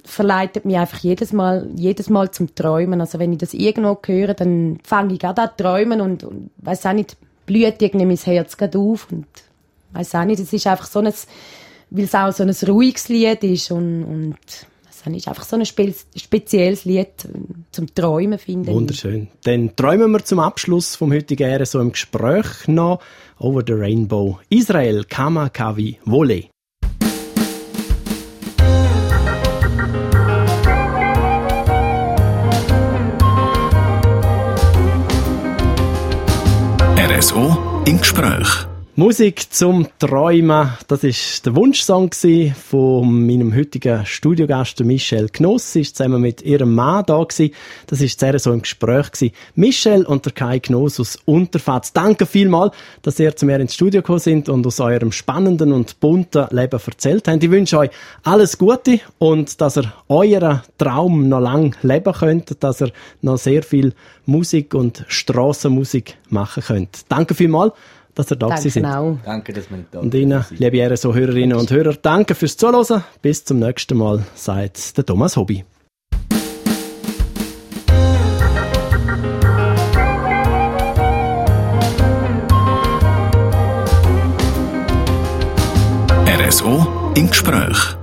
verleitet 0.02 0.64
mich 0.64 0.78
einfach 0.78 1.00
jedes 1.00 1.34
Mal, 1.34 1.68
jedes 1.76 2.08
Mal 2.08 2.30
zum 2.30 2.54
Träumen. 2.54 3.02
Also 3.02 3.18
wenn 3.18 3.32
ich 3.32 3.38
das 3.38 3.52
irgendwo 3.52 3.98
höre, 4.06 4.32
dann 4.32 4.78
fange 4.82 5.12
ich 5.12 5.18
gerade 5.18 5.42
an 5.42 5.50
zu 5.54 5.62
träumen 5.62 6.00
und, 6.00 6.24
und 6.24 6.50
weiß 6.56 6.86
auch 6.86 6.94
nicht, 6.94 7.18
blüht 7.44 7.82
irgendwie 7.82 8.06
mein 8.06 8.16
Herz 8.16 8.56
gerade 8.56 8.78
auf 8.78 9.08
und 9.12 9.26
weiß 9.92 10.14
auch 10.14 10.24
nicht, 10.24 10.40
es 10.40 10.50
ist 10.50 10.66
einfach 10.66 10.86
so 10.86 11.00
ein, 11.00 11.12
weil 11.90 12.04
es 12.04 12.14
auch 12.14 12.32
so 12.32 12.44
ein 12.44 12.56
ruhiges 12.66 13.10
Lied 13.10 13.44
ist 13.44 13.70
und, 13.70 14.04
und 14.04 14.66
das 15.04 15.14
ist 15.14 15.28
einfach 15.28 15.44
so 15.44 15.56
ein 15.56 15.66
spe 15.66 15.92
spezielles 16.14 16.84
Lied 16.84 17.08
zum 17.72 17.94
Träumen, 17.94 18.38
finde 18.38 18.72
Wunderschön. 18.72 19.28
Dann 19.44 19.74
träumen 19.74 20.10
wir 20.12 20.24
zum 20.24 20.38
Abschluss 20.38 20.94
vom 20.94 21.12
heutigen 21.12 21.48
Ehre 21.48 21.66
so 21.66 21.80
im 21.80 21.92
Gespräch 21.92 22.68
noch 22.68 23.00
Over 23.38 23.62
the 23.66 23.72
Rainbow. 23.72 24.38
Israel 24.48 25.04
Kamakawi 25.04 25.98
Vole. 26.04 26.44
RSO 36.96 37.82
im 37.86 37.98
Gespräch. 37.98 38.71
Musik 38.94 39.50
zum 39.50 39.88
Träumen, 39.98 40.68
das 40.86 41.02
ist 41.02 41.46
der 41.46 41.56
Wunschsong 41.56 42.10
von 42.54 43.26
meinem 43.26 43.56
heutigen 43.56 44.04
Studiogast 44.04 44.80
Michelle 44.84 45.30
Knoss. 45.30 45.72
Sie 45.72 45.80
ist 45.80 45.96
zusammen 45.96 46.20
mit 46.20 46.42
ihrem 46.42 46.74
Mann 46.74 47.02
da 47.06 47.24
gewesen. 47.24 47.54
Das 47.86 48.02
ist 48.02 48.20
sehr 48.20 48.38
so 48.38 48.52
im 48.52 48.60
Gespräch 48.60 49.10
gewesen. 49.10 49.34
Michelle 49.54 50.06
und 50.06 50.26
der 50.26 50.34
Kai 50.34 50.60
Knoss 50.60 51.00
aus 51.00 51.18
Unterfatz. 51.24 51.94
Danke 51.94 52.26
vielmals, 52.26 52.74
dass 53.00 53.18
ihr 53.18 53.34
zu 53.34 53.46
mir 53.46 53.60
ins 53.60 53.72
Studio 53.72 54.02
gekommen 54.02 54.18
sind 54.18 54.50
und 54.50 54.66
aus 54.66 54.78
eurem 54.78 55.10
spannenden 55.10 55.72
und 55.72 55.98
bunten 55.98 56.48
Leben 56.50 56.78
erzählt 56.86 57.26
habt. 57.28 57.42
Ich 57.42 57.50
wünsche 57.50 57.78
euch 57.78 57.90
alles 58.24 58.58
Gute 58.58 59.00
und 59.16 59.58
dass 59.62 59.78
ihr 59.78 59.90
euren 60.10 60.60
Traum 60.76 61.30
noch 61.30 61.40
lang 61.40 61.74
leben 61.80 62.12
könnt, 62.12 62.62
dass 62.62 62.82
ihr 62.82 62.92
noch 63.22 63.38
sehr 63.38 63.62
viel 63.62 63.94
Musik 64.26 64.74
und 64.74 65.06
Strassenmusik 65.08 66.18
machen 66.28 66.62
könnt. 66.62 67.06
Danke 67.08 67.34
vielmals 67.34 67.72
dass 68.14 68.30
ihr 68.30 68.36
da 68.36 68.48
danke 68.48 68.70
sind. 68.70 68.86
Auch. 68.86 69.18
Danke, 69.24 69.52
dass 69.52 69.70
wir 69.70 69.84
da 69.90 70.00
Und 70.00 70.14
Ihnen, 70.14 70.44
liebe 70.50 70.76
Ehre, 70.76 70.96
so 70.96 71.14
Hörerinnen 71.14 71.56
und 71.56 71.70
Hörer, 71.70 71.94
danke 71.94 72.34
fürs 72.34 72.56
Zuhören. 72.56 73.04
Bis 73.22 73.44
zum 73.44 73.58
nächsten 73.58 73.96
Mal, 73.96 74.24
sagt 74.34 74.96
der 74.96 75.06
Thomas 75.06 75.36
Hobby. 75.36 75.64
RSO 86.26 87.12
im 87.14 87.28
Gespräch. 87.30 88.01